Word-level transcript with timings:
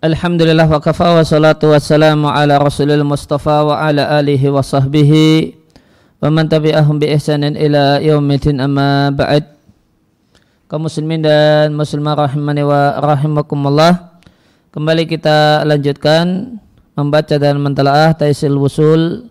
Alhamdulillah 0.00 0.64
wa 0.64 0.80
kafa 0.80 1.12
wa 1.12 1.20
salatu 1.20 1.76
wassalamu 1.76 2.24
ala 2.24 2.56
rasulil 2.56 3.04
mustafa 3.04 3.60
wa 3.60 3.84
ala 3.84 4.16
alihi 4.16 4.48
wa 4.48 4.64
sahbihi 4.64 5.52
wa 6.24 6.32
man 6.32 6.48
tabi'ahum 6.48 6.96
bi 6.96 7.12
ihsanin 7.12 7.52
ila 7.52 8.00
yaumidin 8.00 8.64
amma 8.64 9.12
ba'd. 9.12 9.44
Kaum 10.72 10.88
muslimin 10.88 11.20
dan 11.20 11.76
muslimah 11.76 12.16
rahimani 12.16 12.64
wa 12.64 12.96
rahimakumullah 12.96 14.24
kembali 14.72 15.04
kita 15.04 15.68
lanjutkan 15.68 16.56
membaca 16.96 17.36
dan 17.36 17.60
mentelaah 17.60 18.16
Taisil 18.16 18.56
Wusul 18.56 19.28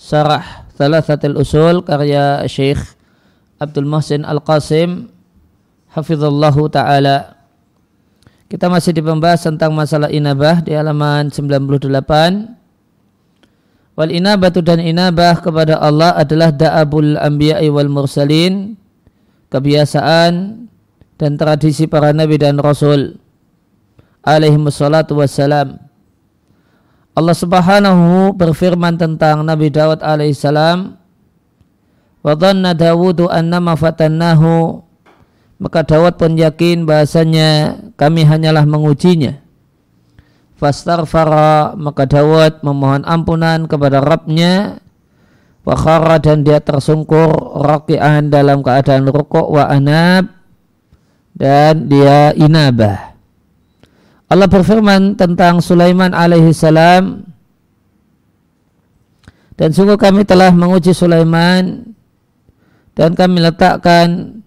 Sarah 0.00 0.64
Thalathatil 0.80 1.36
Usul 1.36 1.84
karya 1.84 2.40
Syekh 2.48 2.80
Abdul 3.60 3.84
Muhsin 3.84 4.24
Al-Qasim 4.24 5.12
Hafizallahu 5.92 6.72
Ta'ala 6.72 7.39
kita 8.50 8.66
masih 8.66 8.90
di 8.90 8.98
pembahas 8.98 9.46
tentang 9.46 9.70
masalah 9.70 10.10
inabah 10.10 10.58
di 10.66 10.74
halaman 10.74 11.30
98. 11.30 12.50
Wal 13.94 14.10
inabatu 14.10 14.58
dan 14.58 14.82
inabah 14.82 15.38
kepada 15.38 15.78
Allah 15.78 16.18
adalah 16.18 16.50
da'abul 16.50 17.14
anbiya'i 17.14 17.70
wal 17.70 17.86
mursalin, 17.86 18.74
kebiasaan 19.54 20.66
dan 21.14 21.30
tradisi 21.38 21.86
para 21.86 22.10
nabi 22.10 22.42
dan 22.42 22.58
rasul 22.58 23.22
alaihi 24.26 24.58
wassalatu 24.58 25.14
wassalam. 25.14 25.78
Allah 27.14 27.36
Subhanahu 27.38 28.34
berfirman 28.34 28.98
tentang 28.98 29.46
Nabi 29.46 29.70
Dawud 29.70 30.02
alaihi 30.02 30.34
salam, 30.34 30.98
"Wa 32.24 32.34
dhanna 32.34 32.74
Dawudu 32.74 33.30
annama 33.30 33.78
fatannahu" 33.78 34.82
Maka 35.60 35.84
Dawud 35.84 36.16
pun 36.16 36.40
yakin 36.40 36.88
bahasanya 36.88 37.76
kami 38.00 38.24
hanyalah 38.24 38.64
mengujinya. 38.64 39.44
Fastarfara 40.56 41.76
maka 41.76 42.08
Dawud 42.08 42.64
memohon 42.64 43.04
ampunan 43.04 43.68
kepada 43.68 44.00
Rabbnya 44.00 44.80
Wakhara 45.60 46.16
dan 46.16 46.40
dia 46.40 46.56
tersungkur 46.56 47.60
raki'an 47.60 48.32
dalam 48.32 48.64
keadaan 48.64 49.04
rukuk 49.12 49.44
wa 49.52 49.68
anab 49.68 50.32
dan 51.36 51.84
dia 51.84 52.32
inabah. 52.32 53.12
Allah 54.32 54.48
berfirman 54.48 55.20
tentang 55.20 55.60
Sulaiman 55.60 56.16
alaihi 56.16 56.56
salam 56.56 57.28
dan 59.60 59.76
sungguh 59.76 60.00
kami 60.00 60.24
telah 60.24 60.48
menguji 60.48 60.96
Sulaiman 60.96 61.92
dan 62.96 63.12
kami 63.12 63.44
letakkan 63.44 64.40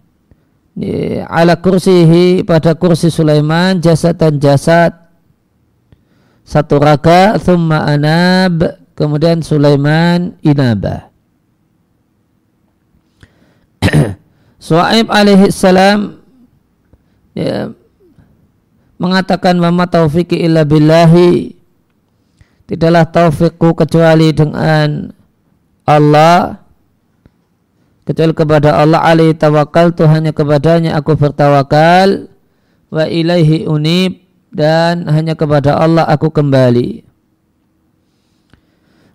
ala 1.29 1.53
kursihi 1.61 2.41
pada 2.41 2.73
kursi 2.73 3.13
Sulaiman 3.13 3.77
jasad 3.77 4.17
dan 4.17 4.41
jasad. 4.41 4.93
Satu 6.43 6.81
raka 6.81 7.37
thumma 7.39 7.85
anab 7.87 8.81
kemudian 8.97 9.45
Sulaiman 9.45 10.35
inabah. 10.41 11.13
Su'aib 14.63 15.11
alaihi 15.11 15.51
salam 15.53 16.23
ya, 17.37 17.69
mengatakan 18.97 19.59
mama 19.59 19.85
taufiki 19.85 20.39
illa 20.41 20.65
billahi. 20.65 21.53
Tidaklah 22.63 23.05
taufikku 23.11 23.75
kecuali 23.75 24.31
dengan 24.31 25.11
Allah 25.83 26.62
kecuali 28.03 28.33
kepada 28.35 28.79
Allah 28.79 28.99
alaihi 29.03 29.35
tawakal 29.35 29.95
hanya 30.07 30.35
kepadanya 30.35 30.99
aku 30.99 31.15
bertawakal 31.15 32.27
wa 32.93 33.03
ilaihi 33.07 33.65
unib 33.65 34.23
dan 34.53 35.07
hanya 35.09 35.33
kepada 35.33 35.79
Allah 35.79 36.05
aku 36.05 36.29
kembali. 36.29 37.03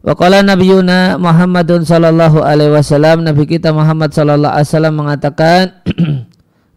Wa 0.03 0.15
qala 0.15 0.41
nabiyuna 0.47 1.19
Muhammadun 1.19 1.85
sallallahu 1.85 2.41
alaihi 2.43 2.73
wasallam 2.73 3.27
nabi 3.27 3.45
kita 3.45 3.75
Muhammad 3.75 4.15
sallallahu 4.15 4.55
alaihi 4.55 4.69
wasallam 4.71 4.95
mengatakan 4.95 5.65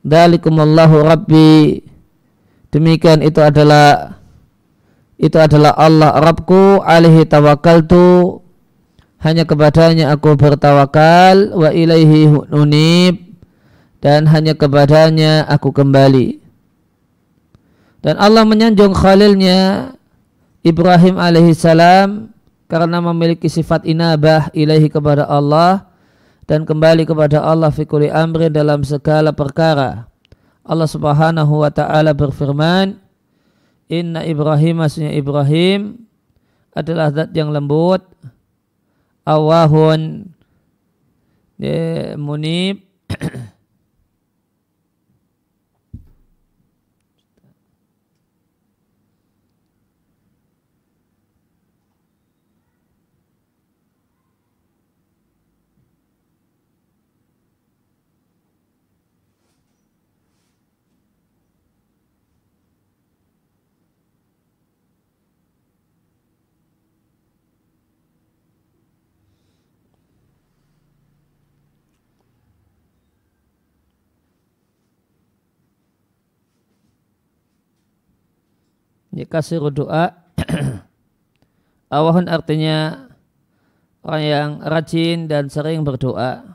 Dalikumullahu 0.02 1.06
rabbi. 1.06 1.78
Demikian 2.74 3.22
itu 3.22 3.38
adalah 3.44 4.18
itu 5.22 5.38
adalah 5.38 5.78
Allah 5.78 6.18
Rabbku 6.18 6.82
alaihi 6.82 7.30
tawakkaltu 7.30 8.41
hanya 9.22 9.46
kepadanya 9.46 10.10
aku 10.14 10.34
bertawakal 10.34 11.54
wa 11.54 11.70
ilaihi 11.70 12.28
unib 12.50 13.16
dan 14.02 14.26
hanya 14.26 14.58
kepadanya 14.58 15.46
aku 15.46 15.70
kembali 15.70 16.42
dan 18.02 18.18
Allah 18.18 18.42
menyanjung 18.44 18.98
khalilnya 18.98 19.94
Ibrahim 20.66 21.22
alaihi 21.22 21.54
salam 21.54 22.34
karena 22.66 22.98
memiliki 22.98 23.46
sifat 23.46 23.86
inabah 23.86 24.50
ilahi 24.58 24.90
kepada 24.90 25.30
Allah 25.30 25.86
dan 26.50 26.66
kembali 26.66 27.06
kepada 27.06 27.46
Allah 27.46 27.70
fi 27.70 27.86
kulli 27.86 28.10
amri 28.10 28.50
dalam 28.50 28.82
segala 28.82 29.36
perkara. 29.36 30.10
Allah 30.62 30.90
Subhanahu 30.90 31.62
wa 31.62 31.72
taala 31.74 32.14
berfirman, 32.14 32.98
"Inna 33.92 34.26
Ibrahim 34.26 34.82
maksudnya 34.82 35.14
Ibrahim 35.14 36.06
adalah 36.74 37.12
zat 37.12 37.36
yang 37.38 37.52
lembut, 37.52 38.02
awahun. 39.26 40.32
Munib 42.18 42.91
Ya, 79.22 79.30
kasih 79.30 79.62
doa. 79.70 80.18
Awahun 81.94 82.26
artinya 82.26 83.06
orang 84.02 84.24
yang 84.26 84.50
rajin 84.66 85.30
dan 85.30 85.46
sering 85.46 85.86
berdoa. 85.86 86.51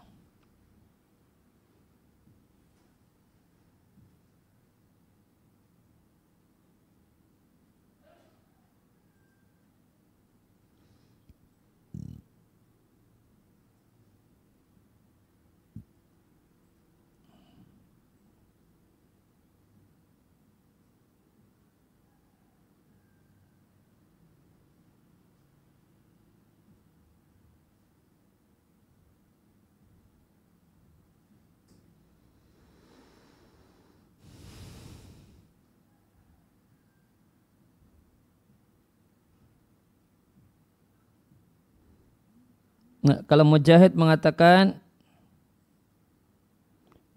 Nah, 43.07 43.23
kalau 43.31 43.47
Mujahid 43.47 43.95
mengatakan 43.95 44.83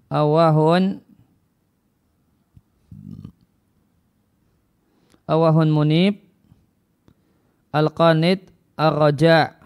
awahun 0.06 1.02
awahun 5.26 5.70
munib 5.74 6.22
ar-raja. 8.78 9.58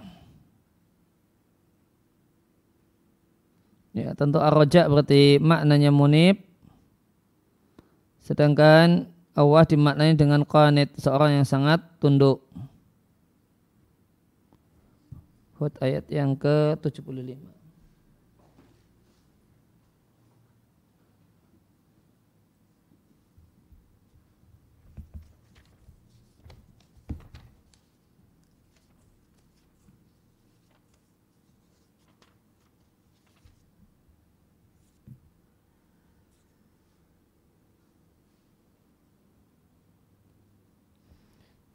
Ya 3.92 4.16
tentu 4.16 4.40
ar-raja 4.40 4.88
berarti 4.88 5.44
maknanya 5.44 5.92
munib. 5.92 6.40
Sedangkan 8.24 9.12
awah 9.36 9.68
dimaknai 9.68 10.16
dengan 10.16 10.48
qanid 10.48 10.96
seorang 10.96 11.44
yang 11.44 11.48
sangat 11.48 11.84
tunduk 12.00 12.48
Hud 15.64 15.80
ayat 15.80 16.04
yang 16.12 16.36
ke-75. 16.36 17.40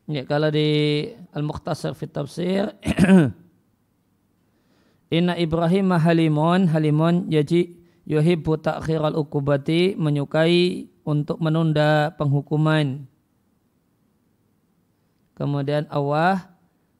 Ya, 0.08 0.25
kalau 0.25 0.49
di 0.49 0.69
Al-Muqtasar 1.37 1.93
fit 1.93 2.08
Tafsir 2.08 2.73
Inna 5.08 5.40
Ibrahim 5.40 5.96
halimun 5.96 6.69
halimun 6.69 7.32
yaji 7.32 7.81
yuhibbu 8.05 8.60
ta'khiral 8.60 9.16
ukubati 9.16 9.96
menyukai 9.96 10.88
untuk 11.08 11.40
menunda 11.40 12.12
penghukuman. 12.20 13.08
Kemudian 15.32 15.88
awah 15.88 16.52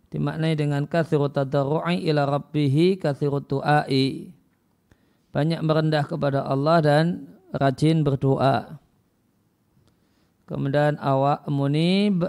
dimaknai 0.09 0.57
dengan 0.57 0.89
kathiru 0.89 1.29
tadarru'i 1.29 2.09
ila 2.09 2.25
rabbihi 2.25 2.97
kathiru 2.97 3.45
tu'ai. 3.45 4.33
Banyak 5.29 5.61
merendah 5.61 6.09
kepada 6.09 6.49
Allah 6.49 6.79
dan 6.81 7.05
rajin 7.53 8.01
berdoa. 8.01 8.81
Kemudian 10.49 10.97
awak 10.97 11.45
munib 11.53 12.25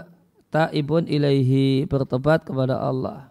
ta'ibun 0.52 1.08
ilaihi 1.08 1.88
bertobat 1.88 2.44
kepada 2.44 2.76
Allah. 2.76 3.29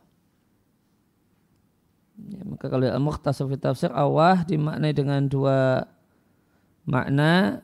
Ya, 2.28 2.42
maka 2.44 2.66
kalau 2.68 2.84
al-mukhtasar 2.84 3.48
fi 3.48 3.56
tafsir 3.56 3.92
awah 3.96 4.44
dimaknai 4.44 4.92
dengan 4.92 5.24
dua 5.30 5.88
makna. 6.84 7.64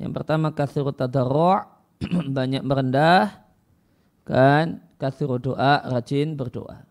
Yang 0.00 0.12
pertama 0.16 0.50
kathiru 0.50 0.90
tadarru' 0.90 1.62
banyak 2.36 2.62
merendah 2.66 3.46
kan 4.26 4.82
kathiru 4.98 5.38
doa 5.38 5.86
rajin 5.86 6.34
berdoa. 6.34 6.85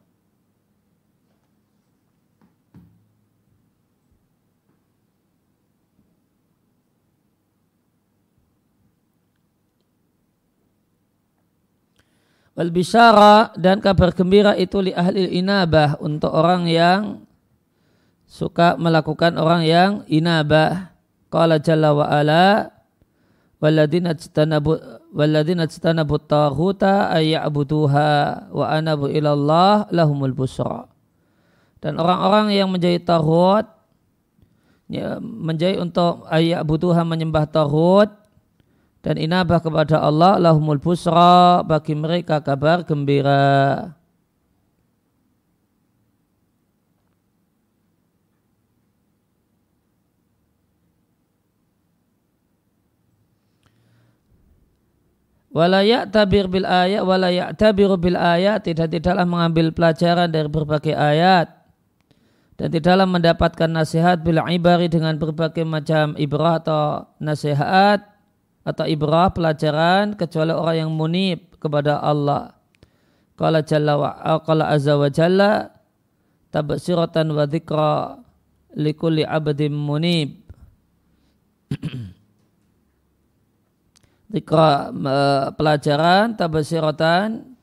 Wal 12.56 12.72
bisyara 12.72 13.52
dan 13.60 13.84
kabar 13.84 14.16
gembira 14.16 14.56
itu 14.56 14.80
li 14.80 14.96
ahli 14.96 15.28
inabah 15.44 16.00
untuk 16.00 16.32
orang 16.32 16.72
yang 16.72 17.28
suka 18.24 18.80
melakukan 18.80 19.36
orang 19.36 19.68
yang 19.68 19.92
inabah. 20.08 20.96
Qala 21.28 21.60
jalla 21.60 21.92
wa 21.92 22.08
ala 22.08 22.72
walladzina 23.60 24.16
tajtanabu 24.16 24.80
walladzina 25.12 25.68
tajtanabu 25.68 26.16
taghuta 26.24 27.12
ayya'buduha 27.12 28.12
wa 28.56 28.66
anabu 28.72 29.12
ilallah 29.12 29.92
lahumul 29.92 30.32
busra. 30.32 30.88
Dan 31.84 32.00
orang-orang 32.00 32.56
yang 32.56 32.72
menjadi 32.72 33.04
taghut 33.04 33.68
ya, 34.88 35.20
menjadi 35.20 35.76
untuk 35.84 36.24
ayya'buduha 36.32 37.04
menyembah 37.04 37.52
taghut 37.52 38.16
dan 39.06 39.22
inabah 39.22 39.62
kepada 39.62 40.02
Allah 40.02 40.42
lahumul 40.42 40.82
busra 40.82 41.62
bagi 41.62 41.94
mereka 41.94 42.42
kabar 42.42 42.82
gembira. 42.82 43.94
Walayak 55.54 56.12
tabir 56.12 56.50
bil 56.52 56.66
ayat, 56.68 57.06
walayak 57.06 57.56
tabir 57.56 57.88
bil 58.02 58.18
ayat 58.18 58.66
tidak 58.66 58.92
tidaklah 58.92 59.24
mengambil 59.24 59.70
pelajaran 59.72 60.28
dari 60.28 60.50
berbagai 60.50 60.98
ayat 60.98 61.48
dan 62.58 62.74
tidaklah 62.74 63.08
mendapatkan 63.08 63.70
nasihat 63.70 64.20
bil 64.26 64.42
ibari 64.42 64.90
dengan 64.90 65.16
berbagai 65.16 65.64
macam 65.64 66.18
ibrah 66.20 66.60
atau 66.60 67.08
nasihat 67.24 68.15
atau 68.66 68.90
ibrah 68.90 69.30
pelajaran 69.30 70.18
kecuali 70.18 70.50
orang 70.50 70.78
yang 70.82 70.92
munib 70.92 71.54
kepada 71.62 72.02
Allah. 72.02 72.58
Qala 73.38 73.62
jalla 73.62 73.94
wa 73.94 74.10
qala 74.42 74.74
azza 74.74 74.98
wa 74.98 75.06
jalla 75.12 75.70
tabsiratan 76.50 77.30
wa 77.30 77.46
dzikra 77.46 78.18
likulli 78.74 79.22
abdin 79.22 79.76
munib. 79.78 80.42
Dzikra 84.26 84.90
pelajaran 85.54 86.34
tabsiratan 86.34 87.54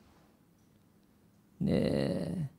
yeah 1.59 2.52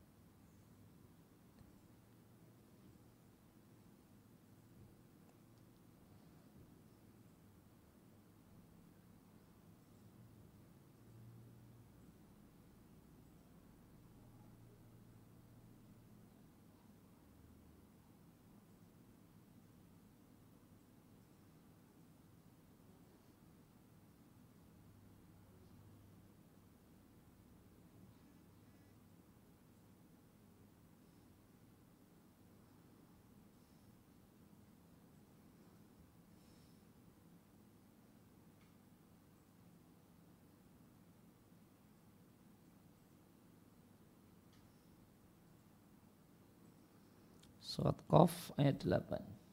Surat 47.74 47.98
Qaf 48.06 48.54
ayat 48.54 48.86
8. 48.86 49.43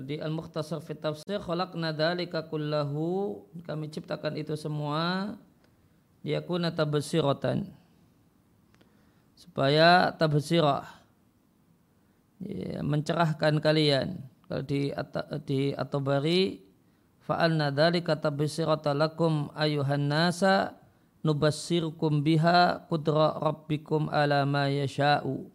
Di 0.00 0.16
Al-Mukhtasar 0.16 0.80
fi 0.80 0.96
Tafsir 0.96 1.36
khalaqna 1.44 1.92
dzalika 1.92 2.48
kullahu. 2.48 3.44
Kami 3.68 3.92
ciptakan 3.92 4.40
itu 4.40 4.56
semua 4.56 5.36
yakuna 6.24 6.72
tabsiratan. 6.72 7.68
Supaya 9.36 10.08
tabsirah 10.16 10.88
ya, 12.40 12.80
mencerahkan 12.80 13.60
kalian. 13.60 14.16
Kalau 14.48 14.64
di 14.64 14.88
di 15.44 15.76
At-Tabari 15.76 16.64
fa'alna 17.28 17.68
dzalika 17.68 18.16
tabsiratan 18.16 18.96
lakum 18.96 19.52
ayuhan 19.52 20.08
nasa 20.08 20.80
nubassirukum 21.20 22.24
biha 22.24 22.88
qudra 22.88 23.36
rabbikum 23.38 24.08
ala 24.08 24.48
ma 24.48 24.72
yasha'u 24.72 25.52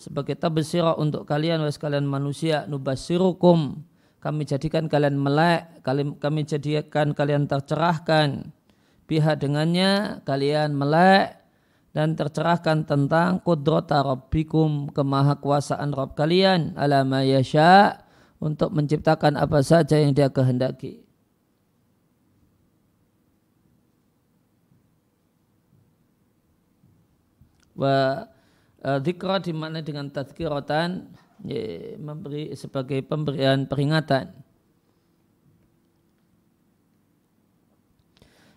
sebagai 0.00 0.32
tabsirah 0.32 0.96
untuk 0.96 1.28
kalian 1.28 1.60
wahai 1.60 1.76
sekalian 1.76 2.08
manusia 2.08 2.64
nubasirukum. 2.64 3.84
Kami 4.20 4.48
jadikan 4.48 4.88
kalian 4.88 5.20
melek 5.20 5.84
kami 6.16 6.48
jadikan 6.48 7.12
kalian 7.12 7.44
tercerahkan. 7.44 8.48
Pihak 9.04 9.44
dengannya 9.44 10.24
kalian 10.24 10.72
melek 10.72 11.36
dan 11.92 12.16
tercerahkan 12.16 12.88
tentang 12.88 13.44
kudrata 13.44 14.00
rabbikum 14.00 14.88
kemahakuasaan 14.88 15.92
Rabb 15.92 16.16
kalian. 16.16 16.80
Ala 16.80 17.04
untuk 18.40 18.72
menciptakan 18.72 19.36
apa 19.36 19.60
saja 19.60 20.00
yang 20.00 20.16
dia 20.16 20.32
kehendaki. 20.32 21.04
Wa 27.76 28.28
dzikra 28.80 29.40
di 29.44 29.52
mana 29.52 29.84
dengan 29.84 30.08
tadzkiratan 30.08 31.12
ya, 31.44 31.96
memberi 32.00 32.52
sebagai 32.56 33.04
pemberian 33.04 33.68
peringatan. 33.68 34.32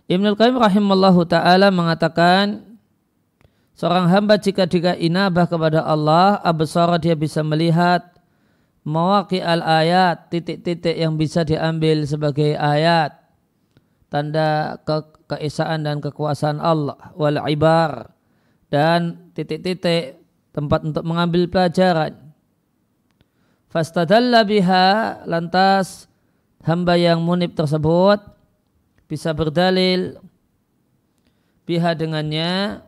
Ibnu 0.08 0.36
Qayyim 0.36 0.60
rahimallahu 0.60 1.24
taala 1.28 1.72
mengatakan 1.72 2.74
Seorang 3.74 4.06
hamba 4.06 4.38
jika 4.38 4.70
dia 4.70 4.94
inabah 4.94 5.50
kepada 5.50 5.82
Allah, 5.82 6.38
absara 6.46 7.02
dia 7.02 7.18
bisa 7.18 7.42
melihat 7.42 8.06
mewaki 8.86 9.42
al 9.42 9.66
ayat, 9.66 10.30
titik-titik 10.30 10.94
yang 10.94 11.18
bisa 11.18 11.42
diambil 11.42 12.06
sebagai 12.06 12.54
ayat, 12.54 13.18
tanda 14.14 14.78
ke 14.86 14.98
keesaan 15.26 15.90
dan 15.90 15.98
kekuasaan 16.06 16.62
Allah, 16.62 17.18
wal 17.18 17.42
ibar, 17.50 18.13
dan 18.74 19.30
titik-titik 19.38 20.18
tempat 20.50 20.82
untuk 20.82 21.06
mengambil 21.06 21.46
pelajaran. 21.46 22.18
Fastadalla 23.70 24.42
biha, 24.42 25.22
lantas 25.30 26.10
hamba 26.66 26.98
yang 26.98 27.22
munib 27.22 27.54
tersebut 27.54 28.18
bisa 29.06 29.30
berdalil 29.30 30.18
biha 31.70 31.94
dengannya 31.94 32.82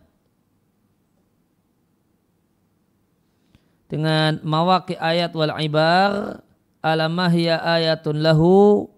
dengan 3.85 4.41
mawaki 4.41 4.97
ayat 4.97 5.29
wal 5.37 5.53
ibar 5.61 6.41
alamahya 6.81 7.61
ayatun 7.61 8.25
lahu 8.25 8.89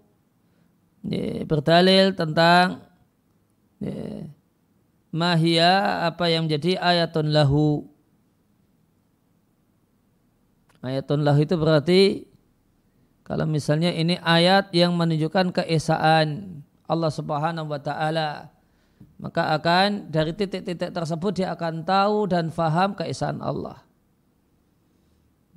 berdalil 1.44 2.16
tentang 2.16 2.80
mahia 5.08 6.04
apa 6.04 6.28
yang 6.28 6.44
menjadi 6.46 6.76
ayatun 6.78 7.32
lahu 7.32 7.88
ayatun 10.84 11.24
lahu 11.24 11.38
itu 11.40 11.54
berarti 11.56 12.02
kalau 13.24 13.44
misalnya 13.44 13.92
ini 13.92 14.16
ayat 14.20 14.72
yang 14.72 14.96
menunjukkan 14.96 15.52
keesaan 15.52 16.60
Allah 16.88 17.12
subhanahu 17.12 17.68
wa 17.68 17.80
ta'ala 17.80 18.52
maka 19.18 19.52
akan 19.58 20.08
dari 20.08 20.32
titik-titik 20.32 20.94
tersebut 20.94 21.42
dia 21.42 21.52
akan 21.52 21.82
tahu 21.82 22.30
dan 22.30 22.48
faham 22.48 22.94
keesaan 22.94 23.42
Allah 23.42 23.88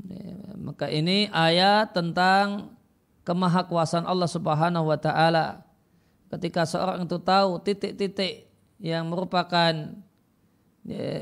Ya, 0.10 0.58
maka 0.58 0.90
ini 0.90 1.30
ayat 1.30 1.94
tentang 1.94 2.74
kemahakuasaan 3.22 4.10
Allah 4.10 4.30
Subhanahu 4.30 4.90
wa 4.90 4.98
taala. 4.98 5.62
Ketika 6.32 6.66
seorang 6.66 7.06
itu 7.06 7.20
tahu 7.22 7.60
titik-titik 7.62 8.48
yang 8.82 9.08
merupakan 9.14 9.94
ya, 10.84 11.14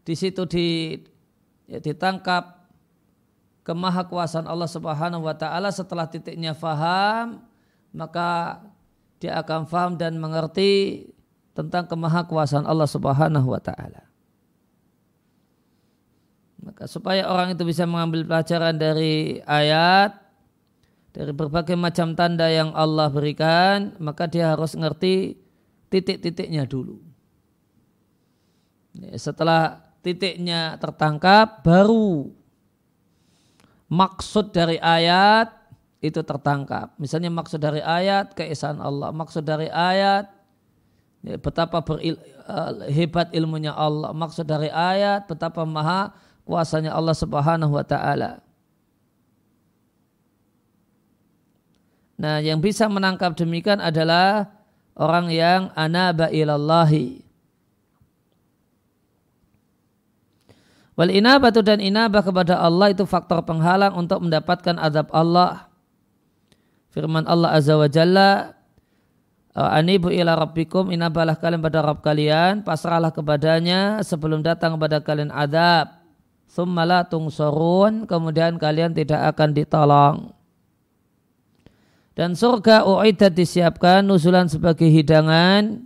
di 0.00 0.14
situ 0.16 0.48
di 0.48 0.96
ya, 1.68 1.78
ditangkap 1.78 2.64
kemahakuasaan 3.68 4.48
Allah 4.48 4.68
Subhanahu 4.68 5.28
wa 5.28 5.36
taala 5.36 5.68
setelah 5.68 6.08
titiknya 6.08 6.56
faham 6.56 7.44
maka 7.92 8.60
dia 9.20 9.40
akan 9.40 9.68
faham 9.68 10.00
dan 10.00 10.16
mengerti 10.16 11.06
tentang 11.54 11.86
kemahakuasaan 11.86 12.66
Allah 12.66 12.88
Subhanahu 12.90 13.46
wa 13.46 13.62
taala. 13.62 14.04
Maka 16.64 16.88
supaya 16.88 17.28
orang 17.28 17.52
itu 17.52 17.62
bisa 17.62 17.84
mengambil 17.84 18.24
pelajaran 18.24 18.74
dari 18.74 19.38
ayat, 19.44 20.16
dari 21.12 21.30
berbagai 21.30 21.76
macam 21.76 22.16
tanda 22.16 22.48
yang 22.48 22.72
Allah 22.72 23.12
berikan, 23.12 23.94
maka 24.00 24.26
dia 24.26 24.56
harus 24.56 24.72
ngerti 24.74 25.43
titik-titiknya 25.94 26.66
dulu. 26.66 26.98
Ya, 28.98 29.14
setelah 29.14 29.78
titiknya 30.02 30.74
tertangkap, 30.82 31.62
baru 31.62 32.34
maksud 33.86 34.50
dari 34.50 34.82
ayat 34.82 35.54
itu 36.02 36.18
tertangkap. 36.26 36.98
Misalnya 36.98 37.30
maksud 37.30 37.62
dari 37.62 37.78
ayat 37.78 38.34
keesaan 38.34 38.82
Allah, 38.82 39.14
maksud 39.14 39.46
dari 39.46 39.70
ayat 39.70 40.34
ya, 41.22 41.38
betapa 41.38 41.78
beril, 41.86 42.18
uh, 42.50 42.90
hebat 42.90 43.30
ilmunya 43.30 43.70
Allah, 43.70 44.10
maksud 44.10 44.50
dari 44.50 44.66
ayat 44.68 45.30
betapa 45.30 45.62
maha 45.62 46.10
kuasanya 46.42 46.90
Allah 46.90 47.14
Subhanahu 47.14 47.70
wa 47.70 47.86
taala. 47.86 48.42
Nah, 52.14 52.38
yang 52.38 52.62
bisa 52.62 52.86
menangkap 52.86 53.34
demikian 53.34 53.82
adalah 53.82 54.46
orang 54.94 55.30
yang 55.30 55.70
anaba 55.74 56.30
ilallahi. 56.30 57.22
Wal 60.94 61.10
inabatu 61.10 61.58
dan 61.58 61.82
inabah 61.82 62.22
kepada 62.22 62.62
Allah 62.62 62.94
itu 62.94 63.02
faktor 63.02 63.42
penghalang 63.42 63.98
untuk 63.98 64.22
mendapatkan 64.22 64.78
azab 64.78 65.10
Allah. 65.10 65.66
Firman 66.94 67.26
Allah 67.26 67.58
Azza 67.58 67.74
wa 67.74 67.90
Jalla, 67.90 68.54
Anibu 69.54 70.10
ila 70.10 70.38
rabbikum 70.38 70.94
inabalah 70.94 71.38
kalian 71.38 71.62
pada 71.62 71.82
Rabb 71.82 72.02
kalian, 72.02 72.62
pasrahlah 72.62 73.10
kepadanya 73.10 74.02
sebelum 74.06 74.42
datang 74.42 74.78
kepada 74.78 75.02
kalian 75.02 75.34
azab. 75.34 75.94
Thumma 76.50 77.02
tungsorun, 77.06 78.06
kemudian 78.06 78.58
kalian 78.62 78.94
tidak 78.94 79.34
akan 79.34 79.50
ditolong. 79.50 80.30
Dan 82.14 82.38
surga 82.38 82.86
u'idat 82.86 83.34
disiapkan 83.34 84.06
nuzulan 84.06 84.46
sebagai 84.46 84.86
hidangan 84.86 85.82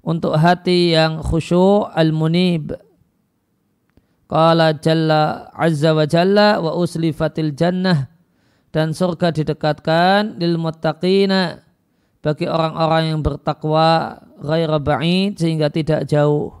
untuk 0.00 0.32
hati 0.40 0.96
yang 0.96 1.20
khusyuk 1.20 1.92
al-munib. 1.92 2.72
Qala 4.26 4.72
jalla 4.80 5.52
azza 5.52 5.92
wa 5.92 6.08
jalla 6.08 6.58
wa 6.64 6.74
uslifatil 6.74 7.52
jannah 7.52 8.08
dan 8.72 8.96
surga 8.96 9.30
didekatkan 9.30 10.40
lil 10.40 10.58
muttaqina 10.58 11.62
bagi 12.24 12.50
orang-orang 12.50 13.14
yang 13.14 13.20
bertakwa 13.22 14.18
ghaira 14.40 14.82
ba'id 14.82 15.38
sehingga 15.38 15.70
tidak 15.70 16.08
jauh. 16.08 16.58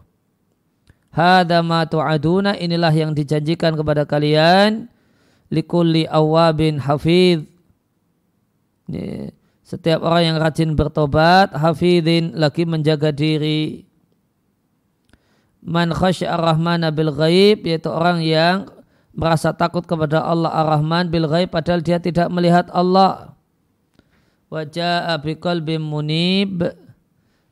Hada 1.10 1.64
ma 1.64 1.88
tu'aduna 1.88 2.60
inilah 2.60 2.92
yang 2.92 3.16
dijanjikan 3.16 3.72
kepada 3.72 4.04
kalian 4.04 4.92
likulli 5.48 6.04
awabin 6.04 6.76
hafidh. 6.76 7.55
Setiap 9.66 9.98
orang 10.06 10.22
yang 10.34 10.36
rajin 10.38 10.78
bertobat, 10.78 11.50
hafidhin 11.50 12.38
lagi 12.38 12.62
menjaga 12.62 13.10
diri. 13.10 13.82
Man 15.66 15.90
khasya 15.90 16.38
ar-Rahmana 16.38 16.94
bil 16.94 17.10
ghaib, 17.10 17.66
yaitu 17.66 17.90
orang 17.90 18.22
yang 18.22 18.70
merasa 19.10 19.50
takut 19.50 19.82
kepada 19.82 20.22
Allah 20.22 20.54
ar-Rahman 20.54 21.10
bil 21.10 21.26
ghaib 21.26 21.50
padahal 21.50 21.82
dia 21.82 21.98
tidak 21.98 22.30
melihat 22.30 22.70
Allah. 22.70 23.34
Wajah 24.46 25.18
biqalbim 25.26 25.82
munib 25.82 26.62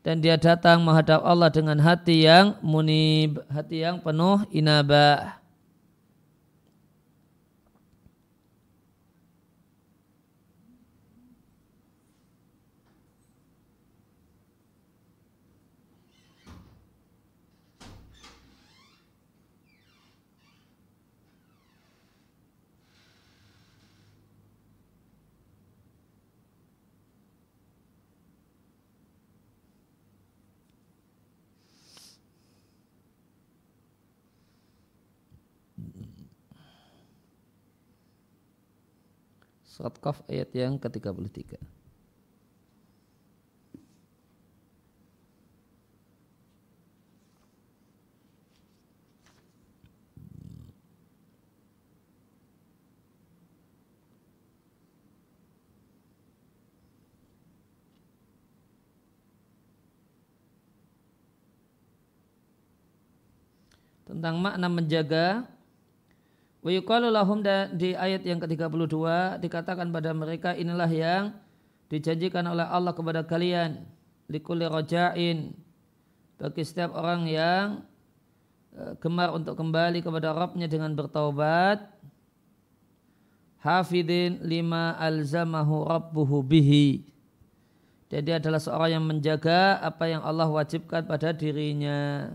dan 0.06 0.22
dia 0.22 0.38
datang 0.38 0.86
menghadap 0.86 1.18
Allah 1.26 1.50
dengan 1.50 1.82
hati 1.82 2.22
yang 2.22 2.54
munib, 2.62 3.42
hati 3.50 3.82
yang 3.82 3.98
penuh 3.98 4.46
inabah. 4.54 5.42
Surat 39.74 39.98
Qaf 39.98 40.22
ayat 40.30 40.54
yang 40.54 40.78
ke-33. 40.78 41.58
tentang 64.04 64.38
makna 64.38 64.70
menjaga 64.70 65.42
wa 66.64 66.96
lahum 67.12 67.44
di 67.76 67.92
ayat 67.92 68.24
yang 68.24 68.40
ke-32 68.40 68.96
dikatakan 69.44 69.92
pada 69.92 70.16
mereka 70.16 70.56
inilah 70.56 70.88
yang 70.88 71.36
dijanjikan 71.92 72.48
oleh 72.48 72.64
Allah 72.64 72.96
kepada 72.96 73.20
kalian 73.20 73.84
likulli 74.32 74.64
raja'in. 74.64 75.52
Bagi 76.40 76.62
setiap 76.64 76.96
orang 76.96 77.28
yang 77.28 77.84
eh, 78.72 78.96
gemar 78.96 79.36
untuk 79.36 79.60
kembali 79.60 80.00
kepada 80.00 80.32
Rabbnya 80.32 80.64
dengan 80.64 80.96
bertaubat 80.96 81.84
hafidin 83.60 84.40
lima 84.40 84.96
alzamahu 84.96 85.84
rabbuhu 85.84 86.40
bihi. 86.40 87.04
Jadi 88.08 88.40
adalah 88.40 88.60
seorang 88.60 89.00
yang 89.00 89.04
menjaga 89.04 89.84
apa 89.84 90.08
yang 90.08 90.24
Allah 90.24 90.48
wajibkan 90.48 91.04
pada 91.04 91.36
dirinya 91.36 92.32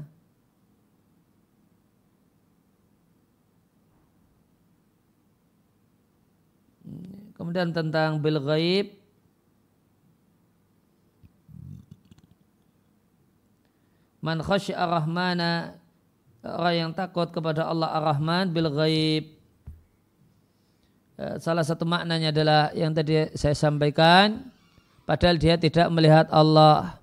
kemudian 7.40 7.72
tentang 7.72 8.20
bil 8.20 8.36
ghaib. 8.44 9.00
Man 14.20 14.44
khasyi'a 14.44 14.84
rahmana 14.84 15.80
orang 16.44 16.76
yang 16.76 16.92
takut 16.92 17.32
kepada 17.32 17.64
Allah 17.72 17.88
ar-Rahman 17.96 18.52
bil 18.52 18.68
ghaib. 18.68 19.40
Eh, 21.16 21.36
salah 21.40 21.64
satu 21.64 21.88
maknanya 21.88 22.36
adalah 22.36 22.76
yang 22.76 22.92
tadi 22.92 23.32
saya 23.36 23.56
sampaikan 23.56 24.52
padahal 25.08 25.40
dia 25.40 25.56
tidak 25.56 25.88
melihat 25.96 26.28
Allah. 26.36 27.00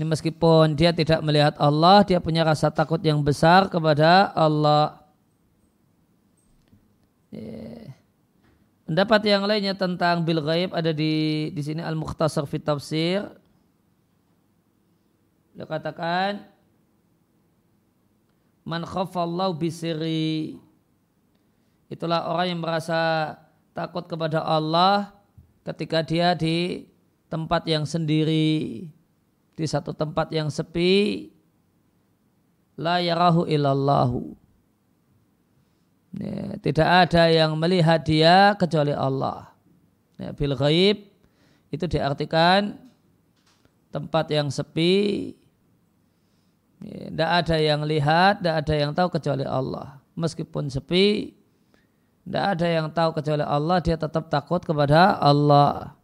Ini 0.00 0.08
meskipun 0.08 0.72
dia 0.72 0.96
tidak 0.96 1.20
melihat 1.20 1.52
Allah 1.60 2.00
dia 2.08 2.16
punya 2.16 2.40
rasa 2.40 2.72
takut 2.72 3.04
yang 3.04 3.20
besar 3.20 3.68
kepada 3.68 4.32
Allah 4.32 4.96
pendapat 8.92 9.24
yang 9.24 9.48
lainnya 9.48 9.72
tentang 9.72 10.20
bil 10.20 10.44
ghaib 10.44 10.76
ada 10.76 10.92
di 10.92 11.48
di 11.56 11.62
sini 11.64 11.80
al 11.80 11.96
mukhtasar 11.96 12.44
fit 12.44 12.60
tafsir. 12.60 13.24
Dia 15.56 15.64
katakan 15.64 16.44
man 18.68 18.84
khafallahu 18.84 19.56
bisiri 19.56 20.60
Itulah 21.92 22.24
orang 22.24 22.56
yang 22.56 22.60
merasa 22.64 23.36
takut 23.76 24.08
kepada 24.08 24.40
Allah 24.40 25.12
ketika 25.60 26.00
dia 26.00 26.32
di 26.32 26.88
tempat 27.28 27.68
yang 27.68 27.84
sendiri, 27.84 28.88
di 29.52 29.66
satu 29.68 29.92
tempat 29.92 30.32
yang 30.32 30.48
sepi, 30.48 31.28
la 32.80 32.96
yarahu 33.04 33.44
illallahu. 33.44 34.41
Tidak 36.62 36.86
ada 36.86 37.26
yang 37.26 37.58
melihat 37.58 38.06
dia 38.06 38.54
kecuali 38.54 38.94
Allah. 38.94 39.50
Ya, 40.14 40.30
bil 40.30 40.54
ghaib 40.54 41.10
itu 41.74 41.84
diartikan 41.90 42.78
tempat 43.90 44.30
yang 44.30 44.46
sepi, 44.46 45.34
tidak 46.82 47.30
ya, 47.30 47.38
ada 47.42 47.56
yang 47.58 47.80
lihat, 47.82 48.40
tidak 48.40 48.56
ada 48.62 48.74
yang 48.74 48.90
tahu 48.94 49.08
kecuali 49.10 49.42
Allah. 49.42 49.98
Meskipun 50.14 50.70
sepi, 50.70 51.34
tidak 52.22 52.44
ada 52.58 52.66
yang 52.70 52.86
tahu 52.94 53.10
kecuali 53.18 53.42
Allah, 53.42 53.78
dia 53.82 53.98
tetap 53.98 54.30
takut 54.30 54.62
kepada 54.62 55.18
Allah. 55.18 55.98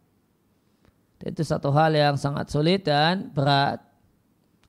Itu 1.23 1.43
satu 1.43 1.71
hal 1.71 1.95
yang 1.95 2.15
sangat 2.15 2.47
sulit 2.51 2.87
dan 2.87 3.31
berat. 3.31 3.83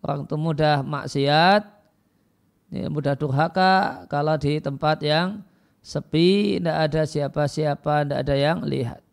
Orang 0.02 0.24
itu 0.24 0.34
mudah 0.38 0.80
maksiat, 0.86 1.62
ya, 2.72 2.86
mudah 2.88 3.14
durhaka 3.14 4.06
kalau 4.08 4.34
di 4.38 4.58
tempat 4.58 5.02
yang 5.04 5.44
sepi, 5.80 6.60
tidak 6.60 6.76
ada 6.88 7.02
siapa-siapa, 7.04 8.06
tidak 8.06 8.18
ada 8.24 8.36
yang 8.36 8.62
lihat. 8.64 9.09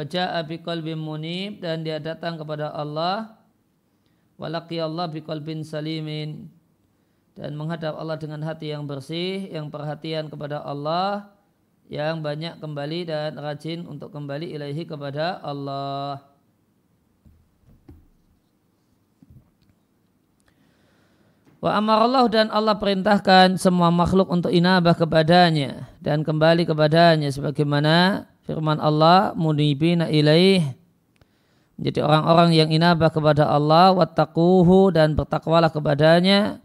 Wajah 0.00 0.40
biqalbin 0.48 0.96
munib 0.96 1.60
dan 1.60 1.84
dia 1.84 2.00
datang 2.00 2.40
kepada 2.40 2.72
Allah 2.72 3.36
walaqi 4.40 4.80
Allah 4.80 5.12
biqalbin 5.12 5.60
salimin 5.60 6.48
dan 7.36 7.52
menghadap 7.52 8.00
Allah 8.00 8.16
dengan 8.16 8.40
hati 8.40 8.72
yang 8.72 8.88
bersih, 8.88 9.52
yang 9.52 9.68
perhatian 9.68 10.32
kepada 10.32 10.64
Allah, 10.64 11.28
yang 11.92 12.24
banyak 12.24 12.56
kembali 12.64 13.12
dan 13.12 13.36
rajin 13.36 13.84
untuk 13.84 14.08
kembali 14.08 14.56
ilahi 14.56 14.88
kepada 14.88 15.36
Allah. 15.44 16.24
Wa 21.60 21.76
Allah 21.76 22.24
dan 22.32 22.48
Allah 22.48 22.80
perintahkan 22.80 23.60
semua 23.60 23.92
makhluk 23.92 24.32
untuk 24.32 24.48
inabah 24.48 24.96
kepadanya 24.96 25.92
dan 26.00 26.24
kembali 26.24 26.64
kepadanya 26.64 27.28
sebagaimana 27.28 28.24
firman 28.50 28.82
Allah 28.82 29.30
munibina 29.38 30.10
ilaih. 30.10 30.74
Menjadi 31.78 32.02
orang-orang 32.02 32.50
yang 32.50 32.68
inabah 32.74 33.14
kepada 33.14 33.46
Allah 33.46 33.94
wattaquhu 33.94 34.90
dan 34.90 35.14
bertakwalah 35.14 35.70
kepadanya 35.70 36.58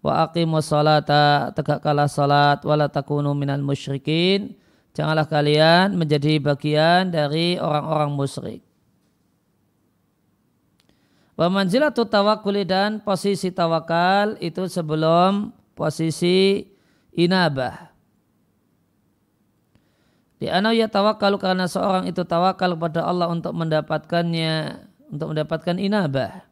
wa 0.00 0.24
aqimus 0.24 0.72
salata 0.72 1.52
tegakkanlah 1.52 2.08
salat 2.08 2.64
wala 2.64 2.88
takunu 2.88 3.36
minal 3.36 3.60
musyrikin. 3.60 4.56
Janganlah 4.96 5.28
kalian 5.28 5.94
menjadi 6.00 6.40
bagian 6.40 7.12
dari 7.12 7.60
orang-orang 7.60 8.10
musyrik. 8.16 8.64
Wa 11.38 11.46
manzilatu 11.46 12.08
tawakkuli 12.08 12.66
dan 12.66 12.98
posisi 13.04 13.54
tawakal 13.54 14.34
itu 14.42 14.66
sebelum 14.66 15.54
posisi 15.78 16.66
inabah 17.14 17.97
di 20.38 20.46
anau 20.46 20.70
ya 20.70 20.86
tawakal 20.86 21.34
karena 21.34 21.66
seorang 21.66 22.06
itu 22.06 22.22
tawakal 22.22 22.78
kepada 22.78 23.02
Allah 23.02 23.26
untuk 23.26 23.50
mendapatkannya, 23.58 24.86
untuk 25.10 25.34
mendapatkan 25.34 25.74
inabah. 25.74 26.46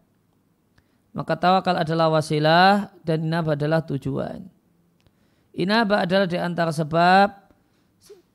Maka 1.14 1.38
tawakal 1.38 1.79
adalah 1.79 2.11
wasilah 2.11 2.90
dan 3.07 3.31
inabah 3.31 3.55
adalah 3.55 3.87
tujuan. 3.87 4.42
Inabah 5.55 6.03
adalah 6.03 6.27
di 6.27 6.37
antara 6.37 6.75
sebab 6.75 7.31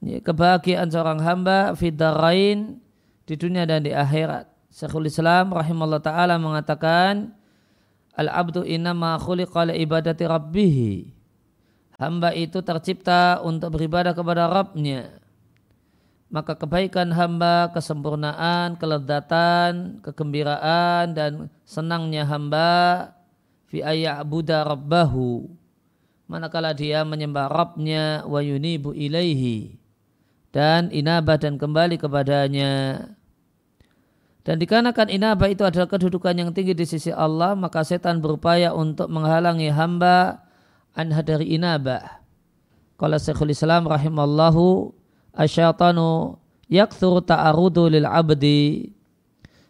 ya, 0.02 0.24
kebahagiaan 0.24 0.88
seorang 0.88 1.20
hamba 1.20 1.76
fidarain 1.76 2.80
di 3.28 3.36
dunia 3.36 3.68
dan 3.68 3.84
di 3.84 3.92
akhirat. 3.92 4.48
Syekhul 4.72 5.12
Islam 5.12 5.52
rahimahullah 5.52 6.00
ta'ala 6.00 6.40
mengatakan 6.40 7.36
Al-abdu 8.12 8.68
innama 8.68 9.16
khuliqa 9.20 9.72
ibadati 9.72 10.24
rabbih. 10.28 11.12
Hamba 11.96 12.36
itu 12.36 12.60
tercipta 12.60 13.40
untuk 13.40 13.78
beribadah 13.78 14.12
kepada 14.12 14.52
Rabbnya 14.52 15.21
maka 16.32 16.56
kebaikan 16.56 17.12
hamba, 17.12 17.68
kesempurnaan, 17.76 18.80
kelezatan, 18.80 20.00
kegembiraan 20.00 21.12
dan 21.12 21.52
senangnya 21.68 22.24
hamba 22.24 23.12
fi 23.68 23.84
Buddha 24.24 24.64
rabbahu. 24.64 25.52
Manakala 26.32 26.72
dia 26.72 27.04
menyembah 27.04 27.52
Rabbnya 27.52 28.24
wa 28.24 28.40
yunibu 28.40 28.96
ilaihi. 28.96 29.76
Dan 30.56 30.88
inabah 30.88 31.36
dan 31.36 31.60
kembali 31.60 32.00
kepadanya. 32.00 33.04
Dan 34.48 34.56
dikarenakan 34.56 35.12
inabah 35.12 35.52
itu 35.52 35.68
adalah 35.68 35.92
kedudukan 35.92 36.32
yang 36.32 36.50
tinggi 36.56 36.72
di 36.72 36.88
sisi 36.88 37.12
Allah 37.12 37.54
maka 37.54 37.84
setan 37.84 38.24
berupaya 38.24 38.74
untuk 38.74 39.12
menghalangi 39.12 39.68
hamba 39.68 40.48
anha 40.96 41.20
dari 41.20 41.60
inabah. 41.60 42.24
Kalau 42.96 43.20
Syekhul 43.20 43.52
Islam 43.52 43.86
rahimallahu 43.86 44.96
asyaitanu 45.36 46.38
yakthur 46.72 47.24
ta'arudu 47.24 47.92
lil 47.92 48.08
abdi 48.08 48.92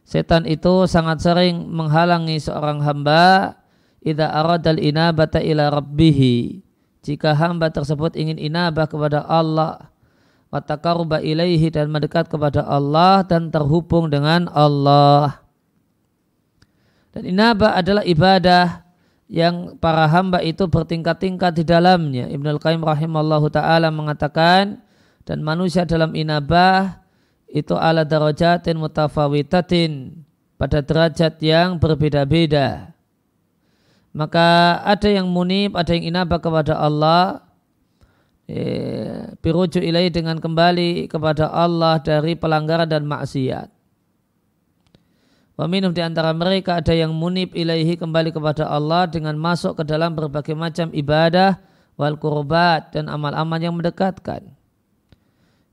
setan 0.06 0.46
itu 0.46 0.86
sangat 0.90 1.22
sering 1.24 1.70
menghalangi 1.70 2.38
seorang 2.42 2.82
hamba 2.84 3.56
idza 4.02 4.28
aradal 4.30 4.82
inabata 4.82 5.40
ila 5.42 5.70
rabbih 5.70 6.62
jika 7.02 7.34
hamba 7.34 7.74
tersebut 7.74 8.14
ingin 8.14 8.38
inabah 8.38 8.86
kepada 8.86 9.26
Allah 9.26 9.92
watakaruba 10.52 11.24
ilaihi 11.24 11.72
dan 11.72 11.88
mendekat 11.88 12.28
kepada 12.28 12.62
Allah 12.68 13.24
dan 13.24 13.48
terhubung 13.48 14.12
dengan 14.12 14.52
Allah. 14.52 15.40
Dan 17.16 17.28
inabah 17.28 17.80
adalah 17.80 18.04
ibadah 18.04 18.84
yang 19.32 19.80
para 19.80 20.04
hamba 20.12 20.44
itu 20.44 20.68
bertingkat-tingkat 20.68 21.56
di 21.56 21.64
dalamnya. 21.64 22.28
Ibnu 22.28 22.60
Al-Qayyim 22.60 22.84
rahimallahu 22.84 23.48
taala 23.48 23.88
mengatakan 23.92 24.84
dan 25.26 25.46
manusia 25.46 25.86
dalam 25.86 26.14
inabah 26.18 27.02
itu 27.52 27.76
ala 27.76 28.08
darajatin 28.08 28.80
mutafawitatin 28.80 30.24
pada 30.56 30.80
derajat 30.80 31.42
yang 31.44 31.82
berbeda-beda. 31.82 32.96
Maka 34.12 34.80
ada 34.84 35.08
yang 35.08 35.28
munib, 35.32 35.76
ada 35.80 35.96
yang 35.96 36.12
inabah 36.12 36.40
kepada 36.44 36.76
Allah, 36.76 37.48
eh, 38.48 39.32
biruju 39.40 39.80
ilai 39.80 40.12
dengan 40.12 40.40
kembali 40.40 41.08
kepada 41.08 41.48
Allah 41.48 42.00
dari 42.04 42.36
pelanggaran 42.36 42.88
dan 42.92 43.08
maksiat. 43.08 43.72
Waminum 45.56 45.94
di 45.94 46.02
antara 46.02 46.34
mereka 46.34 46.80
ada 46.82 46.92
yang 46.96 47.14
munib 47.14 47.54
ilaihi 47.54 48.00
kembali 48.00 48.34
kepada 48.34 48.66
Allah 48.68 49.06
dengan 49.08 49.38
masuk 49.38 49.78
ke 49.80 49.84
dalam 49.86 50.16
berbagai 50.18 50.58
macam 50.58 50.90
ibadah 50.90 51.60
wal 52.00 52.18
kurbat 52.18 52.96
dan 52.96 53.12
amal-amal 53.12 53.60
yang 53.62 53.78
mendekatkan. 53.78 54.61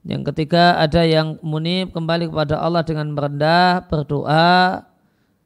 Yang 0.08 0.32
ketiga 0.32 0.80
ada 0.80 1.04
yang 1.04 1.36
munib 1.44 1.92
kembali 1.92 2.32
kepada 2.32 2.56
Allah 2.64 2.80
dengan 2.80 3.12
merendah, 3.12 3.84
berdoa, 3.92 4.88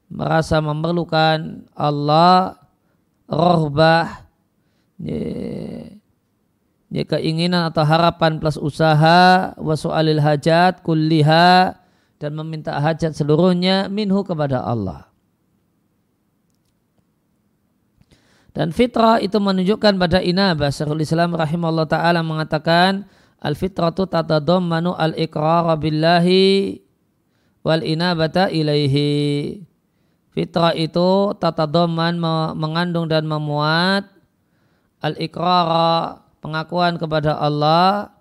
merasa 0.07 0.63
memerlukan 0.63 1.67
Allah, 1.75 2.63
rohbah, 3.27 4.23
ya, 5.03 5.91
keinginan 6.95 7.75
atau 7.75 7.83
harapan 7.83 8.39
plus 8.39 8.55
usaha, 8.55 9.51
wasu'alil 9.59 10.23
hajat, 10.23 10.79
kulliha, 10.87 11.75
dan 12.23 12.31
meminta 12.39 12.79
hajat 12.79 13.19
seluruhnya 13.19 13.91
minhu 13.91 14.23
kepada 14.23 14.63
Allah. 14.63 15.11
Dan 18.55 18.71
fitrah 18.71 19.19
itu 19.19 19.43
menunjukkan 19.43 19.99
pada 19.99 20.23
inabah. 20.23 20.71
Syekhul 20.71 21.03
Islam 21.03 21.35
rahimahullah 21.35 21.89
ta'ala 21.91 22.23
mengatakan, 22.23 23.11
Al-fitratu 23.43 24.07
tatadammanu 24.07 24.95
al-iqrar 24.95 25.75
billahi 25.75 26.79
wal 27.67 27.83
inabata 27.83 28.47
ilaihi. 28.47 29.59
Fitrah 30.31 30.73
itu 30.79 31.35
tatadamman 31.37 32.17
mengandung 32.55 33.11
dan 33.11 33.27
memuat 33.27 34.07
al-iqrar 35.03 36.23
pengakuan 36.39 36.97
kepada 36.97 37.37
Allah 37.37 38.15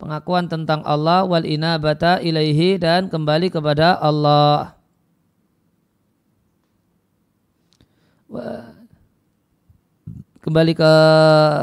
pengakuan 0.00 0.50
tentang 0.50 0.82
Allah 0.84 1.22
wal 1.24 1.46
inabata 1.46 2.18
ilaihi 2.20 2.80
dan 2.80 3.06
kembali 3.08 3.48
kepada 3.48 3.96
Allah. 4.00 4.74
Kembali 10.44 10.76
ke 10.76 10.92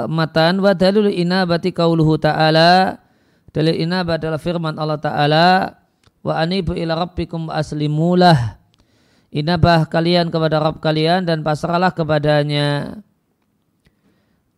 matan 0.10 0.58
wa 0.58 0.74
dalil 0.74 1.14
inabati 1.14 1.70
qauluhu 1.70 2.18
ta'ala 2.18 2.98
dalil 3.54 3.78
inabah 3.78 4.18
adalah 4.18 4.42
firman 4.42 4.74
Allah 4.74 4.98
ta'ala 4.98 5.48
wa 6.26 6.34
anibu 6.34 6.74
ila 6.74 6.98
rabbikum 7.06 7.54
aslimulah 7.54 8.58
inabah 9.30 9.86
kalian 9.86 10.34
kepada 10.34 10.58
Rabb 10.58 10.82
kalian 10.82 11.30
dan 11.30 11.46
pasrahlah 11.46 11.94
kepadanya 11.94 12.98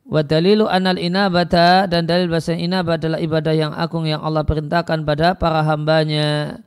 Wa 0.07 0.23
dalilu 0.23 0.71
anal 0.71 0.99
inabata 0.99 1.87
dan 1.91 2.07
dalil 2.07 2.31
bahasa 2.31 2.55
inabah 2.55 2.95
adalah 2.95 3.19
ibadah 3.19 3.55
yang 3.55 3.71
agung 3.75 4.03
yang 4.03 4.19
Allah 4.19 4.43
perintahkan 4.43 5.03
pada 5.07 5.31
para 5.39 5.63
hambanya. 5.63 6.59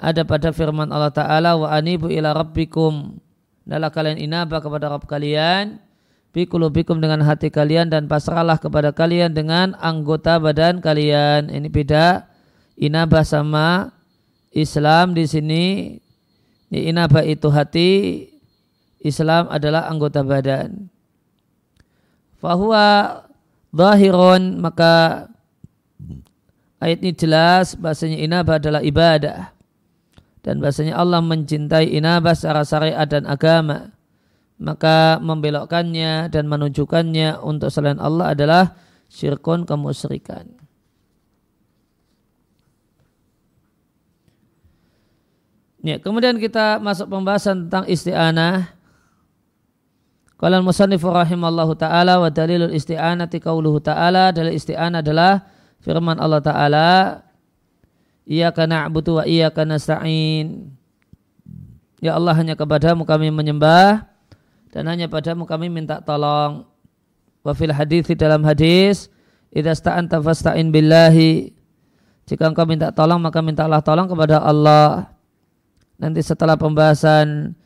Ada 0.00 0.24
pada 0.24 0.48
firman 0.56 0.88
Allah 0.88 1.12
Ta'ala 1.12 1.60
wa 1.60 1.68
anibu 1.68 2.08
ila 2.08 2.32
rabbikum. 2.32 3.20
Adalah 3.68 3.92
kalian 3.92 4.16
inabah 4.16 4.64
kepada 4.64 4.88
Rabb 4.88 5.04
kalian. 5.04 5.87
Bikulubikum 6.38 7.02
dengan 7.02 7.18
hati 7.26 7.50
kalian 7.50 7.90
dan 7.90 8.06
pasrahlah 8.06 8.62
kepada 8.62 8.94
kalian 8.94 9.34
dengan 9.34 9.74
anggota 9.74 10.38
badan 10.38 10.78
kalian. 10.78 11.50
Ini 11.50 11.66
beda. 11.66 12.30
Inabah 12.78 13.26
sama 13.26 13.90
Islam 14.54 15.18
di 15.18 15.26
sini. 15.26 15.98
Inabah 16.70 17.26
itu 17.26 17.50
hati, 17.50 17.90
Islam 19.02 19.50
adalah 19.50 19.90
anggota 19.90 20.22
badan. 20.22 20.86
Fahuwa 22.38 23.18
zahirun. 23.74 24.62
Maka 24.62 25.26
ayat 26.78 27.02
ini 27.02 27.18
jelas 27.18 27.74
bahasanya 27.74 28.14
inabah 28.14 28.62
adalah 28.62 28.86
ibadah. 28.86 29.50
Dan 30.46 30.62
bahasanya 30.62 31.02
Allah 31.02 31.18
mencintai 31.18 31.98
inabah 31.98 32.38
secara 32.38 32.62
syariat 32.62 33.10
dan 33.10 33.26
agama 33.26 33.97
maka 34.58 35.22
membelokkannya 35.22 36.28
dan 36.34 36.50
menunjukkannya 36.50 37.38
untuk 37.42 37.70
selain 37.70 38.02
Allah 38.02 38.34
adalah 38.34 38.64
syirkun 39.06 39.62
kemusyrikan. 39.62 40.50
Ya, 45.78 46.02
kemudian 46.02 46.42
kita 46.42 46.82
masuk 46.82 47.06
pembahasan 47.06 47.70
tentang 47.70 47.86
isti'anah. 47.86 48.74
Qala 50.38 50.58
al-musannif 50.58 51.02
rahimallahu 51.02 51.78
taala 51.78 52.18
wa 52.18 52.26
dalilul 52.30 52.74
isti'anati 52.74 53.38
qauluhu 53.38 53.78
taala 53.78 54.34
dalil 54.34 54.54
isti'anah 54.54 55.02
adalah 55.02 55.46
firman 55.82 56.18
Allah 56.18 56.42
taala 56.42 56.88
Iyyaka 58.28 58.68
na'budu 58.68 59.16
wa 59.16 59.24
iyyaka 59.24 59.64
nasta'in. 59.64 60.68
Ya 62.04 62.12
Allah 62.12 62.36
hanya 62.36 62.52
kepadamu 62.52 63.08
kami 63.08 63.32
menyembah 63.32 64.04
dan 64.72 64.84
hanya 64.88 65.08
padamu 65.08 65.48
kami 65.48 65.72
minta 65.72 66.00
tolong. 66.04 66.68
Wa 67.42 67.52
fil 67.56 67.72
hadis 67.72 68.04
dalam 68.18 68.44
hadis 68.44 69.08
idza 69.54 69.72
sta'anta 69.72 70.20
fasta'in 70.20 70.68
billahi. 70.68 71.54
Jika 72.28 72.52
engkau 72.52 72.68
minta 72.68 72.92
tolong 72.92 73.22
maka 73.22 73.40
mintalah 73.40 73.80
tolong 73.80 74.04
kepada 74.04 74.44
Allah. 74.44 75.08
Nanti 75.96 76.20
setelah 76.20 76.60
pembahasan 76.60 77.56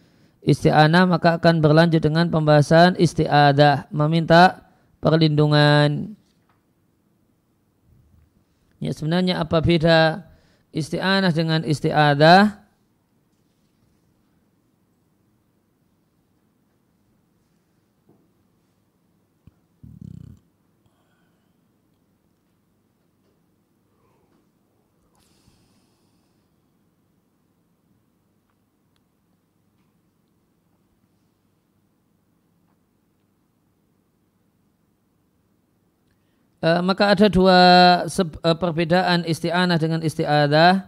isti'anah 0.42 1.06
maka 1.06 1.38
akan 1.38 1.62
berlanjut 1.62 2.02
dengan 2.02 2.26
pembahasan 2.30 2.98
isti'adah 2.98 3.90
meminta 3.94 4.66
perlindungan 4.98 6.18
ya 8.82 8.90
sebenarnya 8.90 9.38
apa 9.38 9.62
beda 9.62 10.26
isti'anah 10.74 11.30
dengan 11.30 11.62
isti'adah 11.62 12.61
Uh, 36.62 36.78
maka 36.78 37.10
ada 37.10 37.26
dua 37.26 37.58
uh, 38.06 38.54
perbedaan 38.54 39.26
isti'anah 39.26 39.82
dengan 39.82 39.98
isti'adah. 39.98 40.86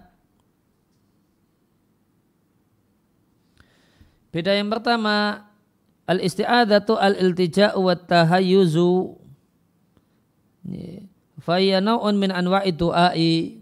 Beda 4.30 4.54
yang 4.54 4.70
pertama, 4.70 5.50
al 6.06 6.22
tu 6.86 6.94
al-iltija'u 6.94 7.78
wa 7.82 7.98
tahayyuzu. 7.98 9.18
Faya 11.42 11.82
nau'un 11.82 12.14
min 12.22 12.30
anwa'i 12.30 12.70
du'ai. 12.70 13.58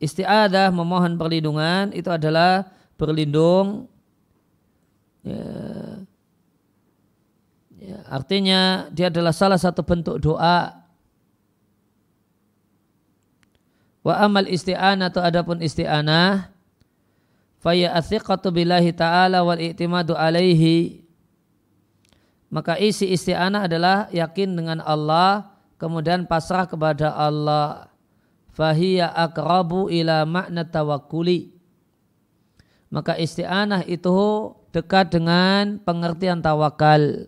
Isti'adah 0.00 0.72
memohon 0.72 1.20
perlindungan 1.20 1.92
itu 1.92 2.08
adalah 2.08 2.64
berlindung 2.96 3.88
ya, 5.24 5.44
ya, 7.80 7.98
artinya 8.12 8.90
dia 8.92 9.08
adalah 9.08 9.32
salah 9.32 9.56
satu 9.56 9.80
bentuk 9.80 10.20
doa 10.20 10.83
Wa 14.04 14.20
amal 14.20 14.44
isti'anah 14.44 15.08
atau 15.08 15.24
adapun 15.24 15.64
isti'anah 15.64 16.52
faya 17.64 17.96
athiqatu 17.96 18.52
billahi 18.52 18.92
ta'ala 18.92 19.40
wal 19.40 19.56
i'timadu 19.56 20.12
alaihi. 20.12 21.08
Maka 22.52 22.76
isi 22.76 23.08
isti'anah 23.10 23.64
adalah 23.64 24.12
yakin 24.12 24.52
dengan 24.52 24.84
Allah 24.84 25.48
kemudian 25.80 26.28
pasrah 26.28 26.68
kepada 26.68 27.16
Allah. 27.16 27.88
Fahiya 28.54 29.10
akrabu 29.10 29.90
ila 29.90 30.22
makna 30.22 30.62
tawakkuli. 30.62 31.50
Maka 32.92 33.18
isti'anah 33.18 33.82
itu 33.90 34.14
dekat 34.70 35.10
dengan 35.10 35.82
pengertian 35.82 36.38
tawakal 36.38 37.26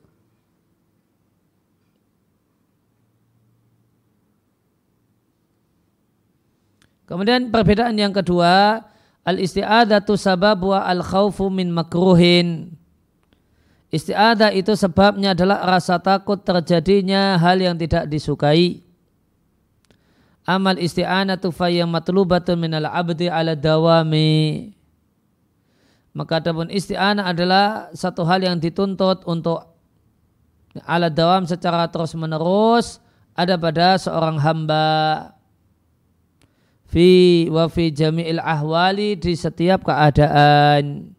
Kemudian 7.06 7.54
perbedaan 7.54 7.94
yang 7.94 8.10
kedua, 8.10 8.82
al 9.22 9.36
isti'adatu 9.38 10.18
sababu 10.18 10.74
al 10.74 11.02
khawfu 11.02 11.48
min 11.48 11.70
makruhin. 11.70 12.74
Isti'adah 13.94 14.50
itu 14.50 14.74
sebabnya 14.74 15.32
adalah 15.32 15.62
rasa 15.62 16.02
takut 16.02 16.42
terjadinya 16.42 17.38
hal 17.38 17.62
yang 17.62 17.78
tidak 17.78 18.10
disukai. 18.10 18.86
amal 20.46 20.78
isti'anatu 20.78 21.50
fayya 21.50 21.84
matlubatun 21.84 22.54
minal 22.56 22.86
abdi 22.86 23.26
ala 23.26 23.58
dawami 23.58 24.70
maka 26.14 26.40
adapun 26.40 26.70
isti'anah 26.70 27.28
adalah 27.28 27.90
satu 27.92 28.24
hal 28.24 28.40
yang 28.40 28.56
dituntut 28.56 29.26
untuk 29.26 29.60
ala 30.86 31.10
dawam 31.10 31.44
secara 31.44 31.90
terus 31.90 32.14
menerus 32.16 33.02
ada 33.36 33.58
pada 33.60 34.00
seorang 34.00 34.40
hamba 34.40 34.86
fi 36.86 37.46
wa 37.50 37.66
fi 37.66 37.90
jami'il 37.90 38.38
ahwali 38.40 39.18
di 39.18 39.34
setiap 39.34 39.82
keadaan 39.86 41.12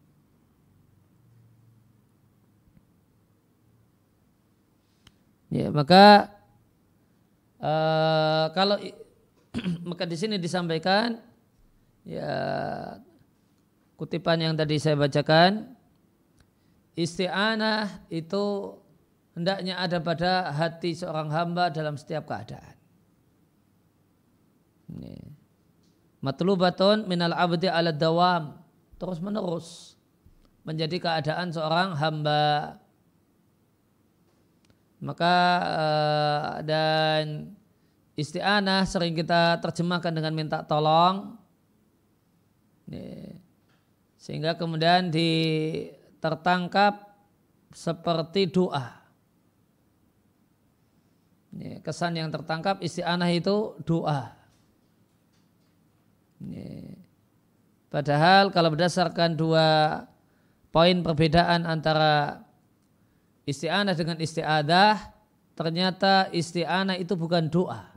ya 5.52 5.68
maka 5.72 6.32
uh, 7.60 8.52
kalau 8.56 8.80
maka 9.90 10.04
di 10.08 10.16
sini 10.16 10.36
disampaikan 10.40 11.20
ya 12.08 12.32
kutipan 14.00 14.40
yang 14.40 14.54
tadi 14.56 14.80
saya 14.80 14.96
bacakan 14.96 15.78
isti'anah 16.98 18.10
itu 18.10 18.74
hendaknya 19.38 19.78
ada 19.78 20.02
pada 20.02 20.50
hati 20.50 20.98
seorang 20.98 21.30
hamba 21.30 21.70
dalam 21.70 21.94
setiap 21.94 22.26
keadaan. 22.26 22.74
Ini. 24.90 25.27
Matlubatun 26.18 27.06
minal 27.06 27.34
abdi 27.38 27.70
ala 27.70 27.94
dawam 27.94 28.58
terus 28.98 29.22
menerus 29.22 29.98
menjadi 30.68 30.98
keadaan 31.00 31.54
seorang 31.54 31.96
hamba. 31.96 32.76
Maka 34.98 35.36
uh, 35.62 36.50
dan 36.66 37.54
isti'anah 38.18 38.84
sering 38.90 39.14
kita 39.14 39.62
terjemahkan 39.62 40.12
dengan 40.12 40.34
minta 40.34 40.66
tolong. 40.66 41.38
Sehingga 44.18 44.58
kemudian 44.58 45.14
di 45.14 45.30
tertangkap 46.18 47.14
seperti 47.70 48.50
doa. 48.50 49.06
Kesan 51.86 52.18
yang 52.18 52.34
tertangkap 52.34 52.82
isti'anah 52.82 53.30
itu 53.30 53.78
doa. 53.86 54.37
Padahal 57.88 58.54
kalau 58.54 58.76
berdasarkan 58.76 59.34
dua 59.34 60.04
poin 60.70 61.02
perbedaan 61.02 61.66
antara 61.66 62.46
isti'anah 63.48 63.96
dengan 63.96 64.20
isti'adah, 64.20 65.16
ternyata 65.58 66.28
isti'anah 66.36 67.00
itu 67.00 67.16
bukan 67.16 67.48
doa. 67.48 67.90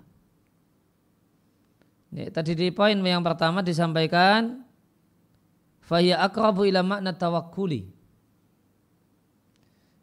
Ya, 2.11 2.31
tadi 2.31 2.55
di 2.57 2.71
poin 2.71 2.97
yang 2.97 3.23
pertama 3.23 3.61
disampaikan 3.61 4.63
fahya 5.85 6.23
akrabu 6.23 6.65
ila 6.65 6.87
makna 6.87 7.11
tawakkuli. 7.13 7.91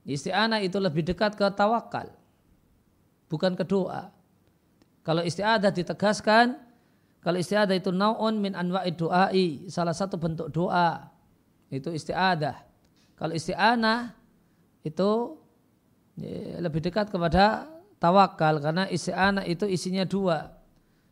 Isti'anah 0.08 0.64
itu 0.64 0.80
lebih 0.80 1.04
dekat 1.04 1.36
ke 1.36 1.48
tawakal, 1.52 2.12
bukan 3.32 3.56
ke 3.56 3.64
doa. 3.64 4.12
Kalau 5.04 5.24
isti'adah 5.24 5.72
ditegaskan, 5.72 6.67
kalau 7.22 7.38
isti'adah 7.42 7.76
itu 7.76 7.90
naun 7.92 8.40
min 8.40 8.54
anwa'id 8.54 8.96
doai, 8.96 9.68
salah 9.68 9.94
satu 9.94 10.16
bentuk 10.16 10.54
doa, 10.54 11.10
itu 11.74 11.92
isti'adah. 11.92 12.56
Kalau 13.18 13.34
isti'anah 13.34 14.14
itu 14.86 15.36
ya, 16.16 16.62
lebih 16.62 16.80
dekat 16.86 17.10
kepada 17.10 17.68
tawakal 17.98 18.62
karena 18.62 18.86
isti'anah 18.88 19.44
itu 19.50 19.66
isinya 19.66 20.06
dua 20.06 20.54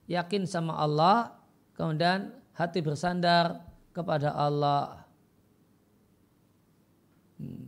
yakin 0.06 0.46
sama 0.46 0.78
Allah, 0.78 1.34
kemudian 1.74 2.30
hati 2.54 2.80
bersandar 2.86 3.66
kepada 3.92 4.32
Allah. 4.38 5.04
Hmm. 7.42 7.65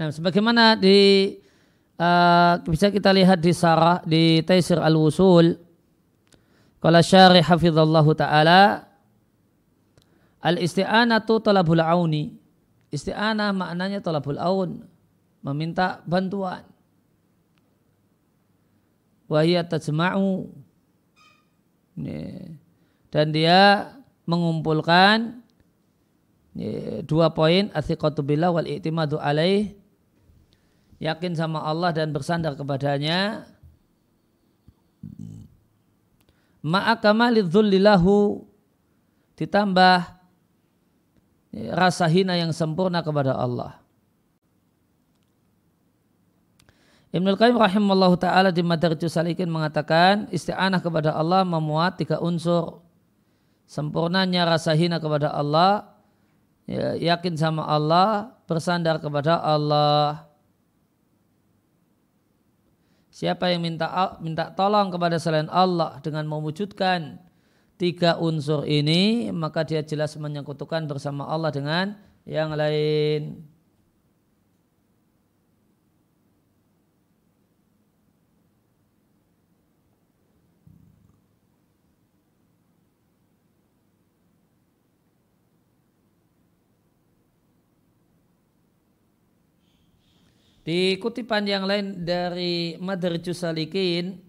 Nah, 0.00 0.08
sebagaimana 0.08 0.80
di 0.80 1.28
uh, 2.00 2.56
bisa 2.64 2.88
kita 2.88 3.12
lihat 3.12 3.36
di 3.36 3.52
sarah 3.52 4.00
di 4.08 4.40
Taisir 4.40 4.80
Al-Wusul 4.80 5.60
kalau 6.80 7.04
syarih 7.04 7.44
hafizallahu 7.44 8.16
taala 8.16 8.88
al-isti'anatu 10.40 11.44
talabul 11.44 11.84
auni. 11.84 12.32
Isti'anah 12.88 13.52
maknanya 13.52 14.00
talabul 14.00 14.40
aun, 14.40 14.88
meminta 15.44 16.00
bantuan. 16.08 16.64
Wahia 19.28 19.62
tajma'u. 19.68 20.48
Dan 23.12 23.26
dia 23.36 23.92
mengumpulkan 24.24 25.44
dua 27.04 27.30
poin 27.36 27.68
athiqatu 27.76 28.24
billah 28.24 28.48
wal 28.48 28.64
i'timadu 28.64 29.20
alaih 29.20 29.79
yakin 31.00 31.32
sama 31.32 31.64
Allah 31.64 31.90
dan 31.96 32.12
bersandar 32.12 32.52
kepadanya 32.54 33.48
ma'akamalidzulilahu 36.60 38.44
ditambah 39.40 39.98
rasa 41.72 42.04
hina 42.06 42.36
yang 42.36 42.52
sempurna 42.52 43.00
kepada 43.00 43.34
Allah. 43.34 43.80
Ibnul 47.10 47.34
Qayyim 47.34 47.58
rahimallahu 47.58 48.14
taala 48.22 48.54
di 48.54 48.62
Madarijus 48.62 49.18
Salikin 49.18 49.50
mengatakan 49.50 50.30
isti'anah 50.30 50.78
kepada 50.78 51.10
Allah 51.10 51.42
memuat 51.42 51.98
tiga 51.98 52.22
unsur. 52.22 52.86
Sempurnanya 53.66 54.46
rasa 54.46 54.74
hina 54.78 55.02
kepada 55.02 55.30
Allah, 55.30 55.90
ya, 56.70 56.94
yakin 57.14 57.34
sama 57.34 57.66
Allah, 57.66 58.30
bersandar 58.46 59.02
kepada 59.02 59.42
Allah. 59.42 60.29
Siapa 63.20 63.52
yang 63.52 63.60
minta 63.60 64.16
minta 64.24 64.48
tolong 64.56 64.88
kepada 64.88 65.20
selain 65.20 65.44
Allah 65.52 66.00
dengan 66.00 66.24
mewujudkan 66.24 67.20
tiga 67.76 68.16
unsur 68.16 68.64
ini, 68.64 69.28
maka 69.28 69.60
dia 69.60 69.84
jelas 69.84 70.16
menyekutukan 70.16 70.88
bersama 70.88 71.28
Allah 71.28 71.52
dengan 71.52 72.00
yang 72.24 72.56
lain. 72.56 73.44
Di 90.70 91.02
kutipan 91.02 91.42
yang 91.50 91.66
lain 91.66 92.06
dari 92.06 92.78
Madarjus 92.78 93.42
Salikin 93.42 94.22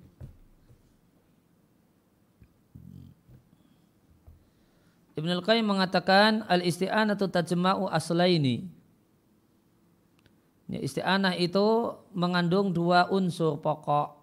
Ibn 5.13 5.29
Al-Qayyim 5.37 5.69
mengatakan 5.69 6.41
al-isti'anatu 6.49 7.29
tajma'u 7.29 7.85
aslaini. 7.85 8.65
Ya, 10.65 10.81
isti'anah 10.81 11.37
itu 11.37 11.93
mengandung 12.09 12.73
dua 12.73 13.05
unsur 13.13 13.61
pokok. 13.61 14.17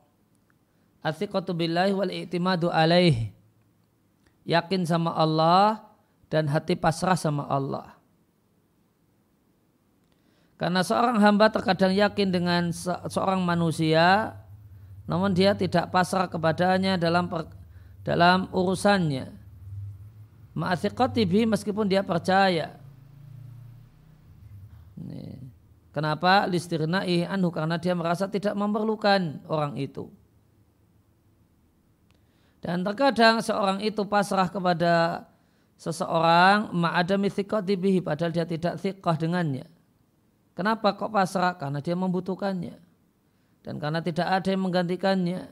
Athiqatu 1.07 1.55
billahi 1.55 1.95
wal 1.95 2.11
i'timadu 2.11 2.67
alaih. 2.67 3.31
Yakin 4.43 4.83
sama 4.91 5.15
Allah 5.15 5.87
dan 6.27 6.51
hati 6.51 6.75
pasrah 6.75 7.15
sama 7.15 7.47
Allah. 7.47 7.98
Karena 10.59 10.83
seorang 10.83 11.23
hamba 11.23 11.55
terkadang 11.55 11.94
yakin 11.94 12.35
dengan 12.35 12.62
se 12.75 12.90
seorang 13.07 13.38
manusia, 13.47 14.35
namun 15.07 15.31
dia 15.31 15.55
tidak 15.55 15.94
pasrah 15.94 16.27
kepadanya 16.27 16.99
dalam 16.99 17.31
per, 17.31 17.47
dalam 18.03 18.51
urusannya. 18.51 19.31
Ma'athiqatibi 20.59 21.47
meskipun 21.47 21.87
dia 21.87 22.03
percaya. 22.03 22.75
Kenapa? 25.94 26.51
Listirna'i 26.51 27.23
anhu 27.23 27.55
karena 27.55 27.79
dia 27.79 27.94
merasa 27.94 28.27
tidak 28.27 28.59
memerlukan 28.59 29.38
orang 29.47 29.79
itu. 29.79 30.11
Dan 32.59 32.83
terkadang 32.83 33.38
seorang 33.38 33.79
itu 33.79 34.03
pasrah 34.11 34.51
kepada 34.51 35.23
seseorang 35.79 36.75
ma'adami 36.75 37.31
thiqati 37.31 38.03
padahal 38.03 38.35
dia 38.35 38.42
tidak 38.42 38.83
thiqah 38.83 39.14
dengannya. 39.14 39.78
Kenapa 40.59 40.99
kok 40.99 41.14
pasrah? 41.14 41.55
Karena 41.55 41.79
dia 41.79 41.94
membutuhkannya. 41.94 42.75
Dan 43.62 43.79
karena 43.79 44.03
tidak 44.03 44.27
ada 44.27 44.49
yang 44.51 44.66
menggantikannya. 44.66 45.47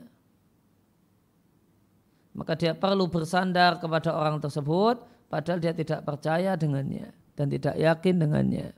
Maka 2.35 2.53
dia 2.59 2.75
perlu 2.75 3.07
bersandar 3.07 3.79
kepada 3.79 4.11
orang 4.11 4.43
tersebut 4.43 4.99
padahal 5.31 5.63
dia 5.63 5.71
tidak 5.73 6.03
percaya 6.03 6.59
dengannya 6.59 7.09
dan 7.39 7.47
tidak 7.47 7.79
yakin 7.79 8.15
dengannya. 8.19 8.76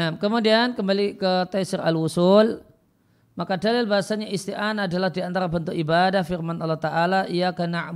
Nah, 0.00 0.16
kemudian 0.16 0.72
kembali 0.72 1.20
ke 1.20 1.32
Taisir 1.52 1.76
al-Wusul. 1.76 2.64
Maka 3.36 3.60
dalil 3.60 3.84
bahasanya 3.84 4.32
isti'anah 4.32 4.88
adalah 4.88 5.12
di 5.12 5.20
antara 5.20 5.44
bentuk 5.44 5.76
ibadah 5.76 6.24
firman 6.24 6.56
Allah 6.56 6.80
Ta'ala 6.80 7.20
Ia 7.28 7.52
kana 7.52 7.92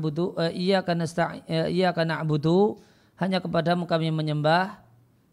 ia 1.68 1.90
kana 1.92 2.14
abudu 2.20 2.80
hanya 3.16 3.40
kepadamu 3.44 3.84
kami 3.84 4.08
menyembah 4.08 4.80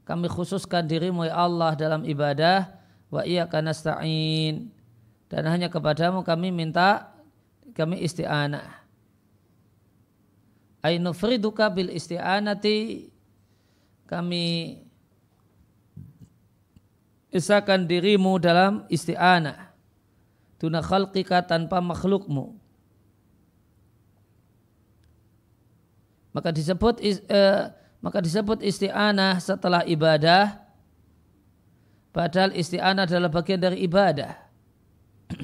kami 0.04 0.28
khususkan 0.28 0.84
dirimu 0.84 1.32
ya 1.32 1.40
Allah 1.40 1.80
dalam 1.80 2.04
ibadah 2.04 2.68
wa 3.08 3.24
kana 3.24 3.72
sta'in 3.72 4.68
dan 5.32 5.44
hanya 5.48 5.72
kepadamu 5.72 6.24
kami 6.28 6.52
minta 6.52 7.12
kami 7.72 8.04
isti'anah. 8.04 8.84
Ainu 10.84 11.16
friduka 11.16 11.72
bil 11.72 11.88
isti'anati? 11.94 13.08
Kami 14.12 14.76
isakan 17.32 17.88
dirimu 17.88 18.38
dalam 18.38 18.86
isti'anah. 18.92 19.72
Tuna 20.60 20.84
khalqika 20.84 21.42
tanpa 21.42 21.82
makhlukmu. 21.82 22.60
Maka 26.32 26.54
disebut 26.54 27.02
eh, 27.04 27.72
maka 28.00 28.18
disebut 28.22 28.62
isti'anah 28.62 29.42
setelah 29.42 29.82
ibadah. 29.88 30.60
Padahal 32.12 32.52
isti'anah 32.54 33.08
adalah 33.08 33.32
bagian 33.32 33.60
dari 33.60 33.88
ibadah. 33.88 34.36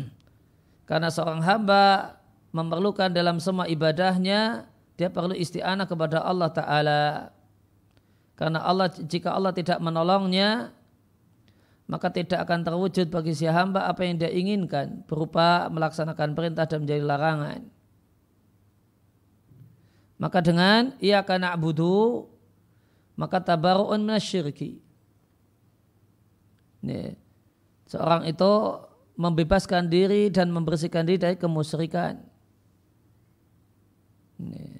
Karena 0.89 1.07
seorang 1.07 1.43
hamba 1.43 2.15
memerlukan 2.51 3.11
dalam 3.11 3.39
semua 3.39 3.67
ibadahnya 3.67 4.67
dia 4.97 5.09
perlu 5.11 5.35
isti'anah 5.35 5.85
kepada 5.85 6.23
Allah 6.23 6.49
Ta'ala. 6.51 7.03
Karena 8.37 8.61
Allah 8.61 8.89
jika 8.89 9.33
Allah 9.33 9.53
tidak 9.53 9.81
menolongnya 9.81 10.76
maka 11.87 12.11
tidak 12.11 12.43
akan 12.43 12.67
terwujud 12.67 13.07
bagi 13.07 13.31
si 13.31 13.47
hamba 13.47 13.87
apa 13.87 14.03
yang 14.03 14.19
dia 14.19 14.27
inginkan 14.27 15.07
berupa 15.07 15.71
melaksanakan 15.71 16.35
perintah 16.35 16.67
dan 16.67 16.83
menjadi 16.83 17.03
larangan. 17.03 17.61
Maka 20.19 20.43
dengan 20.43 20.91
ia 20.99 21.23
akan 21.23 21.47
na'budu 21.47 22.27
maka 23.17 23.41
tabaru'un 23.41 24.03
minasyirki. 24.03 24.77
Nih, 26.85 27.17
seorang 27.89 28.29
itu 28.29 28.51
membebaskan 29.17 29.89
diri 29.89 30.29
dan 30.29 30.53
membersihkan 30.53 31.01
diri 31.07 31.17
dari 31.17 31.35
kemusyrikan. 31.39 32.21
Nih. 34.37 34.76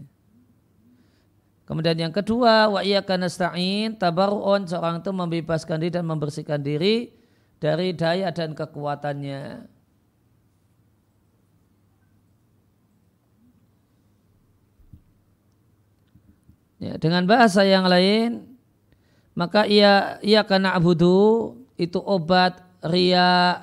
Kemudian 1.67 1.99
yang 1.99 2.15
kedua, 2.15 2.71
wa 2.71 2.79
iyyaka 2.79 3.19
nasta'in, 3.19 3.99
tabarru'un 3.99 4.63
seorang 4.63 5.03
itu 5.03 5.11
membebaskan 5.11 5.83
diri 5.83 5.91
dan 5.91 6.07
membersihkan 6.07 6.63
diri 6.63 7.11
dari 7.59 7.91
daya 7.91 8.31
dan 8.31 8.55
kekuatannya. 8.55 9.67
Ya, 16.77 16.93
dengan 16.95 17.27
bahasa 17.27 17.67
yang 17.67 17.83
lain, 17.83 18.47
maka 19.35 19.67
ia 19.67 20.23
ia 20.23 20.47
karena 20.47 20.71
abudu 20.71 21.57
itu 21.75 21.99
obat 21.99 22.63
ria, 22.79 23.59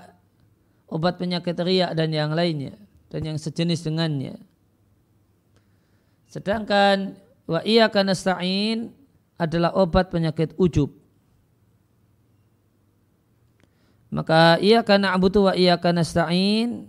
obat 0.93 1.17
penyakit 1.17 1.57
ria 1.65 1.89
dan 1.97 2.13
yang 2.13 2.37
lainnya 2.37 2.77
dan 3.09 3.25
yang 3.25 3.39
sejenis 3.41 3.81
dengannya. 3.87 4.37
Sedangkan 6.29 7.24
wa 7.45 7.61
iya 7.65 7.89
nasta'in 7.93 8.93
adalah 9.37 9.75
obat 9.77 10.09
penyakit 10.09 10.55
ujub. 10.57 10.93
Maka 14.15 14.63
iya 14.63 14.87
karena 14.87 15.11
abudu 15.11 15.51
wa 15.51 15.53
iya 15.59 15.75
nasta'in 15.75 16.87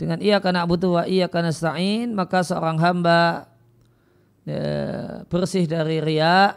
dengan 0.00 0.18
iya 0.24 0.40
karena 0.40 0.64
abudu 0.64 0.96
wa 0.96 1.04
iya 1.04 1.28
nasta'in 1.28 2.16
maka 2.16 2.40
seorang 2.40 2.80
hamba 2.80 3.52
ya, 4.48 4.64
bersih 5.28 5.68
dari 5.68 6.00
ria 6.00 6.56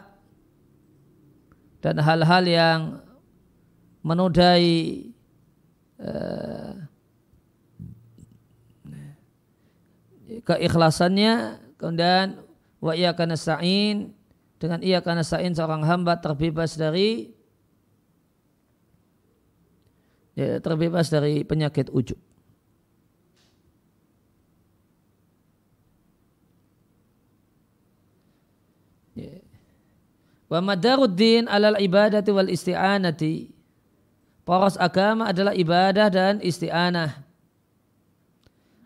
dan 1.84 2.00
hal-hal 2.00 2.44
yang 2.46 2.80
menodai 4.00 5.10
uh, 6.00 6.72
keikhlasannya 10.48 11.60
kemudian 11.76 12.41
wa 12.82 12.98
iyyaka 12.98 13.22
nasta'in 13.30 14.10
dengan 14.58 14.82
ia 14.82 14.98
karena 14.98 15.22
sa'in 15.22 15.54
seorang 15.54 15.86
hamba 15.86 16.18
terbebas 16.18 16.74
dari 16.74 17.30
ya, 20.34 20.58
terbebas 20.58 21.06
dari 21.06 21.46
penyakit 21.46 21.94
ujub. 21.94 22.18
Ya. 29.14 29.38
Wa 30.50 30.58
madaruddin 30.58 31.46
alal 31.46 31.78
ibadati 31.78 32.34
wal 32.34 32.50
isti'anati. 32.50 33.54
Poros 34.42 34.74
agama 34.74 35.30
adalah 35.30 35.54
ibadah 35.54 36.10
dan 36.10 36.42
isti'anah. 36.42 37.31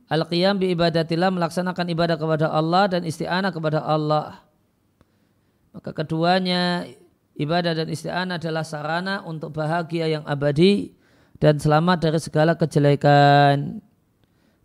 Al-qiyam 0.07 0.63
bi 0.63 0.71
ibadatillah 0.71 1.35
melaksanakan 1.35 1.87
ibadah 1.91 2.15
kepada 2.15 2.47
Allah 2.55 2.87
dan 2.87 3.03
isti'anah 3.03 3.51
kepada 3.51 3.83
Allah. 3.83 4.47
Maka 5.75 5.91
keduanya 5.91 6.87
ibadah 7.35 7.75
dan 7.75 7.91
isti'anah 7.91 8.39
adalah 8.39 8.63
sarana 8.63 9.27
untuk 9.27 9.51
bahagia 9.51 10.07
yang 10.07 10.23
abadi 10.23 10.95
dan 11.43 11.59
selamat 11.59 12.07
dari 12.07 12.21
segala 12.23 12.55
kejelekan. 12.55 13.83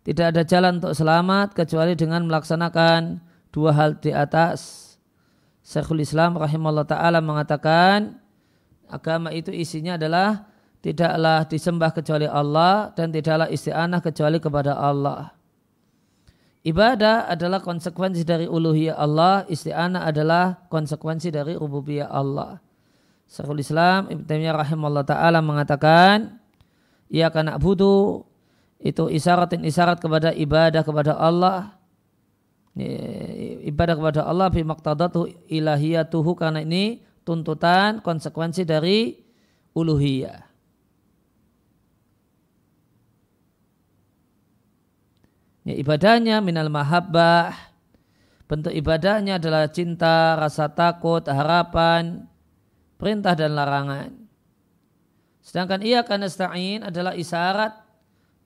Tidak 0.02 0.26
ada 0.34 0.42
jalan 0.46 0.78
untuk 0.78 0.94
selamat 0.94 1.58
kecuali 1.58 1.98
dengan 1.98 2.22
melaksanakan 2.26 3.22
dua 3.50 3.70
hal 3.74 3.98
di 3.98 4.14
atas. 4.14 4.94
Syekhul 5.62 6.02
Islam 6.02 6.38
rahimahullah 6.38 6.86
ta'ala 6.86 7.18
mengatakan 7.22 8.18
agama 8.90 9.30
itu 9.30 9.54
isinya 9.54 9.94
adalah 9.94 10.51
tidaklah 10.82 11.46
disembah 11.46 11.94
kecuali 11.94 12.26
Allah 12.26 12.90
dan 12.92 13.14
tidaklah 13.14 13.46
isti'anah 13.46 14.02
kecuali 14.02 14.42
kepada 14.42 14.74
Allah. 14.74 15.30
Ibadah 16.62 17.26
adalah 17.30 17.58
konsekuensi 17.58 18.22
dari 18.22 18.46
uluhiyah 18.46 18.98
Allah, 18.98 19.46
isti'anah 19.46 20.06
adalah 20.06 20.66
konsekuensi 20.70 21.30
dari 21.30 21.58
rububiyah 21.58 22.06
Allah. 22.06 22.58
Syekhul 23.26 23.62
Islam 23.62 24.10
Ibn 24.10 24.22
Taimiyah 24.26 24.54
rahimahullah 24.60 25.06
taala 25.06 25.42
mengatakan, 25.42 26.38
ia 27.10 27.32
akan 27.32 27.58
budu 27.58 28.22
itu 28.82 29.06
isyaratin 29.10 29.62
isyarat 29.62 30.02
kepada 30.02 30.34
ibadah 30.34 30.82
kepada 30.82 31.14
Allah. 31.18 31.78
Ibadah 33.62 33.94
kepada 33.98 34.20
Allah 34.26 34.48
bi 34.50 34.66
maqtadatu 34.66 35.30
ilahiyatuhu 35.46 36.30
karena 36.34 36.62
ini 36.62 37.02
tuntutan 37.22 38.02
konsekuensi 38.02 38.66
dari 38.66 39.18
uluhiyah. 39.74 40.51
Ya, 45.62 45.74
ibadahnya 45.78 46.42
minal 46.42 46.68
mahabbah. 46.68 47.54
Bentuk 48.50 48.74
ibadahnya 48.74 49.38
adalah 49.40 49.70
cinta, 49.70 50.36
rasa 50.36 50.68
takut, 50.68 51.24
harapan, 51.24 52.26
perintah 53.00 53.32
dan 53.32 53.56
larangan. 53.56 54.10
Sedangkan 55.42 55.82
ia 55.82 56.06
karena 56.06 56.30
stain 56.30 56.86
adalah 56.86 57.18
isyarat 57.18 57.74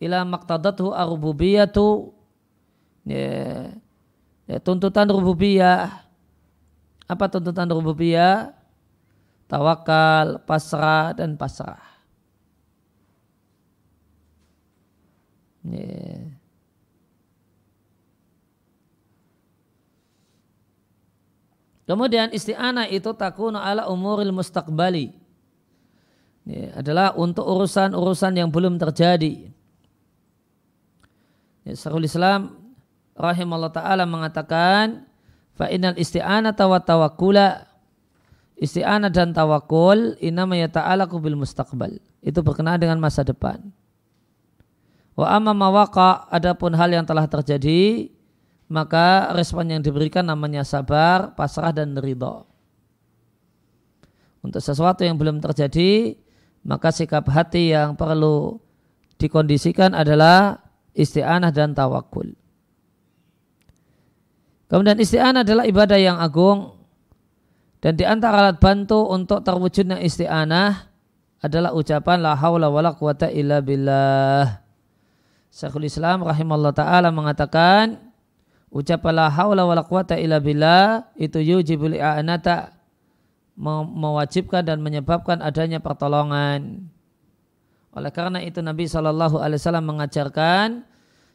ila 0.00 0.24
maqtadathu 0.24 0.96
arububiyatu 0.96 2.12
ya, 3.04 3.68
ya, 4.48 4.56
tuntutan 4.64 5.08
rububiyah 5.08 5.92
apa 7.04 7.24
tuntutan 7.28 7.68
rububiyah 7.68 8.56
tawakal, 9.46 10.42
pasrah 10.42 11.14
dan 11.14 11.38
pasrah. 11.38 11.82
Yeah. 15.66 16.35
Kemudian 21.86 22.34
isti'anah 22.34 22.90
itu 22.90 23.14
takunu 23.14 23.62
ala 23.62 23.86
umuril 23.86 24.34
mustaqbali. 24.34 25.14
Ini 26.46 26.74
adalah 26.74 27.14
untuk 27.14 27.46
urusan-urusan 27.46 28.34
yang 28.34 28.50
belum 28.50 28.74
terjadi. 28.78 29.50
Ya, 31.66 31.72
Syarul 31.74 32.06
Islam 32.06 32.58
rahimahullah 33.14 33.74
ta'ala 33.74 34.02
mengatakan 34.06 35.06
fa'inal 35.54 35.98
isti'anah 35.98 36.54
wa 36.58 36.78
tawakkula 36.82 37.66
isti'anah 38.58 39.10
dan 39.10 39.30
tawakul 39.30 40.18
inama 40.18 40.58
yata'alaku 40.58 41.22
bil 41.22 41.38
mustaqbal. 41.38 42.02
Itu 42.18 42.42
berkenaan 42.42 42.82
dengan 42.82 42.98
masa 42.98 43.22
depan. 43.22 43.62
Wa 45.14 45.38
amma 45.38 45.54
mawaqa 45.54 46.28
adapun 46.34 46.74
hal 46.74 46.90
yang 46.92 47.06
telah 47.06 47.24
terjadi 47.30 48.10
maka 48.66 49.30
respon 49.34 49.70
yang 49.70 49.82
diberikan 49.82 50.26
namanya 50.26 50.66
sabar, 50.66 51.34
pasrah 51.38 51.70
dan 51.70 51.94
ridho. 51.94 52.46
Untuk 54.42 54.62
sesuatu 54.62 55.02
yang 55.02 55.18
belum 55.18 55.42
terjadi, 55.42 56.14
maka 56.66 56.90
sikap 56.90 57.26
hati 57.30 57.74
yang 57.74 57.94
perlu 57.94 58.58
dikondisikan 59.18 59.94
adalah 59.94 60.62
isti'anah 60.94 61.50
dan 61.54 61.74
tawakul. 61.74 62.30
Kemudian 64.66 64.98
isti'anah 64.98 65.46
adalah 65.46 65.64
ibadah 65.66 65.98
yang 65.98 66.18
agung 66.18 66.74
dan 67.78 67.94
di 67.94 68.02
antara 68.02 68.42
alat 68.42 68.58
bantu 68.58 68.98
untuk 69.14 69.46
terwujudnya 69.46 70.02
isti'anah 70.02 70.90
adalah 71.38 71.70
ucapan 71.70 72.18
la 72.18 72.34
haula 72.34 72.66
wala 72.66 72.98
quwata 72.98 73.30
illa 73.30 73.62
billah. 73.62 74.58
Syekhul 75.54 75.86
Islam 75.86 76.26
rahimahullah 76.26 76.74
taala 76.74 77.14
mengatakan 77.14 78.05
ucapan 78.70 79.12
la 79.14 79.26
haula 79.30 79.62
wala 79.64 79.82
quwata 79.86 80.18
illa 80.18 80.42
billah 80.42 81.10
itu 81.16 81.38
yujibul 81.40 81.94
i'anata 81.94 82.76
mewajibkan 83.56 84.62
dan 84.68 84.84
menyebabkan 84.84 85.40
adanya 85.40 85.80
pertolongan. 85.80 86.92
Oleh 87.96 88.12
karena 88.12 88.44
itu 88.44 88.60
Nabi 88.60 88.84
Shallallahu 88.84 89.40
Alaihi 89.40 89.56
Wasallam 89.56 89.88
mengajarkan 89.88 90.84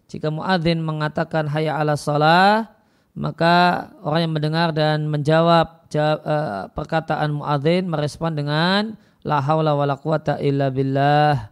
jika 0.05 0.29
muadzin 0.29 0.77
mengatakan 0.85 1.49
hayya 1.49 1.81
ala 1.81 1.97
salah 1.97 2.69
maka 3.17 3.89
orang 4.05 4.29
yang 4.29 4.33
mendengar 4.37 4.69
dan 4.71 5.09
menjawab 5.09 5.81
jawab, 5.91 6.19
uh, 6.23 6.63
perkataan 6.71 7.35
muadzin 7.35 7.83
merespon 7.89 8.31
dengan 8.37 8.95
la 9.21 9.43
haula 9.43 9.75
wala 9.75 9.99
quwata 9.99 10.39
illa 10.39 10.71
billah. 10.71 11.51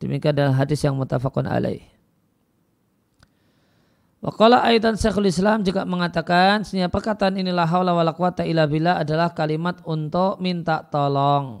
Demikian 0.00 0.34
dalam 0.34 0.54
hadis 0.56 0.80
yang 0.82 0.96
mutafakun 0.96 1.46
alaih. 1.46 1.93
Wakala 4.24 4.64
aidan 4.64 4.96
Syekhul 4.96 5.28
Islam 5.28 5.60
juga 5.60 5.84
mengatakan 5.84 6.64
sebenarnya 6.64 6.88
perkataan 6.88 7.36
inilah 7.36 7.68
haula 7.68 7.92
wala 7.92 8.16
quwata 8.16 8.40
illa 8.48 8.64
billah 8.64 9.04
adalah 9.04 9.36
kalimat 9.36 9.84
untuk 9.84 10.40
minta 10.40 10.80
tolong. 10.80 11.60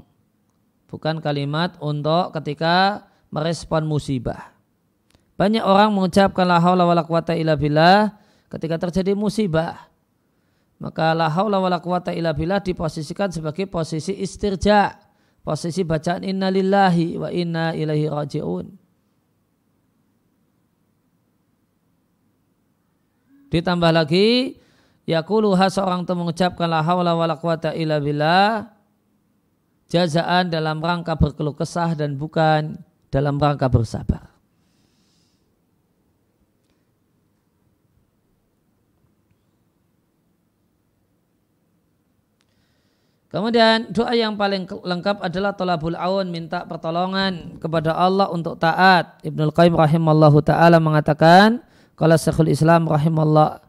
Bukan 0.88 1.20
kalimat 1.20 1.76
untuk 1.84 2.32
ketika 2.32 3.04
merespon 3.28 3.84
musibah. 3.84 4.56
Banyak 5.36 5.60
orang 5.60 5.92
mengucapkan 5.92 6.48
la 6.48 6.56
haula 6.56 6.88
wala 6.88 7.04
quwata 7.04 7.36
illa 7.36 7.52
billah 7.52 8.16
ketika 8.48 8.80
terjadi 8.88 9.12
musibah. 9.12 9.92
Maka 10.80 11.12
la 11.12 11.28
haula 11.28 11.60
wala 11.60 11.84
quwata 11.84 12.16
illa 12.16 12.32
billah 12.32 12.64
diposisikan 12.64 13.28
sebagai 13.28 13.68
posisi 13.68 14.16
istirja, 14.24 14.88
posisi 15.44 15.84
bacaan 15.84 16.24
innalillahi 16.24 17.20
wa 17.20 17.28
inna 17.28 17.76
ilaihi 17.76 18.08
rajiun. 18.08 18.83
Ditambah 23.52 23.90
lagi 23.92 24.58
yakuluha 25.04 25.68
seorang 25.68 26.04
itu 26.04 26.14
mengucapkan 26.16 26.68
la 26.68 26.80
haula 26.80 27.12
wala 27.12 27.36
quwata 27.36 27.76
illa 27.76 28.00
billah 28.00 28.72
jazaan 29.88 30.48
dalam 30.48 30.80
rangka 30.80 31.14
berkeluh 31.14 31.54
kesah 31.54 31.92
dan 31.92 32.16
bukan 32.16 32.80
dalam 33.12 33.38
rangka 33.38 33.68
bersabar. 33.70 34.34
Kemudian 43.34 43.90
doa 43.90 44.14
yang 44.14 44.38
paling 44.38 44.62
lengkap 44.62 45.18
adalah 45.18 45.58
tolabul 45.58 45.98
aun 45.98 46.30
minta 46.30 46.62
pertolongan 46.70 47.58
kepada 47.58 47.90
Allah 47.90 48.30
untuk 48.30 48.54
taat. 48.62 49.18
Ibnul 49.26 49.50
Qayyim 49.50 49.74
rahimallahu 49.74 50.38
taala 50.38 50.78
mengatakan 50.78 51.58
kalau 51.94 52.18
Syekhul 52.18 52.50
Islam 52.50 52.90
rahimahullah 52.90 53.62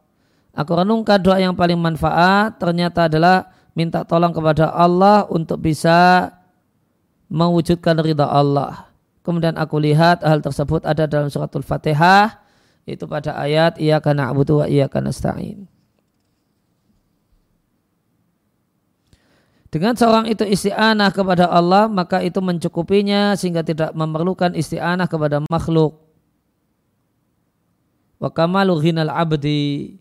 aku 0.57 0.71
renungkan 0.73 1.21
doa 1.21 1.38
yang 1.38 1.53
paling 1.53 1.78
manfaat 1.78 2.57
ternyata 2.57 3.05
adalah 3.05 3.49
minta 3.78 4.01
tolong 4.07 4.32
kepada 4.32 4.71
Allah 4.71 5.28
untuk 5.30 5.61
bisa 5.61 6.32
mewujudkan 7.30 7.99
ridha 7.99 8.26
Allah. 8.26 8.89
Kemudian 9.26 9.57
aku 9.57 9.82
lihat 9.82 10.21
hal 10.21 10.39
tersebut 10.39 10.86
ada 10.86 11.09
dalam 11.09 11.28
suratul 11.34 11.65
Fatihah 11.65 12.39
itu 12.86 13.09
pada 13.09 13.34
ayat 13.36 13.82
iyyaka 13.82 14.13
na'budu 14.13 14.61
wa 14.61 14.65
iyyaka 14.69 15.01
nasta'in. 15.01 15.65
Dengan 19.73 19.97
seorang 19.97 20.30
itu 20.32 20.47
isti'anah 20.47 21.11
kepada 21.11 21.51
Allah 21.51 21.91
maka 21.91 22.23
itu 22.23 22.39
mencukupinya 22.39 23.36
sehingga 23.36 23.65
tidak 23.65 23.91
memerlukan 23.91 24.55
isti'anah 24.55 25.09
kepada 25.09 25.43
makhluk 25.51 26.04
wa 28.20 28.30
kamalu 28.32 28.74
ghinal 28.80 29.11
abdi 29.11 29.99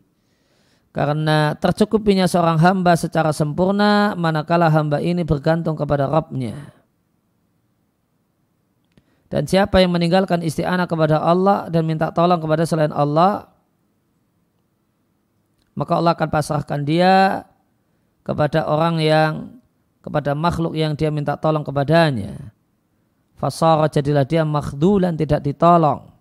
karena 0.95 1.59
tercukupinya 1.59 2.31
seorang 2.31 2.63
hamba 2.63 2.95
secara 2.95 3.35
sempurna 3.35 4.15
manakala 4.15 4.71
hamba 4.71 5.03
ini 5.03 5.27
bergantung 5.27 5.75
kepada 5.75 6.07
Rabbnya. 6.07 6.71
Dan 9.27 9.51
siapa 9.51 9.83
yang 9.83 9.91
meninggalkan 9.91 10.47
isti'anah 10.47 10.87
kepada 10.87 11.19
Allah 11.19 11.67
dan 11.67 11.83
minta 11.83 12.15
tolong 12.15 12.39
kepada 12.39 12.63
selain 12.63 12.95
Allah, 12.95 13.51
maka 15.75 15.99
Allah 15.99 16.15
akan 16.15 16.29
pasrahkan 16.31 16.87
dia 16.87 17.43
kepada 18.23 18.63
orang 18.71 19.03
yang 19.03 19.59
kepada 19.99 20.39
makhluk 20.39 20.79
yang 20.79 20.95
dia 20.95 21.11
minta 21.11 21.35
tolong 21.35 21.67
kepadanya. 21.67 22.55
Fasara 23.35 23.91
jadilah 23.91 24.23
dia 24.23 24.47
makhdulan 24.47 25.19
tidak 25.19 25.43
ditolong. 25.43 26.14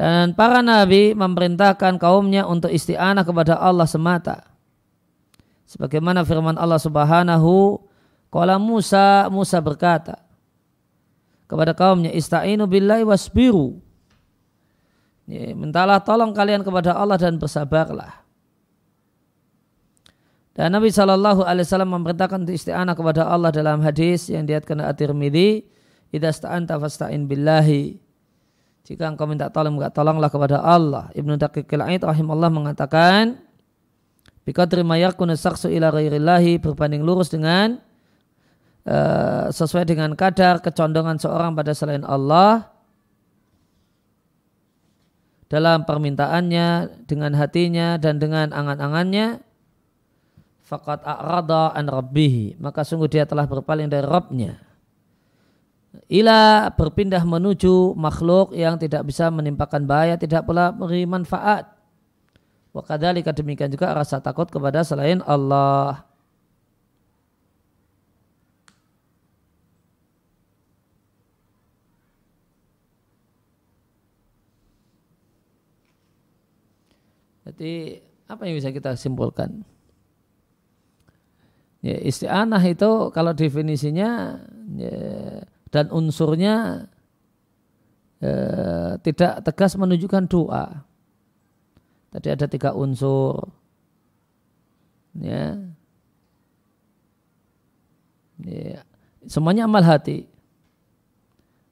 Dan 0.00 0.32
para 0.32 0.64
nabi 0.64 1.12
memerintahkan 1.12 2.00
kaumnya 2.00 2.48
untuk 2.48 2.72
isti'anah 2.72 3.20
kepada 3.20 3.60
Allah 3.60 3.84
semata. 3.84 4.48
Sebagaimana 5.68 6.24
firman 6.24 6.56
Allah 6.56 6.80
Subhanahu 6.80 7.84
Kala 8.32 8.56
Musa, 8.56 9.28
Musa 9.28 9.60
berkata 9.60 10.24
kepada 11.44 11.76
kaumnya 11.76 12.16
ista'inu 12.16 12.64
billahi 12.64 13.04
wasbiru. 13.04 13.76
Mintalah 15.28 16.00
tolong 16.00 16.32
kalian 16.32 16.64
kepada 16.64 16.96
Allah 16.96 17.20
dan 17.20 17.36
bersabarlah. 17.36 18.24
Dan 20.56 20.80
Nabi 20.80 20.88
Shallallahu 20.96 21.44
Alaihi 21.44 21.68
Wasallam 21.68 21.92
memerintahkan 22.00 22.48
untuk 22.48 22.56
isti'anah 22.56 22.96
kepada 22.96 23.28
Allah 23.28 23.52
dalam 23.52 23.84
hadis 23.84 24.32
yang 24.32 24.48
diatkan 24.48 24.80
At-Tirmidzi, 24.80 25.60
"Idza 26.08 26.30
sta'anta 26.32 26.80
fasta'in 26.80 27.28
billahi." 27.28 28.09
Jika 28.84 29.06
engkau 29.06 29.28
minta 29.28 29.52
tolong, 29.52 29.76
enggak 29.76 29.92
tolonglah 29.92 30.30
kepada 30.32 30.58
Allah. 30.64 31.12
Ibnu 31.12 31.36
Daqiqil 31.36 31.84
Aid 31.84 32.02
rahimahullah 32.02 32.50
mengatakan, 32.50 33.38
Bikadri 34.42 34.80
mayakun 34.80 35.30
saksu 35.36 35.68
ila 35.68 35.92
ghairillahi 35.92 36.58
berbanding 36.58 37.04
lurus 37.04 37.28
dengan 37.28 37.76
uh, 38.88 39.52
sesuai 39.52 39.84
dengan 39.84 40.16
kadar 40.16 40.64
kecondongan 40.64 41.20
seorang 41.20 41.52
pada 41.52 41.76
selain 41.76 42.02
Allah. 42.08 42.72
Dalam 45.50 45.82
permintaannya, 45.82 47.02
dengan 47.10 47.34
hatinya 47.34 47.98
dan 47.98 48.22
dengan 48.22 48.54
angan-angannya. 48.54 49.42
Fakat 50.62 51.02
a'rada 51.02 51.74
an 51.74 51.90
rabbihi. 51.90 52.62
Maka 52.62 52.86
sungguh 52.86 53.10
dia 53.10 53.26
telah 53.26 53.50
berpaling 53.50 53.90
dari 53.90 54.06
Rabbnya 54.06 54.69
ila 56.10 56.74
berpindah 56.74 57.22
menuju 57.22 57.94
makhluk 57.94 58.50
yang 58.50 58.74
tidak 58.74 59.06
bisa 59.06 59.30
menimpakan 59.30 59.86
bahaya, 59.86 60.18
tidak 60.18 60.42
pula 60.42 60.74
memberi 60.74 61.06
manfaat. 61.06 61.70
Wa 62.74 62.82
kadzalika 62.82 63.30
demikian 63.30 63.70
juga 63.70 63.94
rasa 63.94 64.18
takut 64.18 64.50
kepada 64.50 64.82
selain 64.82 65.22
Allah. 65.22 66.02
Jadi 77.46 77.98
apa 78.30 78.46
yang 78.46 78.54
bisa 78.58 78.70
kita 78.70 78.94
simpulkan? 78.94 79.66
Ya, 81.82 81.96
isti'anah 81.98 82.62
itu 82.68 83.10
kalau 83.10 83.32
definisinya 83.34 84.38
ya, 84.78 85.42
dan 85.70 85.86
unsurnya 85.94 86.86
ya, 88.18 88.98
tidak 89.00 89.46
tegas 89.46 89.78
menunjukkan 89.78 90.26
doa. 90.26 90.84
Tadi 92.10 92.26
ada 92.26 92.46
tiga 92.50 92.74
unsur. 92.74 93.46
Ya. 95.14 95.58
ya. 98.42 98.82
Semuanya 99.30 99.70
amal 99.70 99.86
hati. 99.86 100.26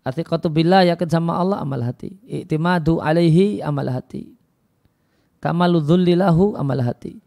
Atiqatu 0.07 0.49
billah 0.49 0.86
yakin 0.88 1.11
sama 1.11 1.34
Allah 1.36 1.59
amal 1.59 1.82
hati. 1.82 2.14
Iktimadu 2.22 3.03
alaihi 3.03 3.59
amal 3.61 3.90
hati. 3.90 4.38
Kamalu 5.42 5.82
dhullilahu 5.82 6.55
amal 6.55 6.80
hati. 6.86 7.18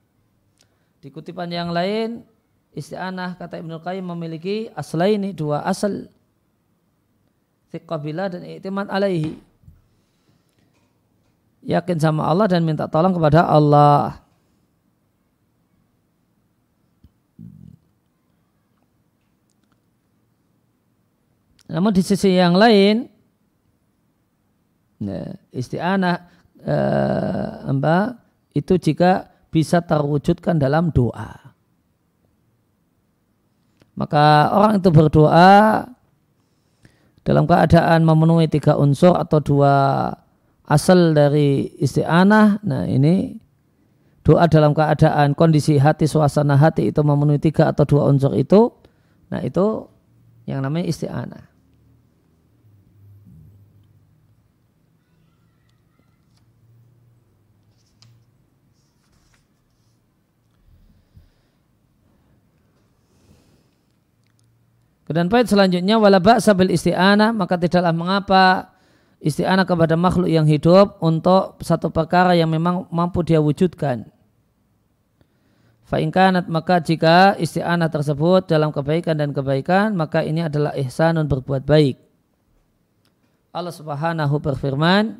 Di 1.04 1.12
kutipan 1.12 1.52
yang 1.52 1.76
lain 1.76 2.24
isti'anah 2.72 3.36
kata 3.36 3.60
Ibnu 3.60 3.84
Qayyim 3.84 4.08
memiliki 4.08 4.72
aslaini 4.72 5.36
dua 5.36 5.68
asal 5.68 6.08
thiqabillah 7.72 8.28
dan 8.38 8.42
i'timad 8.44 8.92
alaihi. 8.92 9.40
Yakin 11.62 11.98
sama 12.02 12.28
Allah 12.28 12.50
dan 12.50 12.66
minta 12.66 12.90
tolong 12.92 13.16
kepada 13.16 13.48
Allah. 13.48 14.20
Namun 21.72 21.96
di 21.96 22.04
sisi 22.04 22.36
yang 22.36 22.60
lain 22.60 23.08
nah, 25.00 25.32
isti'anah 25.56 26.18
eh, 26.68 27.56
itu 28.52 28.76
jika 28.76 29.32
bisa 29.48 29.80
terwujudkan 29.80 30.60
dalam 30.60 30.92
doa. 30.92 31.56
Maka 33.96 34.52
orang 34.52 34.84
itu 34.84 34.90
berdoa 34.92 35.88
dalam 37.22 37.46
keadaan 37.46 38.02
memenuhi 38.08 38.50
tiga 38.50 38.80
unsur 38.80 39.14
atau 39.14 39.44
dua 39.44 40.10
asal 40.66 41.12
dari 41.12 41.70
isti'anah. 41.78 42.64
Nah 42.64 42.88
ini 42.88 43.36
doa 44.24 44.48
dalam 44.48 44.72
keadaan 44.72 45.36
kondisi 45.36 45.78
hati, 45.78 46.08
suasana 46.08 46.56
hati 46.58 46.90
itu 46.90 47.02
memenuhi 47.04 47.44
tiga 47.44 47.70
atau 47.70 47.84
dua 47.84 48.08
unsur 48.10 48.34
itu. 48.34 48.72
Nah 49.30 49.44
itu 49.44 49.86
yang 50.48 50.64
namanya 50.64 50.88
isti'anah. 50.90 51.51
Kemudian 65.12 65.28
poin 65.28 65.44
selanjutnya 65.44 66.00
wala 66.00 66.24
ba'sa 66.24 66.56
bil 66.56 66.72
isti'anah 66.72 67.36
maka 67.36 67.60
tidaklah 67.60 67.92
mengapa 67.92 68.72
isti'anah 69.20 69.68
kepada 69.68 70.00
makhluk 70.00 70.32
yang 70.32 70.48
hidup 70.48 71.04
untuk 71.04 71.60
satu 71.60 71.92
perkara 71.92 72.32
yang 72.32 72.48
memang 72.48 72.88
mampu 72.88 73.20
dia 73.20 73.44
wujudkan. 73.44 74.08
Fa'inkanat 75.84 76.48
maka 76.48 76.80
jika 76.80 77.36
isti'anah 77.36 77.92
tersebut 77.92 78.48
dalam 78.48 78.72
kebaikan 78.72 79.20
dan 79.20 79.36
kebaikan 79.36 80.00
maka 80.00 80.24
ini 80.24 80.48
adalah 80.48 80.72
ihsanun 80.80 81.28
berbuat 81.28 81.68
baik. 81.68 82.00
Allah 83.52 83.76
Subhanahu 83.76 84.40
berfirman 84.40 85.20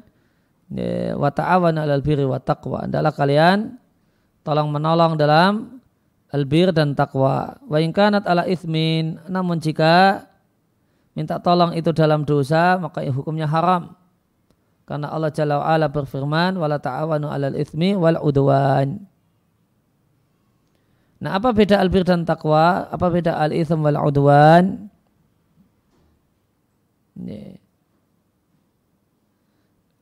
wa 1.20 1.30
ta'awan 1.36 1.76
'alal 1.76 2.00
birri 2.00 2.24
wa 2.24 2.40
taqwa. 2.40 2.88
Adalah 2.88 3.12
kalian 3.12 3.76
tolong 4.48 4.72
menolong 4.72 5.20
dalam 5.20 5.81
albir 6.32 6.72
dan 6.72 6.96
takwa. 6.96 7.60
Wa 7.68 7.78
kanat 7.92 8.24
ala 8.26 8.48
ismin, 8.48 9.20
namun 9.28 9.60
jika 9.60 10.26
minta 11.14 11.38
tolong 11.38 11.76
itu 11.76 11.92
dalam 11.92 12.24
dosa, 12.24 12.80
maka 12.80 13.04
hukumnya 13.12 13.46
haram. 13.46 13.94
Karena 14.88 15.08
Allah 15.12 15.32
Jalla 15.32 15.56
wa'ala 15.62 15.88
berfirman, 15.88 16.60
wala 16.60 16.76
ta'awanu 16.82 17.32
alal 17.32 17.56
ismi 17.56 17.96
wal 17.96 18.20
udwan. 18.20 19.08
Nah 21.22 21.38
apa 21.38 21.54
beda 21.54 21.78
albir 21.78 22.02
dan 22.02 22.26
takwa? 22.26 22.90
Apa 22.90 23.08
beda 23.14 23.38
al-ithm 23.38 23.86
wal 23.86 24.00
udwan? 24.02 24.90
Ini. 27.14 27.62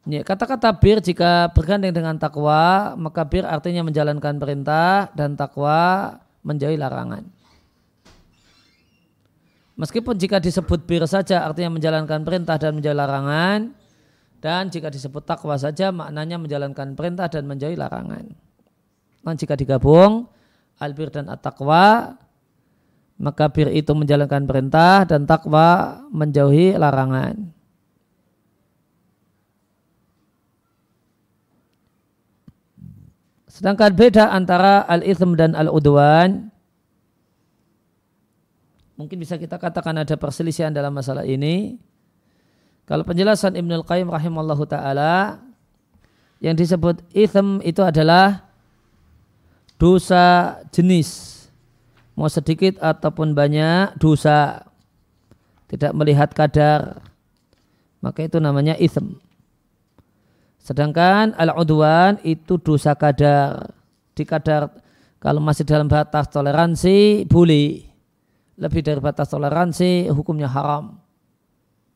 Kata-kata 0.10 0.74
bir 0.74 0.98
jika 1.06 1.54
bergandeng 1.54 1.94
dengan 1.94 2.18
takwa, 2.18 2.98
maka 2.98 3.22
bir 3.30 3.46
artinya 3.46 3.86
menjalankan 3.86 4.42
perintah 4.42 5.14
dan 5.14 5.38
takwa 5.38 6.18
menjauhi 6.42 6.82
larangan. 6.82 7.30
Meskipun 9.78 10.18
jika 10.18 10.42
disebut 10.42 10.90
bir 10.90 11.06
saja 11.06 11.46
artinya 11.46 11.78
menjalankan 11.78 12.26
perintah 12.26 12.58
dan 12.58 12.82
menjauhi 12.82 12.98
larangan, 12.98 13.72
dan 14.42 14.74
jika 14.74 14.90
disebut 14.90 15.24
takwa 15.24 15.56
saja 15.62 15.94
maknanya 15.94 16.42
menjalankan 16.42 16.98
perintah 16.98 17.30
dan 17.30 17.46
menjauhi 17.46 17.78
larangan. 17.78 18.26
Dan 19.22 19.36
jika 19.38 19.54
digabung 19.54 20.26
albir 20.82 21.14
dan 21.14 21.30
at-taqwa, 21.30 22.18
maka 23.20 23.46
bir 23.52 23.70
itu 23.70 23.92
menjalankan 23.92 24.48
perintah 24.48 25.04
dan 25.06 25.28
takwa 25.28 26.02
menjauhi 26.10 26.74
larangan. 26.80 27.59
Sedangkan 33.60 33.92
beda 33.92 34.32
antara 34.32 34.88
al-ithm 34.88 35.36
dan 35.36 35.52
al-udwan 35.52 36.48
mungkin 38.96 39.20
bisa 39.20 39.36
kita 39.36 39.60
katakan 39.60 40.00
ada 40.00 40.16
perselisihan 40.16 40.72
dalam 40.72 40.96
masalah 40.96 41.28
ini. 41.28 41.76
Kalau 42.88 43.04
penjelasan 43.04 43.60
Ibnu 43.60 43.84
Al-Qayyim 43.84 44.08
rahimallahu 44.08 44.64
taala 44.64 45.44
yang 46.40 46.56
disebut 46.56 47.04
ithm 47.12 47.60
itu 47.68 47.84
adalah 47.84 48.48
dosa 49.76 50.60
jenis 50.72 51.40
mau 52.16 52.32
sedikit 52.32 52.80
ataupun 52.80 53.36
banyak 53.36 53.96
dosa 54.00 54.68
tidak 55.68 55.92
melihat 55.96 56.32
kadar 56.32 57.04
maka 58.00 58.24
itu 58.24 58.40
namanya 58.40 58.80
ithm. 58.80 59.20
Sedangkan 60.70 61.34
al-udwan 61.34 62.22
itu 62.22 62.62
dosa 62.62 62.94
kadar. 62.94 63.74
Di 64.14 64.22
kadar 64.22 64.70
kalau 65.18 65.42
masih 65.42 65.66
dalam 65.66 65.90
batas 65.90 66.30
toleransi 66.30 67.26
boleh. 67.26 67.90
Lebih 68.54 68.86
dari 68.86 69.02
batas 69.02 69.34
toleransi 69.34 70.14
hukumnya 70.14 70.46
haram. 70.46 71.02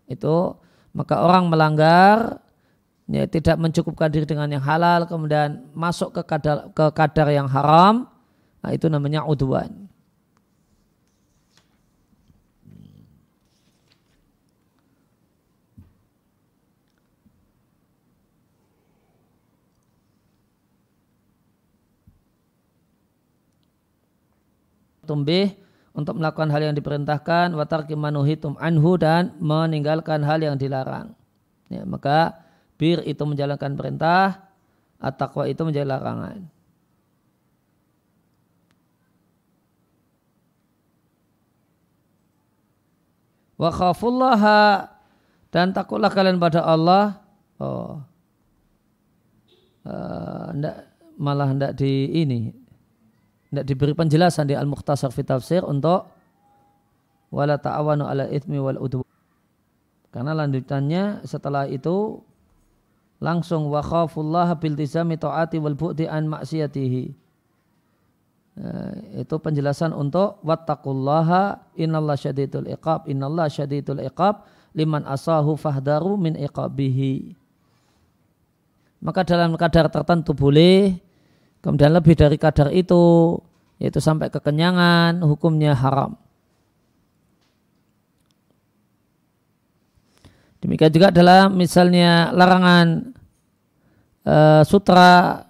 Itu 0.10 0.58
maka 0.90 1.22
orang 1.22 1.54
melanggar 1.54 2.42
ya, 3.06 3.30
tidak 3.30 3.62
mencukupkan 3.62 4.10
diri 4.10 4.26
dengan 4.26 4.50
yang 4.50 4.66
halal 4.66 5.06
kemudian 5.06 5.70
masuk 5.78 6.18
ke 6.18 6.22
kadar, 6.26 6.74
ke 6.74 6.86
kadar 6.98 7.28
yang 7.30 7.46
haram 7.46 8.10
nah 8.64 8.72
itu 8.72 8.88
namanya 8.88 9.28
udwan. 9.28 9.83
Tumbih 25.06 25.54
untuk 25.94 26.18
melakukan 26.18 26.50
hal 26.50 26.72
yang 26.72 26.76
diperintahkan 26.76 27.54
watar 27.54 27.86
kimanuhitum 27.86 28.58
anhu 28.58 28.98
dan 28.98 29.36
meninggalkan 29.38 30.26
hal 30.26 30.42
yang 30.42 30.58
dilarang. 30.58 31.14
Ya, 31.70 31.86
maka 31.86 32.42
bir 32.82 33.06
itu 33.06 33.22
menjalankan 33.24 33.78
perintah, 33.78 34.50
at-taqwa 34.98 35.46
itu 35.46 35.62
menjadi 35.62 35.86
larangan. 35.86 36.50
Wa 43.54 43.70
khafullaha 43.70 44.90
dan 45.54 45.72
takutlah 45.72 46.10
kalian 46.10 46.42
pada 46.42 46.66
Allah. 46.66 47.22
Oh. 47.62 48.02
Uh, 49.84 50.48
enggak, 50.56 50.90
malah 51.20 51.48
hendak 51.52 51.76
di 51.76 52.08
ini 52.12 52.63
tidak 53.54 53.70
diberi 53.70 53.94
penjelasan 53.94 54.50
di 54.50 54.58
Al-Mukhtasar 54.58 55.14
fi 55.14 55.22
tafsir 55.22 55.62
untuk 55.62 56.10
wala 57.30 57.62
ta'awanu 57.62 58.10
ala 58.10 58.26
ithmi 58.34 58.58
wal 58.58 58.82
udwa. 58.82 59.06
Karena 60.10 60.34
lanjutannya 60.34 61.22
setelah 61.22 61.70
itu 61.70 62.18
langsung 63.22 63.70
wa 63.70 63.86
khafullah 63.86 64.58
bil 64.58 64.74
tizami 64.74 65.22
taati 65.22 65.62
wal 65.62 65.78
bu'di 65.78 66.10
an 66.10 66.34
maksiatihi. 66.34 67.14
Nah, 68.54 69.22
itu 69.22 69.36
penjelasan 69.38 69.94
untuk 69.94 70.42
wattaqullaha 70.46 71.74
innallaha 71.78 72.18
syadidul 72.18 72.70
iqab 72.70 73.06
innallaha 73.10 73.50
syadidul 73.50 74.02
iqab 74.02 74.46
liman 74.74 75.06
asahu 75.06 75.54
fahdaru 75.58 76.18
min 76.18 76.38
iqabihi. 76.38 77.38
Maka 79.02 79.22
dalam 79.26 79.58
kadar 79.62 79.94
tertentu 79.94 80.34
boleh 80.34 80.98
Kemudian 81.64 81.96
lebih 81.96 82.20
dari 82.20 82.36
kadar 82.36 82.76
itu 82.76 83.40
yaitu 83.80 84.04
sampai 84.04 84.28
kekenyangan 84.28 85.24
hukumnya 85.24 85.72
haram. 85.72 86.20
Demikian 90.60 90.92
juga 90.92 91.12
dalam 91.12 91.56
misalnya 91.56 92.32
larangan 92.32 93.16
uh, 94.28 94.64
sutra 94.64 95.44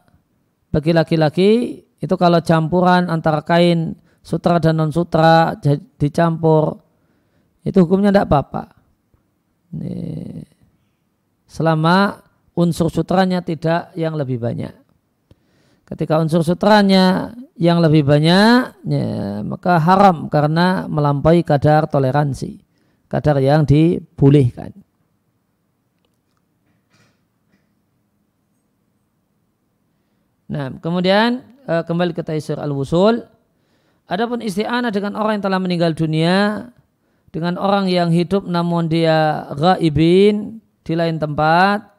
bagi 0.74 0.90
laki-laki 0.94 1.82
itu 2.02 2.16
kalau 2.18 2.42
campuran 2.42 3.10
antara 3.10 3.46
kain 3.46 3.94
sutra 4.26 4.58
dan 4.58 4.82
non 4.82 4.90
sutra 4.90 5.54
dicampur 5.98 6.82
itu 7.62 7.78
hukumnya 7.82 8.10
tidak 8.10 8.26
apa-apa. 8.30 8.64
Selama 11.46 12.18
unsur 12.58 12.90
sutranya 12.90 13.46
tidak 13.46 13.94
yang 13.94 14.18
lebih 14.18 14.42
banyak. 14.42 14.83
Ketika 15.84 16.16
unsur 16.18 16.48
sutranya 16.48 17.36
yang 17.60 17.84
lebih 17.84 18.08
banyak, 18.08 18.88
ya, 18.88 19.44
maka 19.44 19.78
haram 19.84 20.32
karena 20.32 20.88
melampaui 20.88 21.44
kadar 21.44 21.92
toleransi, 21.92 22.64
kadar 23.12 23.38
yang 23.44 23.68
dibolehkan. 23.68 24.72
Nah, 30.50 30.70
kemudian 30.80 31.42
uh, 31.66 31.84
kembali 31.84 32.14
ke 32.14 32.22
Taisir 32.22 32.62
al-Wusul. 32.62 33.26
Adapun 34.06 34.44
isti'anah 34.44 34.92
dengan 34.92 35.16
orang 35.16 35.40
yang 35.40 35.46
telah 35.48 35.60
meninggal 35.64 35.92
dunia, 35.96 36.70
dengan 37.34 37.58
orang 37.58 37.90
yang 37.90 38.14
hidup 38.14 38.46
namun 38.46 38.86
dia 38.86 39.50
ghaibin 39.58 40.62
di 40.84 40.94
lain 40.94 41.18
tempat, 41.18 41.93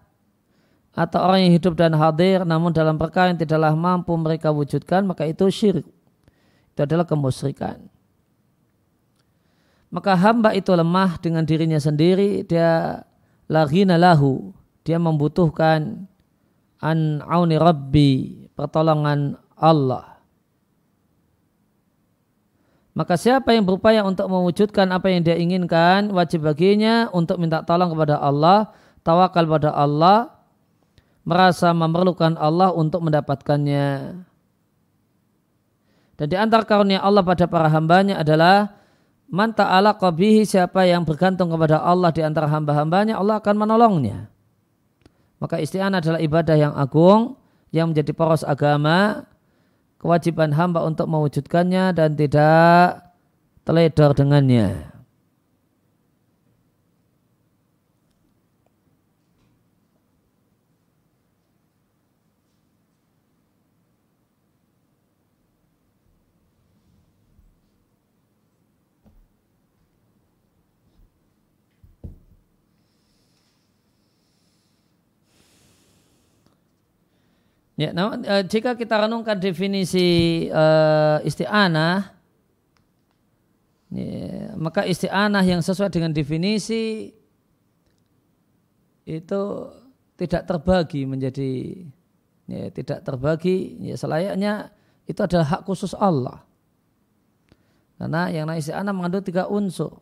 atau 0.94 1.18
orang 1.26 1.50
yang 1.50 1.52
hidup 1.58 1.74
dan 1.74 1.90
hadir 1.98 2.46
namun 2.46 2.70
dalam 2.70 2.94
perkara 2.94 3.34
yang 3.34 3.38
tidaklah 3.42 3.74
mampu 3.74 4.14
mereka 4.14 4.54
wujudkan 4.54 5.02
maka 5.02 5.26
itu 5.26 5.50
syirik. 5.50 5.86
Itu 6.74 6.86
adalah 6.86 7.02
kemusyrikan. 7.06 7.86
Maka 9.90 10.18
hamba 10.18 10.54
itu 10.54 10.74
lemah 10.74 11.18
dengan 11.22 11.46
dirinya 11.46 11.78
sendiri 11.78 12.42
dia 12.46 13.02
laghina 13.50 13.98
lahu. 13.98 14.54
Dia 14.82 14.98
membutuhkan 14.98 16.06
an 16.82 16.98
auni 17.26 17.58
rabbi 17.58 18.10
pertolongan 18.54 19.38
Allah. 19.54 20.14
Maka 22.94 23.18
siapa 23.18 23.50
yang 23.50 23.66
berupaya 23.66 24.06
untuk 24.06 24.30
mewujudkan 24.30 24.86
apa 24.94 25.10
yang 25.10 25.26
dia 25.26 25.34
inginkan 25.34 26.14
wajib 26.14 26.46
baginya 26.46 27.10
untuk 27.10 27.42
minta 27.42 27.66
tolong 27.66 27.90
kepada 27.90 28.22
Allah 28.22 28.70
tawakal 29.02 29.50
pada 29.50 29.74
Allah 29.74 30.30
merasa 31.24 31.72
memerlukan 31.72 32.36
Allah 32.36 32.70
untuk 32.70 33.02
mendapatkannya. 33.04 34.20
Dan 36.14 36.26
di 36.30 36.36
antara 36.38 36.62
karunia 36.62 37.02
Allah 37.02 37.26
pada 37.26 37.50
para 37.50 37.66
hambanya 37.66 38.22
adalah 38.22 38.70
man 39.26 39.50
ta'ala 39.50 39.98
qabihi 39.98 40.46
siapa 40.46 40.86
yang 40.86 41.02
bergantung 41.02 41.50
kepada 41.50 41.82
Allah 41.82 42.14
di 42.14 42.22
antara 42.22 42.46
hamba-hambanya 42.46 43.18
Allah 43.18 43.42
akan 43.42 43.56
menolongnya. 43.58 44.30
Maka 45.42 45.58
isti'anah 45.58 45.98
adalah 45.98 46.22
ibadah 46.22 46.54
yang 46.54 46.72
agung 46.78 47.34
yang 47.74 47.90
menjadi 47.90 48.14
poros 48.14 48.46
agama 48.46 49.26
kewajiban 49.98 50.54
hamba 50.54 50.86
untuk 50.86 51.10
mewujudkannya 51.10 51.96
dan 51.96 52.14
tidak 52.14 53.10
teledor 53.66 54.14
dengannya. 54.14 54.93
Ya, 77.74 77.90
namun 77.90 78.22
e, 78.22 78.46
jika 78.46 78.78
kita 78.78 79.02
renungkan 79.02 79.34
definisi 79.42 80.46
e, 80.46 80.64
isti'anah, 81.26 82.14
ya, 83.90 84.54
maka 84.54 84.86
isti'anah 84.86 85.42
yang 85.42 85.58
sesuai 85.58 85.90
dengan 85.90 86.14
definisi 86.14 87.10
itu 89.04 89.42
tidak 90.14 90.46
terbagi 90.46 91.02
menjadi 91.02 91.82
ya, 92.46 92.70
tidak 92.70 93.02
terbagi 93.02 93.82
ya 93.82 93.98
selayaknya 93.98 94.70
itu 95.10 95.18
adalah 95.18 95.58
hak 95.58 95.62
khusus 95.66 95.98
Allah. 95.98 96.46
Karena 97.98 98.30
yang 98.30 98.46
namanya 98.46 98.62
isti'anah 98.62 98.94
mengandung 98.94 99.26
tiga 99.26 99.50
unsur. 99.50 99.98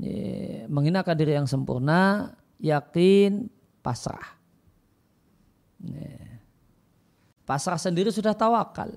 Ya, 0.00 0.64
menghinakan 0.64 1.12
diri 1.12 1.36
yang 1.36 1.48
sempurna, 1.50 2.32
yakin, 2.56 3.52
pasrah. 3.84 4.38
Ya. 5.84 6.27
Pasrah 7.48 7.80
sendiri 7.80 8.12
sudah 8.12 8.36
tawakal. 8.36 8.92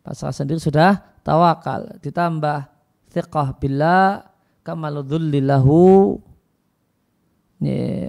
Pasrah 0.00 0.32
sendiri 0.32 0.56
sudah 0.56 0.96
tawakal. 1.20 2.00
Ditambah 2.00 2.64
thiqah 3.12 3.52
billah 3.60 4.24
kamaludzullillahu. 4.64 6.16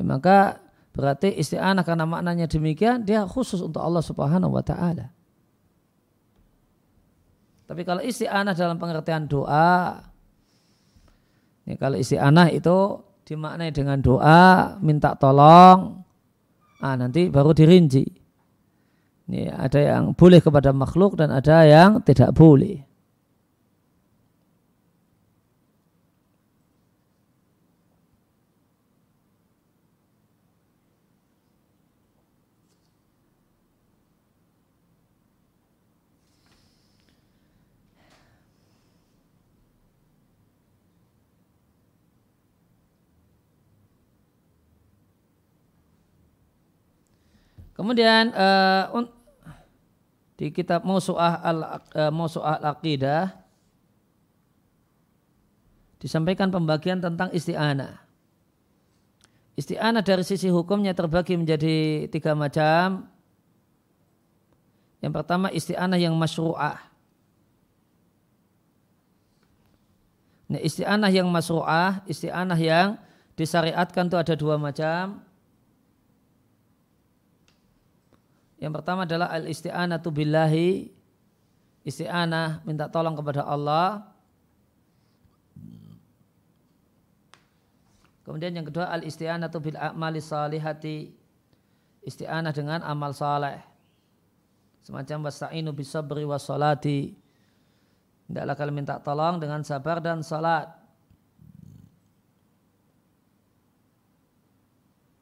Maka 0.08 0.64
berarti 0.96 1.36
isti'anah 1.36 1.84
karena 1.84 2.08
maknanya 2.08 2.48
demikian 2.48 3.04
dia 3.04 3.28
khusus 3.28 3.60
untuk 3.60 3.84
Allah 3.84 4.00
Subhanahu 4.00 4.56
wa 4.56 4.64
taala. 4.64 5.12
Tapi 7.68 7.84
kalau 7.84 8.00
isti'anah 8.00 8.56
dalam 8.56 8.80
pengertian 8.80 9.28
doa 9.28 10.00
ya 11.68 11.76
kalau 11.76 12.00
isti'anah 12.00 12.48
itu 12.56 13.04
dimaknai 13.28 13.76
dengan 13.76 14.00
doa, 14.00 14.80
minta 14.80 15.16
tolong, 15.20 16.04
ah 16.80 16.96
nanti 16.96 17.28
baru 17.28 17.52
dirinci. 17.52 18.21
Ini 19.32 19.48
ada 19.48 19.80
yang 19.80 20.12
boleh 20.12 20.44
kepada 20.44 20.76
makhluk 20.76 21.16
dan 21.16 21.32
ada 21.32 21.64
yang 21.64 22.04
tidak 22.04 22.36
boleh. 22.36 22.84
Kemudian 47.80 48.36
uh, 48.36 48.92
di 50.42 50.50
kitab 50.50 50.82
Musu'ah 50.82 51.38
al 51.46 51.86
uh, 51.94 52.10
Musu'ah 52.10 52.58
al-Aqidah 52.58 53.30
disampaikan 56.02 56.50
pembagian 56.50 56.98
tentang 56.98 57.30
isti'anah. 57.30 58.02
Isti'anah 59.54 60.02
dari 60.02 60.26
sisi 60.26 60.50
hukumnya 60.50 60.98
terbagi 60.98 61.38
menjadi 61.38 62.10
tiga 62.10 62.34
macam. 62.34 63.06
Yang 64.98 65.14
pertama 65.14 65.54
isti'anah 65.54 66.02
yang 66.02 66.18
masyru'ah. 66.18 66.89
Nah, 70.58 70.62
isti'anah 70.66 71.14
yang 71.14 71.30
masyru'ah, 71.30 72.02
isti'anah 72.10 72.58
yang 72.58 72.98
disyariatkan 73.38 74.10
itu 74.10 74.18
ada 74.18 74.34
dua 74.34 74.58
macam. 74.58 75.22
Yang 78.62 78.78
pertama 78.78 79.09
adalah 79.09 79.34
al-isti'anatu 79.34 80.14
billahi. 80.14 80.93
Isti'anah 81.82 82.62
minta 82.62 82.86
tolong 82.93 83.18
kepada 83.18 83.41
Allah. 83.41 84.05
Kemudian 88.22 88.53
yang 88.53 88.70
kedua 88.70 88.93
al-isti'anatu 88.93 89.57
bil 89.57 89.82
a'mali 89.82 90.22
salihati. 90.22 91.09
Isti'anah 92.05 92.53
dengan 92.53 92.86
amal 92.86 93.18
saleh. 93.18 93.57
Semacam 94.86 95.26
wasta'inu 95.26 95.74
bisabri 95.74 96.22
wa 96.22 96.38
salati. 96.38 97.18
Tidaklah 98.30 98.53
kalian 98.53 98.78
minta 98.78 99.01
tolong 99.01 99.41
dengan 99.41 99.66
sabar 99.66 99.97
dan 100.05 100.22
salat. 100.22 100.70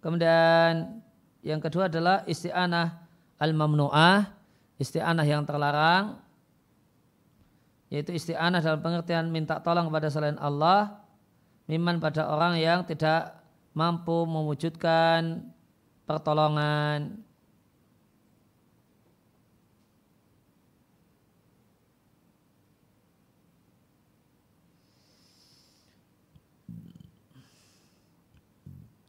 Kemudian 0.04 1.00
yang 1.40 1.64
kedua 1.64 1.88
adalah 1.88 2.28
isti'anah 2.28 3.09
al-mamnu'ah, 3.40 4.36
isti'anah 4.76 5.24
yang 5.24 5.48
terlarang, 5.48 6.20
yaitu 7.90 8.14
isti'anah 8.14 8.60
dalam 8.60 8.84
pengertian 8.84 9.32
minta 9.32 9.58
tolong 9.64 9.88
kepada 9.88 10.12
selain 10.12 10.38
Allah, 10.38 11.00
miman 11.66 11.98
pada 11.98 12.28
orang 12.28 12.60
yang 12.60 12.84
tidak 12.84 13.40
mampu 13.72 14.28
mewujudkan 14.28 15.50
pertolongan. 16.04 17.24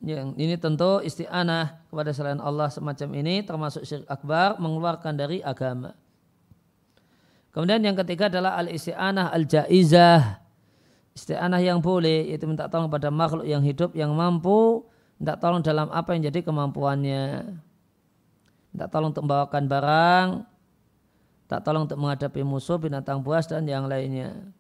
Yang 0.01 0.33
ini 0.41 0.57
tentu 0.57 1.05
isti'anah 1.05 1.80
kepada 1.91 2.15
selain 2.15 2.39
Allah 2.39 2.71
semacam 2.71 3.09
ini 3.19 3.43
termasuk 3.43 3.83
syirik 3.83 4.07
akbar 4.07 4.57
mengeluarkan 4.63 5.19
dari 5.19 5.43
agama. 5.43 5.93
Kemudian 7.51 7.83
yang 7.83 7.99
ketiga 7.99 8.31
adalah 8.31 8.55
al-isti'anah 8.63 9.35
al-jaizah. 9.35 10.39
Isti'anah 11.19 11.59
yang 11.59 11.83
boleh 11.83 12.31
yaitu 12.31 12.47
minta 12.47 12.71
tolong 12.71 12.87
pada 12.87 13.11
makhluk 13.11 13.43
yang 13.43 13.59
hidup 13.61 13.91
yang 13.99 14.15
mampu 14.15 14.87
minta 15.19 15.35
tolong 15.37 15.61
dalam 15.61 15.91
apa 15.91 16.15
yang 16.15 16.31
jadi 16.31 16.47
kemampuannya. 16.47 17.59
Minta 18.71 18.87
tolong 18.87 19.11
untuk 19.11 19.27
membawakan 19.27 19.65
barang, 19.67 20.29
tak 21.51 21.67
tolong 21.67 21.91
untuk 21.91 21.99
menghadapi 21.99 22.47
musuh, 22.47 22.79
binatang 22.79 23.19
buas 23.19 23.51
dan 23.51 23.67
yang 23.67 23.91
lainnya. 23.91 24.55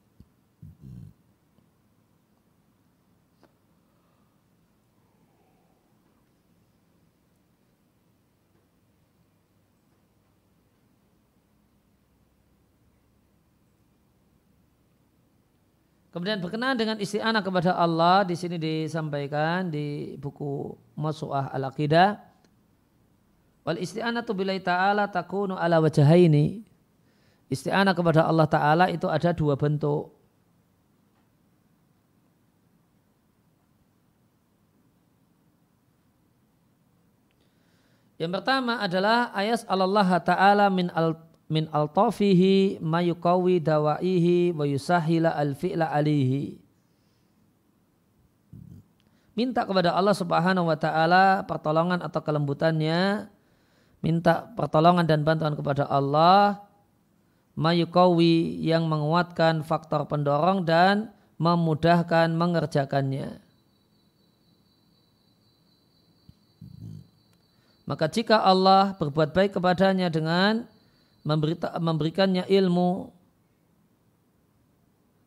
Kemudian 16.11 16.43
berkenaan 16.43 16.75
dengan 16.75 16.99
isti'anah 16.99 17.39
kepada 17.39 17.79
Allah 17.79 18.27
di 18.27 18.35
sini 18.35 18.59
disampaikan 18.59 19.71
di 19.71 20.19
buku 20.19 20.75
Masu'ah 20.99 21.55
Al-Aqidah. 21.55 22.19
Wal 23.63 23.79
isti'anatu 23.79 24.35
bilai 24.35 24.59
ta'ala 24.59 25.07
takunu 25.07 25.55
ala 25.55 25.79
wajahaini. 25.79 26.67
Isti'anah 27.47 27.95
kepada 27.95 28.27
Allah 28.27 28.47
Ta'ala 28.47 28.87
itu 28.91 29.07
ada 29.07 29.31
dua 29.31 29.55
bentuk. 29.55 30.15
Yang 38.19 38.33
pertama 38.37 38.83
adalah 38.83 39.31
ayat 39.31 39.63
Allah 39.71 40.11
Ta'ala 40.23 40.67
min 40.75 40.91
al 40.91 41.30
min 41.51 41.67
altafihi 41.75 42.79
mayukawi 42.79 43.59
dawaihi 43.59 44.55
wa 44.55 44.63
yusahila 44.63 45.35
al-fi'la 45.35 45.91
alihi. 45.91 46.63
Minta 49.35 49.67
kepada 49.67 49.99
Allah 49.99 50.15
Subhanahu 50.15 50.71
wa 50.71 50.79
taala 50.79 51.43
pertolongan 51.51 52.07
atau 52.07 52.23
kelembutannya, 52.23 53.27
minta 53.99 54.47
pertolongan 54.55 55.05
dan 55.11 55.27
bantuan 55.27 55.59
kepada 55.59 55.91
Allah 55.91 56.63
mayukawi 57.59 58.63
yang 58.63 58.87
menguatkan 58.87 59.67
faktor 59.67 60.07
pendorong 60.07 60.63
dan 60.63 61.11
memudahkan 61.37 62.31
mengerjakannya. 62.31 63.43
Maka 67.91 68.07
jika 68.07 68.39
Allah 68.39 68.95
berbuat 68.95 69.35
baik 69.35 69.59
kepadanya 69.59 70.07
dengan 70.07 70.71
memberita, 71.23 71.75
memberikannya 71.79 72.45
ilmu. 72.49 73.13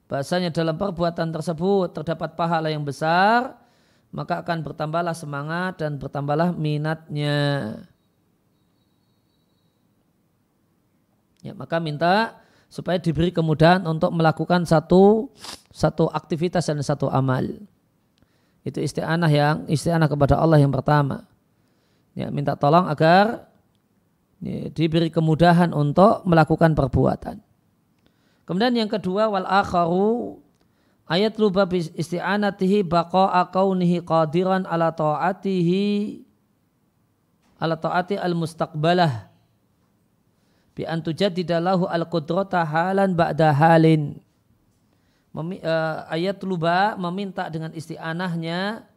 Bahasanya 0.10 0.54
dalam 0.54 0.78
perbuatan 0.78 1.34
tersebut 1.34 1.96
terdapat 1.96 2.38
pahala 2.38 2.70
yang 2.70 2.86
besar 2.86 3.64
maka 4.14 4.46
akan 4.46 4.62
bertambahlah 4.62 5.18
semangat 5.18 5.82
dan 5.82 5.98
bertambahlah 5.98 6.54
minatnya. 6.54 7.82
Ya 11.42 11.58
maka 11.58 11.82
minta 11.82 12.38
supaya 12.70 13.02
diberi 13.02 13.34
kemudahan 13.34 13.82
untuk 13.90 14.14
melakukan 14.14 14.70
satu 14.70 15.34
satu 15.74 16.14
aktivitas 16.14 16.70
dan 16.70 16.80
satu 16.86 17.10
amal. 17.10 17.44
Itu 18.62 18.80
isti'anah 18.80 19.32
yang 19.34 19.56
isti'anah 19.66 20.08
kepada 20.08 20.38
Allah 20.38 20.62
yang 20.62 20.72
pertama. 20.72 21.26
Ya 22.14 22.30
minta 22.30 22.54
tolong 22.54 22.86
agar 22.86 23.50
diberi 24.76 25.08
kemudahan 25.08 25.72
untuk 25.72 26.28
melakukan 26.28 26.76
perbuatan. 26.76 27.40
Kemudian 28.44 28.76
yang 28.76 28.92
kedua 28.92 29.32
wal 29.32 29.48
akharu 29.48 30.44
ayat 31.08 31.40
luba 31.40 31.64
isti'anatihi 31.72 32.84
baqa'a 32.84 33.48
kaunihi 33.56 34.04
qadiran 34.04 34.68
ala 34.68 34.92
ta'atihi 34.92 36.20
ala 37.64 37.80
ta'ati 37.80 38.20
al 38.20 38.36
mustaqbalah 38.36 39.32
bi 40.76 40.84
an 40.84 41.00
tujaddidalahu 41.00 41.88
al 41.88 42.04
qudrata 42.12 42.68
halan 42.68 43.16
ba'da 43.16 43.56
halin. 43.56 44.20
Memi, 45.34 45.64
uh, 45.64 46.04
ayat 46.12 46.44
luba 46.44 47.00
meminta 47.00 47.48
dengan 47.48 47.72
isti'anahnya. 47.72 48.92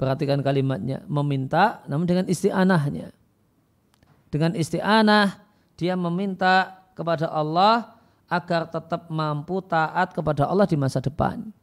Perhatikan 0.00 0.40
kalimatnya 0.40 1.04
meminta 1.04 1.84
namun 1.84 2.08
dengan 2.08 2.24
isti'anahnya 2.24 3.12
dengan 4.34 4.58
isti'anah 4.58 5.38
dia 5.78 5.94
meminta 5.94 6.82
kepada 6.98 7.30
Allah 7.30 7.94
agar 8.26 8.66
tetap 8.66 9.06
mampu 9.06 9.62
taat 9.62 10.10
kepada 10.10 10.50
Allah 10.50 10.66
di 10.66 10.74
masa 10.74 10.98
depan. 10.98 11.54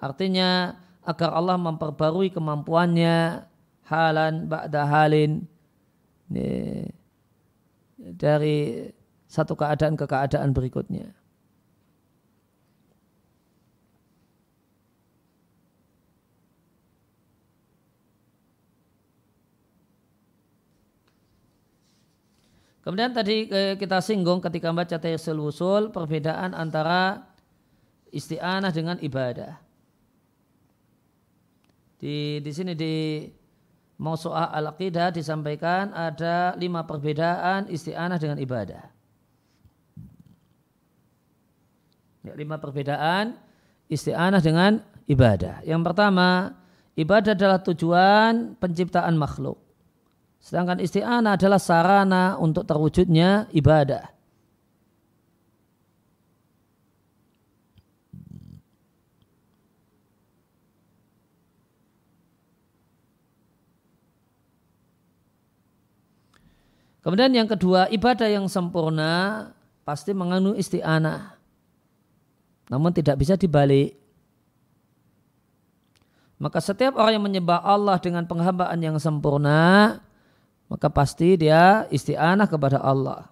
Artinya 0.00 0.80
agar 1.04 1.36
Allah 1.36 1.60
memperbarui 1.60 2.32
kemampuannya 2.32 3.44
halan 3.84 4.48
ba'da 4.48 4.88
halin 4.88 5.44
dari 8.00 8.88
satu 9.28 9.52
keadaan 9.52 9.92
ke 9.92 10.08
keadaan 10.08 10.56
berikutnya. 10.56 11.12
Kemudian 22.82 23.14
tadi 23.14 23.46
eh, 23.46 23.78
kita 23.78 24.02
singgung 24.02 24.42
ketika 24.42 24.74
baca 24.74 24.98
Tayassul 24.98 25.38
Wusul 25.38 25.94
perbedaan 25.94 26.50
antara 26.50 27.30
isti'anah 28.10 28.74
dengan 28.74 28.98
ibadah. 28.98 29.54
Di, 32.02 32.42
di 32.42 32.50
sini 32.50 32.74
di 32.74 33.22
Mausu'ah 34.02 34.50
Al-Aqidah 34.50 35.14
disampaikan 35.14 35.94
ada 35.94 36.58
lima 36.58 36.82
perbedaan 36.82 37.70
isti'anah 37.70 38.18
dengan 38.18 38.42
ibadah. 38.42 38.82
Ya, 42.26 42.34
lima 42.34 42.58
perbedaan 42.58 43.38
isti'anah 43.86 44.42
dengan 44.42 44.82
ibadah. 45.06 45.62
Yang 45.62 45.82
pertama, 45.86 46.58
ibadah 46.98 47.38
adalah 47.38 47.62
tujuan 47.62 48.58
penciptaan 48.58 49.14
makhluk. 49.14 49.61
Sedangkan 50.42 50.82
isti'anah 50.82 51.38
adalah 51.38 51.62
sarana 51.62 52.34
untuk 52.34 52.66
terwujudnya 52.66 53.46
ibadah. 53.54 54.10
Kemudian 67.02 67.34
yang 67.34 67.50
kedua, 67.50 67.90
ibadah 67.90 68.30
yang 68.30 68.46
sempurna 68.46 69.50
pasti 69.82 70.14
mengandung 70.14 70.54
isti'anah. 70.54 71.34
Namun 72.70 72.94
tidak 72.94 73.18
bisa 73.18 73.34
dibalik. 73.34 73.98
Maka 76.38 76.58
setiap 76.62 76.98
orang 76.98 77.18
yang 77.18 77.26
menyembah 77.26 77.62
Allah 77.62 77.98
dengan 77.98 78.26
penghambaan 78.26 78.78
yang 78.82 78.98
sempurna, 79.02 79.98
maka 80.72 80.88
pasti 80.88 81.36
dia 81.36 81.84
isti'anah 81.92 82.48
kepada 82.48 82.80
Allah. 82.80 83.28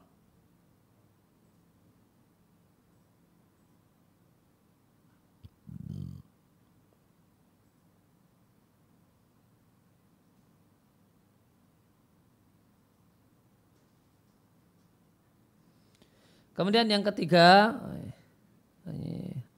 Kemudian 16.53 16.84
yang 16.93 17.01
ketiga, 17.01 17.72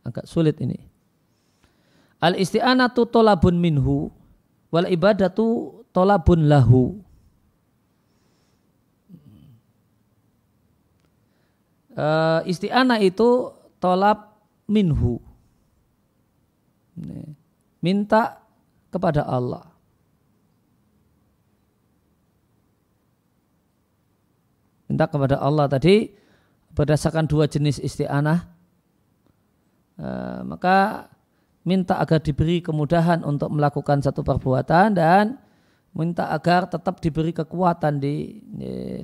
agak 0.06 0.22
sulit 0.30 0.54
ini. 0.62 0.78
Al 2.22 2.38
isti'anatu 2.38 3.10
tolabun 3.10 3.58
minhu 3.58 4.06
wal 4.70 4.86
ibadatu 4.86 5.82
tolabun 5.90 6.46
lahu. 6.46 7.02
Uh, 11.96 12.40
isti'anah 12.44 13.00
itu 13.02 13.52
tolap 13.82 14.38
minhu. 14.68 15.18
Minta 17.82 18.38
kepada 18.92 19.24
Allah. 19.24 19.64
Minta 24.86 25.08
kepada 25.08 25.40
Allah 25.40 25.66
tadi 25.72 26.12
berdasarkan 26.76 27.24
dua 27.24 27.48
jenis 27.48 27.80
isti'anah. 27.80 28.44
Uh, 29.96 30.40
maka 30.48 31.08
minta 31.62 32.00
agar 32.00 32.20
diberi 32.20 32.60
kemudahan 32.60 33.22
untuk 33.22 33.52
melakukan 33.52 34.02
satu 34.02 34.24
perbuatan 34.24 34.98
dan 34.98 35.38
minta 35.92 36.32
agar 36.32 36.66
tetap 36.66 36.98
diberi 36.98 37.30
kekuatan 37.30 38.00
di 38.00 38.40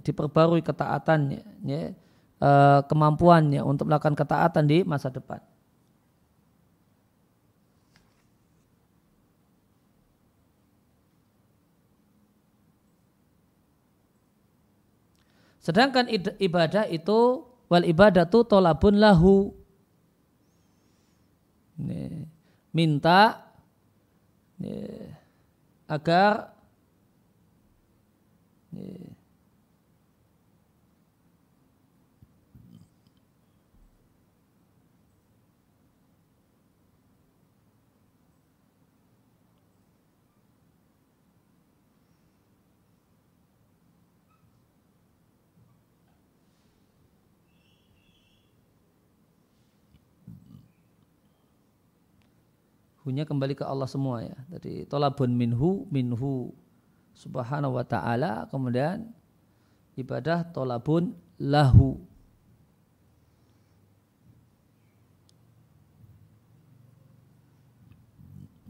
diperbarui 0.01 0.65
ketaatannya 0.65 1.41
ya, 1.69 1.93
eh, 2.43 2.81
kemampuannya 2.87 3.63
untuk 3.63 3.91
melakukan 3.91 4.17
ketaatan 4.19 4.65
di 4.67 4.83
masa 4.87 5.11
depan. 5.13 5.39
Sedangkan 15.69 16.09
ibadah 16.41 16.89
itu 16.89 17.45
wal 17.69 17.85
ibadatu 17.85 18.41
tolabun 18.41 18.97
lahu. 18.97 19.53
Minta 22.73 23.45
agar 25.85 26.57
hunya 53.09 53.25
kembali 53.25 53.57
ke 53.57 53.65
Allah 53.65 53.89
semua 53.89 54.21
ya. 54.21 54.37
Jadi 54.53 54.85
tolabun 54.85 55.33
minhu 55.33 55.89
minhu 55.89 56.53
subhanahu 57.17 57.81
wa 57.81 57.85
ta'ala 57.89 58.45
kemudian 58.53 59.09
ibadah 59.97 60.45
tolabun 60.53 61.17
lahu. 61.41 61.97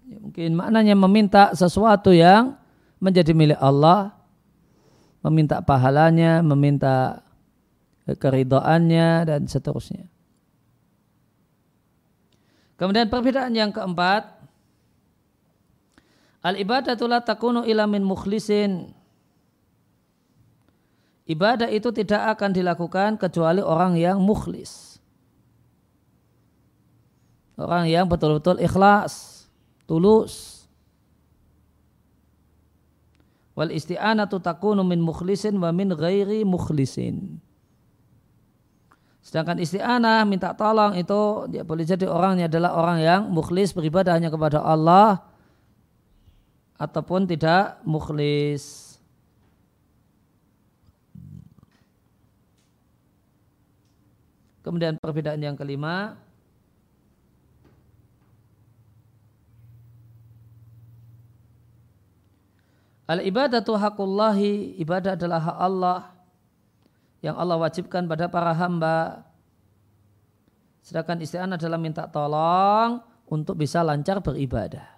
Ya, 0.06 0.22
mungkin 0.22 0.54
maknanya 0.54 0.94
meminta 0.94 1.42
sesuatu 1.58 2.14
yang 2.14 2.54
menjadi 3.02 3.34
milik 3.34 3.58
Allah, 3.58 4.14
meminta 5.26 5.58
pahalanya, 5.66 6.46
meminta 6.46 7.26
keridoannya 8.06 9.26
dan 9.26 9.50
seterusnya. 9.50 10.08
Kemudian 12.78 13.10
perbedaan 13.10 13.50
yang 13.58 13.74
keempat, 13.74 14.38
al 16.46 16.54
ibadatu 16.54 17.10
la 17.10 17.18
takunu 17.18 17.66
ila 17.66 17.90
min 17.90 18.06
mukhlisin. 18.06 18.94
Ibadah 21.28 21.68
itu 21.68 21.92
tidak 21.92 22.38
akan 22.38 22.56
dilakukan 22.56 23.20
kecuali 23.20 23.60
orang 23.60 23.98
yang 23.98 24.22
mukhlis. 24.22 24.96
Orang 27.58 27.90
yang 27.90 28.06
betul-betul 28.06 28.62
ikhlas, 28.62 29.44
tulus. 29.84 30.64
Wal 33.58 33.74
isti'anatu 33.74 34.38
takunu 34.38 34.86
min 34.86 35.02
mukhlisin 35.02 35.58
wa 35.58 35.74
min 35.74 35.90
ghairi 35.90 36.46
mukhlisin. 36.46 37.42
Sedangkan 39.28 39.60
isti'anah 39.60 40.24
minta 40.24 40.56
tolong 40.56 40.96
itu 40.96 41.44
dia 41.52 41.60
boleh 41.60 41.84
jadi 41.84 42.08
orangnya 42.08 42.48
adalah 42.48 42.72
orang 42.80 42.98
yang 43.04 43.20
mukhlis 43.28 43.76
beribadah 43.76 44.16
hanya 44.16 44.32
kepada 44.32 44.64
Allah 44.64 45.20
ataupun 46.80 47.28
tidak 47.28 47.76
mukhlis. 47.84 48.96
Kemudian 54.64 54.96
perbedaan 54.96 55.44
yang 55.44 55.60
kelima 55.60 56.16
Al 63.04 63.20
ibadatu 63.24 63.76
hakullahi 63.76 64.76
ibadah 64.80 65.20
adalah 65.20 65.40
hak 65.40 65.56
Allah 65.60 66.17
yang 67.22 67.38
Allah 67.38 67.58
wajibkan 67.58 68.06
pada 68.10 68.26
para 68.26 68.50
hamba. 68.54 69.26
Sedangkan 70.82 71.22
isti'anah 71.22 71.58
adalah 71.58 71.78
minta 71.78 72.06
tolong 72.08 73.02
untuk 73.28 73.58
bisa 73.58 73.84
lancar 73.84 74.18
beribadah. 74.22 74.97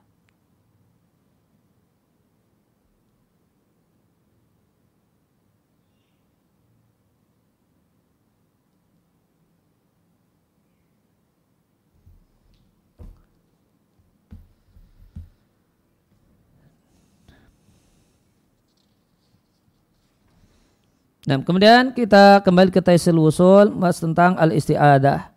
Nah, 21.29 21.37
kemudian 21.45 21.93
kita 21.93 22.41
kembali 22.41 22.73
ke 22.73 22.81
Taisil 22.81 23.13
Wusul 23.13 23.77
mas 23.77 24.01
tentang 24.01 24.41
al-isti'adah. 24.41 25.29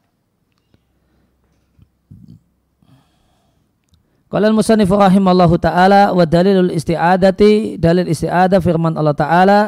Qala 4.32 4.50
al-musannif 4.50 4.90
rahimallahu 4.90 5.60
taala 5.60 6.16
wa 6.16 6.24
dalilul 6.24 6.72
isti'adati 6.72 7.78
dalil 7.78 8.08
isti'adah 8.10 8.64
firman 8.64 8.96
Allah 8.98 9.14
taala 9.14 9.60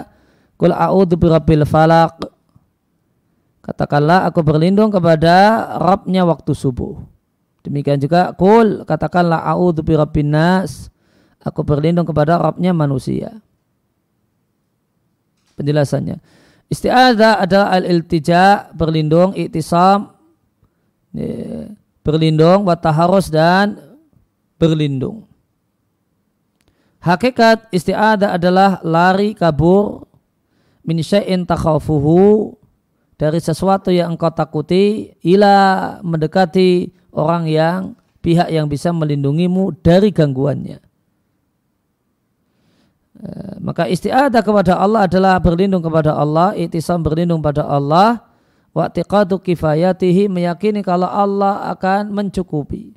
Qul 0.56 0.72
a'udzu 0.72 1.20
birabbil 1.20 1.68
falaq 1.68 2.16
Katakanlah 3.62 4.26
aku 4.26 4.42
berlindung 4.42 4.90
kepada 4.90 5.68
Rabbnya 5.78 6.22
waktu 6.26 6.54
subuh. 6.56 6.98
Demikian 7.62 8.00
juga 8.02 8.32
Qul 8.34 8.88
katakanlah 8.88 9.44
a'udzu 9.44 9.84
birabbin 9.84 10.32
nas 10.32 10.88
Aku 11.46 11.62
berlindung 11.62 12.08
kepada 12.08 12.42
Rabbnya 12.42 12.74
manusia 12.74 13.38
penjelasannya. 15.56 16.20
Isti'adzah 16.70 17.44
adalah 17.46 17.78
al-iltija, 17.78 18.74
berlindung, 18.74 19.34
iktisam, 19.38 20.12
berlindung, 22.02 22.66
wataharus 22.66 23.30
dan 23.32 23.80
berlindung. 24.62 25.26
Hakikat 27.06 27.70
isti'adzah 27.70 28.34
adalah 28.34 28.82
lari 28.82 29.38
kabur 29.38 30.10
min 30.82 31.02
syai'in 31.06 31.46
takhafuhu 31.46 32.58
dari 33.16 33.38
sesuatu 33.38 33.94
yang 33.94 34.18
engkau 34.18 34.34
takuti 34.34 35.14
ila 35.22 35.98
mendekati 36.02 36.90
orang 37.14 37.46
yang 37.46 37.80
pihak 38.26 38.50
yang 38.50 38.66
bisa 38.66 38.90
melindungimu 38.90 39.70
dari 39.86 40.10
gangguannya. 40.10 40.82
Eh, 43.16 43.56
maka 43.64 43.88
istiadah 43.88 44.44
kepada 44.44 44.76
Allah 44.76 45.08
adalah 45.08 45.40
berlindung 45.40 45.80
kepada 45.80 46.12
Allah, 46.12 46.52
itisam 46.52 47.00
berlindung 47.00 47.40
pada 47.40 47.64
Allah, 47.64 48.28
wa 48.76 48.92
tiqadu 48.92 49.40
kifayatihi 49.40 50.28
meyakini 50.28 50.84
kalau 50.84 51.08
Allah 51.08 51.72
akan 51.72 52.12
mencukupi. 52.12 52.92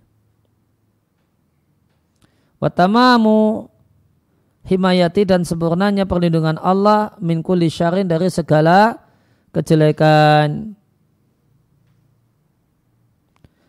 Wa 2.59 2.67
tamamu 2.67 3.71
himayati 4.67 5.23
dan 5.23 5.47
sempurnanya 5.47 6.03
perlindungan 6.03 6.59
Allah 6.59 7.15
min 7.23 7.39
kulli 7.39 7.71
syarin 7.71 8.11
dari 8.11 8.27
segala 8.27 8.99
kejelekan. 9.55 10.75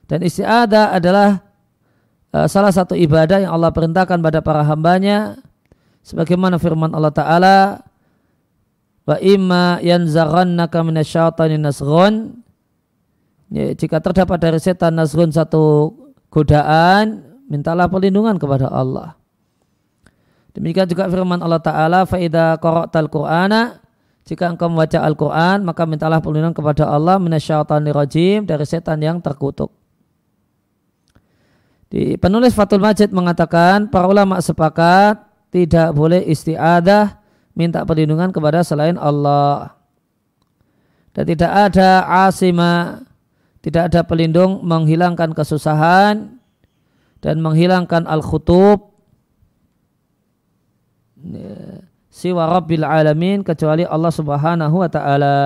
Dan 0.09 0.19
istiadah 0.25 0.97
adalah 0.97 1.45
uh, 2.33 2.49
salah 2.49 2.73
satu 2.73 2.97
ibadah 2.97 3.45
yang 3.45 3.53
Allah 3.53 3.69
perintahkan 3.69 4.17
pada 4.17 4.41
para 4.41 4.65
hambanya 4.65 5.37
sebagaimana 6.09 6.57
firman 6.57 6.89
Allah 6.89 7.13
taala 7.13 7.57
wa 9.05 9.17
imma 9.21 9.77
yanzaghannaka 9.85 10.81
minasyaitani 10.81 11.61
nasghun 11.61 12.41
ya, 13.53 13.77
jika 13.77 14.01
terdapat 14.01 14.41
dari 14.41 14.57
setan 14.57 14.97
nasghun 14.97 15.29
satu 15.29 15.93
godaan 16.33 17.21
mintalah 17.45 17.85
perlindungan 17.85 18.41
kepada 18.41 18.69
Allah. 18.73 19.13
Demikian 20.57 20.89
juga 20.89 21.05
firman 21.05 21.45
Allah 21.45 21.61
taala 21.61 21.99
fa 22.09 22.17
idza 22.17 22.57
qara'tal 22.57 23.05
qur'ana 23.05 23.77
jika 24.25 24.49
engkau 24.49 24.69
membaca 24.69 24.97
Al-Quran 25.05 25.61
maka 25.61 25.85
mintalah 25.85 26.17
perlindungan 26.21 26.57
kepada 26.57 26.89
Allah 26.89 27.21
minasyaitani 27.21 27.93
rajim 27.93 28.49
dari 28.49 28.65
setan 28.65 28.97
yang 28.97 29.21
terkutuk. 29.21 29.69
Di 31.89 32.17
penulis 32.21 32.53
Fatul 32.53 32.81
Majid 32.81 33.09
mengatakan 33.09 33.89
para 33.89 34.05
ulama 34.05 34.37
sepakat 34.37 35.28
tidak 35.49 35.93
boleh 35.97 36.21
istiadah 36.25 37.17
minta 37.57 37.81
perlindungan 37.83 38.29
kepada 38.29 38.61
selain 38.61 38.95
Allah. 38.95 39.73
Dan 41.11 41.25
tidak 41.25 41.51
ada 41.51 42.05
asima, 42.29 43.03
tidak 43.59 43.91
ada 43.91 44.05
pelindung 44.05 44.61
menghilangkan 44.63 45.33
kesusahan 45.33 46.39
dan 47.19 47.35
menghilangkan 47.43 48.07
al-khutub 48.07 48.89
siwa 52.07 52.47
rabbil 52.47 52.87
alamin 52.87 53.43
kecuali 53.43 53.83
Allah 53.83 54.11
Subhanahu 54.11 54.75
wa 54.79 54.89
taala. 54.91 55.37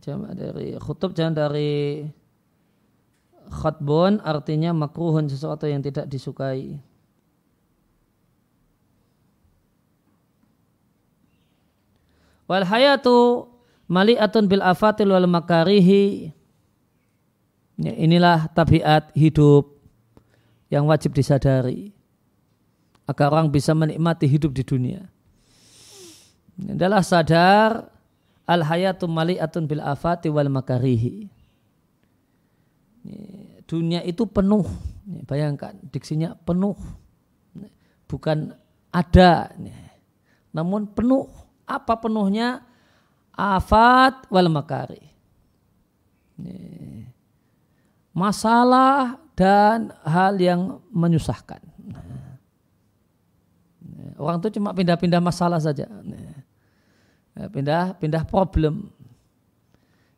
Jamak 0.00 0.32
dari 0.36 0.76
khutub 0.76 1.16
jangan 1.16 1.34
dari 1.46 2.04
khutbun 3.50 4.18
artinya 4.22 4.74
makruhun 4.74 5.30
sesuatu 5.30 5.64
yang 5.70 5.80
tidak 5.82 6.10
disukai. 6.10 6.78
Wal 12.46 12.62
hayatu 12.62 13.50
mali'atun 13.90 14.46
bil 14.46 14.62
afatil 14.62 15.10
wal 15.10 15.26
makarihi. 15.26 16.30
Ya, 17.76 17.92
inilah 17.92 18.48
tabiat 18.56 19.12
hidup 19.12 19.76
yang 20.72 20.88
wajib 20.88 21.12
disadari 21.12 21.92
agar 23.04 23.30
orang 23.30 23.52
bisa 23.52 23.76
menikmati 23.76 24.24
hidup 24.26 24.50
di 24.56 24.64
dunia. 24.64 25.04
Adalah 26.56 27.04
sadar 27.04 27.95
al 28.46 28.62
hayatu 28.62 29.10
mali'atun 29.10 29.66
bil 29.66 29.82
afati 29.82 30.30
wal 30.30 30.48
makarihi. 30.48 31.26
Dunia 33.66 34.02
itu 34.06 34.26
penuh. 34.26 34.66
Bayangkan 35.26 35.78
diksinya 35.90 36.34
penuh. 36.34 36.78
Bukan 38.06 38.54
ada. 38.94 39.50
Namun 40.54 40.86
penuh. 40.90 41.26
Apa 41.66 41.98
penuhnya? 41.98 42.62
Afat 43.34 44.30
wal 44.30 44.48
makari. 44.48 45.02
Masalah 48.16 49.20
dan 49.36 49.92
hal 50.06 50.38
yang 50.40 50.80
menyusahkan. 50.88 51.60
Orang 54.16 54.40
itu 54.40 54.56
cuma 54.56 54.72
pindah-pindah 54.72 55.20
masalah 55.20 55.60
saja. 55.60 55.84
Ya, 55.84 56.35
pindah 57.36 58.00
pindah 58.00 58.24
problem. 58.24 58.88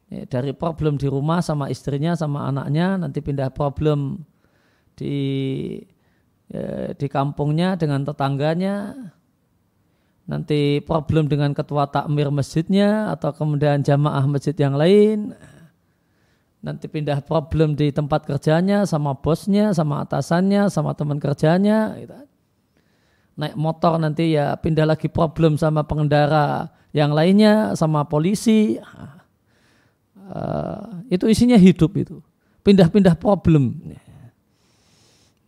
Ya, 0.09 0.25
dari 0.25 0.57
problem 0.57 0.97
di 0.97 1.05
rumah 1.05 1.45
sama 1.45 1.69
istrinya 1.69 2.17
sama 2.17 2.49
anaknya 2.49 2.97
nanti 2.97 3.21
pindah 3.21 3.53
problem 3.53 4.25
di 4.97 5.17
ya, 6.49 6.97
di 6.97 7.07
kampungnya 7.11 7.77
dengan 7.77 8.07
tetangganya. 8.07 8.95
Nanti 10.29 10.85
problem 10.85 11.25
dengan 11.25 11.57
ketua 11.57 11.89
takmir 11.89 12.29
masjidnya 12.29 13.09
atau 13.17 13.33
kemudian 13.33 13.81
jamaah 13.81 14.29
masjid 14.29 14.53
yang 14.53 14.77
lain. 14.77 15.33
Nanti 16.61 16.85
pindah 16.85 17.25
problem 17.25 17.73
di 17.73 17.89
tempat 17.89 18.29
kerjanya 18.29 18.85
sama 18.85 19.17
bosnya 19.17 19.73
sama 19.73 20.05
atasannya 20.05 20.69
sama 20.69 20.93
teman 20.93 21.17
kerjanya 21.17 21.97
gitu. 21.97 22.29
Naik 23.39 23.55
motor 23.55 24.03
nanti 24.03 24.35
ya 24.35 24.59
pindah 24.59 24.83
lagi 24.83 25.07
problem 25.07 25.55
sama 25.55 25.87
pengendara 25.87 26.75
yang 26.91 27.15
lainnya 27.15 27.79
sama 27.79 28.03
polisi. 28.03 28.83
Uh, 30.29 31.07
itu 31.09 31.25
isinya 31.31 31.57
hidup 31.57 31.95
itu. 31.95 32.19
Pindah-pindah 32.67 33.17
problem. 33.17 33.79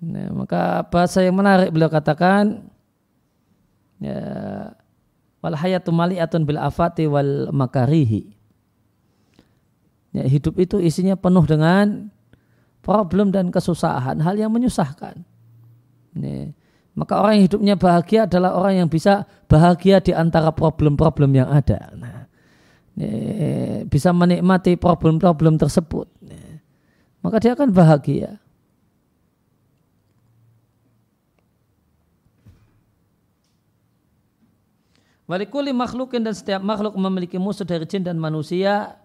Nah, 0.00 0.32
maka 0.32 0.86
bahasa 0.88 1.20
yang 1.20 1.36
menarik 1.36 1.68
beliau 1.68 1.92
katakan 1.92 2.64
ya, 4.00 4.22
wal 5.44 5.56
hayatu 5.58 5.92
mali'atun 5.92 6.48
bil 6.48 6.56
afati 6.56 7.04
wal 7.04 7.52
makarihi. 7.52 8.32
Ya, 10.16 10.24
hidup 10.24 10.56
itu 10.56 10.80
isinya 10.80 11.18
penuh 11.18 11.44
dengan 11.44 12.08
problem 12.80 13.28
dan 13.28 13.52
kesusahan, 13.52 14.16
hal 14.24 14.40
yang 14.40 14.48
menyusahkan. 14.48 15.20
Ya, 16.16 16.56
maka 16.98 17.22
orang 17.22 17.38
yang 17.38 17.44
hidupnya 17.46 17.74
bahagia 17.78 18.20
adalah 18.26 18.58
orang 18.58 18.84
yang 18.84 18.88
bisa 18.90 19.24
bahagia 19.46 20.02
di 20.02 20.10
antara 20.10 20.50
problem-problem 20.50 21.30
yang 21.32 21.48
ada. 21.48 21.94
Nah, 21.94 22.26
bisa 23.86 24.10
menikmati 24.10 24.74
problem-problem 24.76 25.56
tersebut. 25.56 26.10
Maka 27.20 27.36
dia 27.40 27.52
akan 27.52 27.68
bahagia. 27.70 28.40
Walikuli 35.30 35.70
makhlukin 35.70 36.26
dan 36.26 36.34
setiap 36.34 36.58
makhluk 36.58 36.98
memiliki 36.98 37.38
musuh 37.38 37.62
dari 37.62 37.86
jin 37.86 38.02
dan 38.02 38.18
manusia 38.18 38.98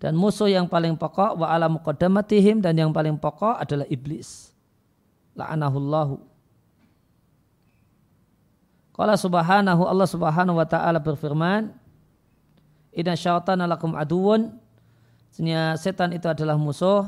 dan 0.00 0.16
musuh 0.16 0.48
yang 0.48 0.64
paling 0.64 0.96
pokok 0.96 1.36
wa 1.36 1.52
ala 1.52 1.68
dan 1.68 2.72
yang 2.72 2.88
paling 2.88 3.20
pokok 3.20 3.60
adalah 3.60 3.84
iblis. 3.92 4.48
La'anahullahu. 5.36 6.37
Qala 8.98 9.14
subhanahu 9.14 9.86
Allah 9.86 10.08
subhanahu 10.10 10.58
wa 10.58 10.66
ta'ala 10.66 10.98
berfirman 10.98 11.70
Inna 12.90 13.14
syaitan 13.14 13.62
lakum 13.62 13.94
aduun 13.94 14.58
Sebenarnya 15.30 15.78
setan 15.78 16.10
itu 16.10 16.26
adalah 16.26 16.58
musuh 16.58 17.06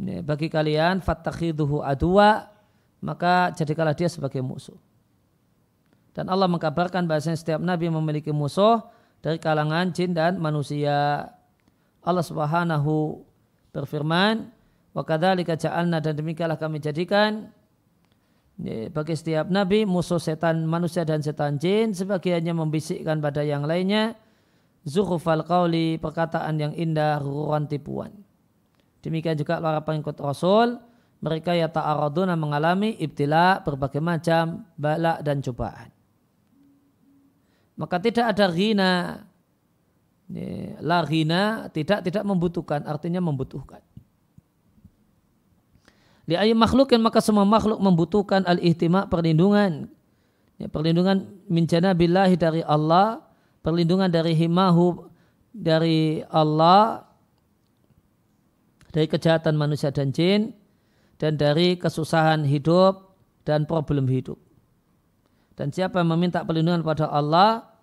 bagi 0.00 0.52
kalian 0.52 1.00
fattakhiduhu 1.00 1.80
adwa 1.80 2.48
maka 3.00 3.52
jadikanlah 3.56 3.96
dia 3.96 4.08
sebagai 4.12 4.44
musuh. 4.44 4.76
Dan 6.12 6.28
Allah 6.28 6.48
mengkabarkan 6.52 7.08
bahasanya 7.08 7.38
setiap 7.40 7.60
nabi 7.62 7.88
memiliki 7.88 8.28
musuh 8.28 8.84
dari 9.24 9.40
kalangan 9.40 9.92
jin 9.92 10.12
dan 10.12 10.36
manusia. 10.36 11.28
Allah 12.00 12.24
Subhanahu 12.24 13.24
berfirman, 13.72 14.48
"Wa 14.92 15.04
kadzalika 15.04 15.56
ja'alna 15.56 16.00
dan 16.00 16.16
demikianlah 16.16 16.60
kami 16.60 16.80
jadikan 16.80 17.52
bagi 18.92 19.16
setiap 19.16 19.48
nabi 19.48 19.88
musuh 19.88 20.20
setan 20.20 20.68
manusia 20.68 21.00
dan 21.08 21.24
setan 21.24 21.56
jin 21.56 21.96
sebagiannya 21.96 22.52
membisikkan 22.52 23.16
pada 23.24 23.40
yang 23.40 23.64
lainnya. 23.64 24.16
Zuhufal 24.80 25.44
qauli 25.44 26.00
perkataan 26.00 26.56
yang 26.56 26.72
indah 26.72 27.20
ruruan 27.20 27.68
tipuan. 27.68 28.12
Demikian 29.04 29.36
juga 29.36 29.60
para 29.60 29.80
pengikut 29.84 30.16
rasul 30.20 30.80
mereka 31.20 31.52
ya 31.52 31.68
ta'araduna 31.68 32.32
mengalami 32.32 32.96
ibtila 32.96 33.60
berbagai 33.60 34.00
macam 34.00 34.64
balak 34.80 35.20
dan 35.20 35.44
cobaan. 35.44 35.88
Maka 37.76 37.96
tidak 38.00 38.36
ada 38.36 38.46
ghina. 38.48 38.92
La 40.80 41.04
ghina 41.04 41.68
tidak 41.72 42.06
tidak 42.08 42.24
membutuhkan 42.24 42.84
artinya 42.88 43.20
membutuhkan 43.20 43.84
di 46.30 46.38
ayat 46.38 46.54
makhluk 46.54 46.94
yang 46.94 47.02
maka 47.02 47.18
semua 47.18 47.42
makhluk 47.42 47.82
membutuhkan 47.82 48.46
al-ihtima 48.46 49.10
perlindungan. 49.10 49.90
Ya, 50.62 50.70
perlindungan 50.70 51.42
mincana 51.50 51.90
billahi 51.90 52.38
dari 52.38 52.62
Allah, 52.62 53.26
perlindungan 53.66 54.06
dari 54.06 54.38
himahu 54.38 55.10
dari 55.50 56.22
Allah, 56.30 57.02
dari 58.94 59.10
kejahatan 59.10 59.58
manusia 59.58 59.90
dan 59.90 60.14
jin, 60.14 60.54
dan 61.18 61.34
dari 61.34 61.74
kesusahan 61.74 62.46
hidup 62.46 63.18
dan 63.42 63.66
problem 63.66 64.06
hidup. 64.06 64.38
Dan 65.58 65.74
siapa 65.74 65.98
yang 65.98 66.14
meminta 66.14 66.46
perlindungan 66.46 66.86
pada 66.86 67.10
Allah, 67.10 67.74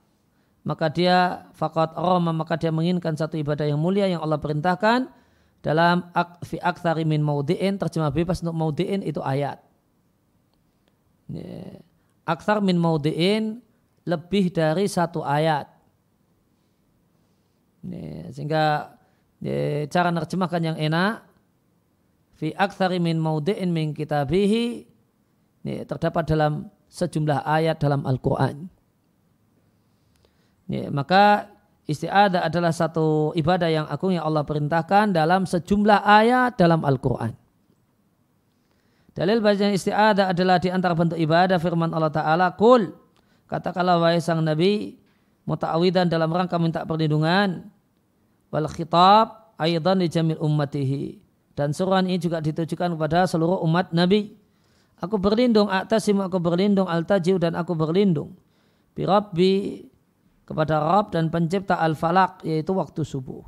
maka 0.63 0.87
dia 0.87 1.51
fakat 1.51 1.99
roma, 1.99 2.31
maka 2.31 2.55
dia 2.55 2.71
menginginkan 2.71 3.19
satu 3.19 3.35
ibadah 3.35 3.67
yang 3.67 3.77
mulia 3.77 4.07
yang 4.07 4.23
Allah 4.23 4.39
perintahkan, 4.39 5.11
dalam 5.68 6.07
fi 6.47 6.55
aktsari 6.63 7.03
min 7.03 7.20
maudiin 7.20 7.76
terjemah 7.76 8.07
bebas 8.15 8.39
untuk 8.39 8.55
maudiin 8.55 9.03
itu 9.03 9.20
ayat. 9.20 9.59
Aksar 12.24 12.63
min 12.63 12.80
maudiin 12.80 13.59
lebih 14.07 14.47
dari 14.55 14.88
satu 14.88 15.28
ayat. 15.28 15.68
Sehingga 18.32 18.95
cara 19.91 20.07
menerjemahkan 20.15 20.61
yang 20.63 20.80
enak 20.80 21.28
fi 22.39 22.55
aktsari 22.55 23.03
min 23.03 23.20
maudiin 23.20 23.68
min 23.68 23.91
kitabihi 23.91 24.88
terdapat 25.84 26.24
dalam 26.32 26.72
sejumlah 26.88 27.43
ayat 27.43 27.76
dalam 27.76 28.07
Al-Quran. 28.07 28.72
Maka 30.95 31.51
Isti'adah 31.88 32.43
adalah 32.43 32.75
satu 32.75 33.31
ibadah 33.31 33.71
yang 33.71 33.88
agung 33.88 34.11
yang 34.11 34.27
Allah 34.27 34.43
perintahkan 34.43 35.15
dalam 35.15 35.47
sejumlah 35.47 36.03
ayat 36.03 36.59
dalam 36.59 36.83
Al-Quran. 36.83 37.31
Dalil 39.15 39.39
bacaan 39.39 39.71
isti'adah 39.71 40.35
adalah 40.35 40.59
di 40.59 40.67
antara 40.69 40.93
bentuk 40.93 41.15
ibadah 41.15 41.57
firman 41.57 41.89
Allah 41.95 42.11
Ta'ala. 42.11 42.53
Kul, 42.59 42.91
katakanlah 43.47 44.03
wahai 44.03 44.19
sang 44.19 44.43
Nabi, 44.43 44.99
muta'awidan 45.47 46.11
dalam 46.11 46.27
rangka 46.29 46.59
minta 46.59 46.83
perlindungan. 46.83 47.71
Wal 48.51 48.67
khitab 48.67 49.55
aydan 49.57 50.03
di 50.03 50.11
jamil 50.11 50.38
ummatihi. 50.43 51.23
Dan 51.57 51.73
suruhan 51.73 52.05
ini 52.05 52.21
juga 52.21 52.43
ditujukan 52.43 52.93
kepada 52.93 53.25
seluruh 53.25 53.63
umat 53.65 53.89
Nabi. 53.89 54.35
Aku 55.01 55.17
berlindung, 55.17 55.71
atasim 55.71 56.19
aku 56.21 56.38
berlindung, 56.38 56.85
al-tajiu 56.85 57.41
dan 57.41 57.57
aku 57.57 57.73
berlindung. 57.73 58.38
Birabbi 58.93 59.88
kepada 60.47 60.79
Rabb 60.79 61.11
dan 61.11 61.27
pencipta 61.27 61.75
al-falak 61.75 62.39
yaitu 62.47 62.71
waktu 62.71 63.03
subuh. 63.03 63.43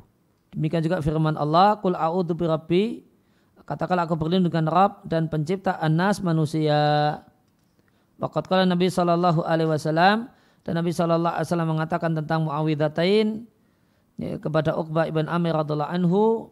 Demikian 0.52 0.84
juga 0.84 1.00
firman 1.00 1.40
Allah, 1.40 1.80
Kul 1.80 1.96
a'udhu 1.96 2.36
birabbi 2.36 3.10
Katakanlah 3.70 4.10
aku 4.10 4.18
berlindung 4.18 4.50
dengan 4.50 4.66
Rabb 4.66 5.06
dan 5.06 5.30
pencipta 5.30 5.78
anas 5.78 6.18
manusia. 6.18 6.74
Waqat 8.18 8.50
kala 8.50 8.66
Nabi 8.66 8.90
Shallallahu 8.90 9.46
Alaihi 9.46 9.70
Wasallam 9.70 10.26
dan 10.66 10.72
Nabi 10.74 10.90
Shallallahu 10.90 11.38
Alaihi 11.38 11.46
Wasallam 11.46 11.70
mengatakan 11.78 12.10
tentang 12.18 12.50
Muawidhatain 12.50 13.46
ya, 14.18 14.42
kepada 14.42 14.74
Uqbah 14.74 15.06
ibn 15.06 15.30
Amir 15.30 15.54
radhiallahu 15.54 15.86
anhu. 15.86 16.50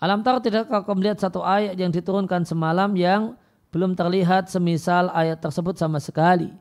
Alam 0.00 0.24
tar 0.24 0.40
tidak 0.40 0.72
kau 0.72 0.96
melihat 0.96 1.20
satu 1.20 1.44
ayat 1.44 1.76
yang 1.76 1.92
diturunkan 1.92 2.48
semalam 2.48 2.96
yang 2.96 3.36
belum 3.68 3.92
terlihat 3.92 4.48
semisal 4.48 5.12
ayat 5.12 5.44
tersebut 5.44 5.76
sama 5.76 6.00
sekali 6.00 6.56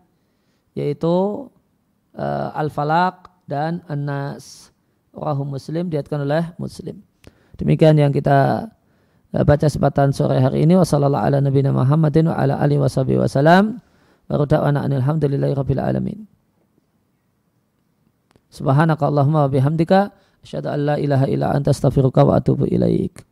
yaitu 0.76 1.48
uh, 2.20 2.50
Al-Falaq 2.54 3.32
dan 3.48 3.82
An-Nas. 3.88 4.70
Rahu 5.16 5.48
Muslim 5.48 5.88
diatkan 5.88 6.28
oleh 6.28 6.52
Muslim. 6.60 7.00
Demikian 7.56 7.96
yang 7.96 8.12
kita 8.12 8.68
eh, 9.32 9.44
baca 9.48 9.64
sepatan 9.72 10.12
sore 10.12 10.44
hari 10.44 10.68
ini. 10.68 10.76
Wassalamualaikum 10.76 11.32
ala 11.32 11.38
nabiyina 11.40 11.72
Muhammadin 11.72 12.28
wa 12.28 12.36
ala 12.36 12.60
alihi 12.60 12.84
washabihi 12.84 13.24
wasallam. 13.24 13.80
Wa 14.28 14.44
rada'ana 14.44 14.84
alhamdulillahi 14.84 15.56
rabbil 15.56 15.80
alamin. 15.80 16.20
Subhanaka 18.52 19.08
Allahumma 19.08 19.48
wa 19.48 19.52
bihamdika 19.52 20.12
asyhadu 20.44 20.68
an 20.68 20.80
la 20.84 20.96
ilaha 21.00 21.32
illa 21.32 21.56
anta 21.56 21.72
astaghfiruka 21.72 22.28
wa 22.28 22.44
atubu 22.44 22.68
ilaik. 22.68 23.24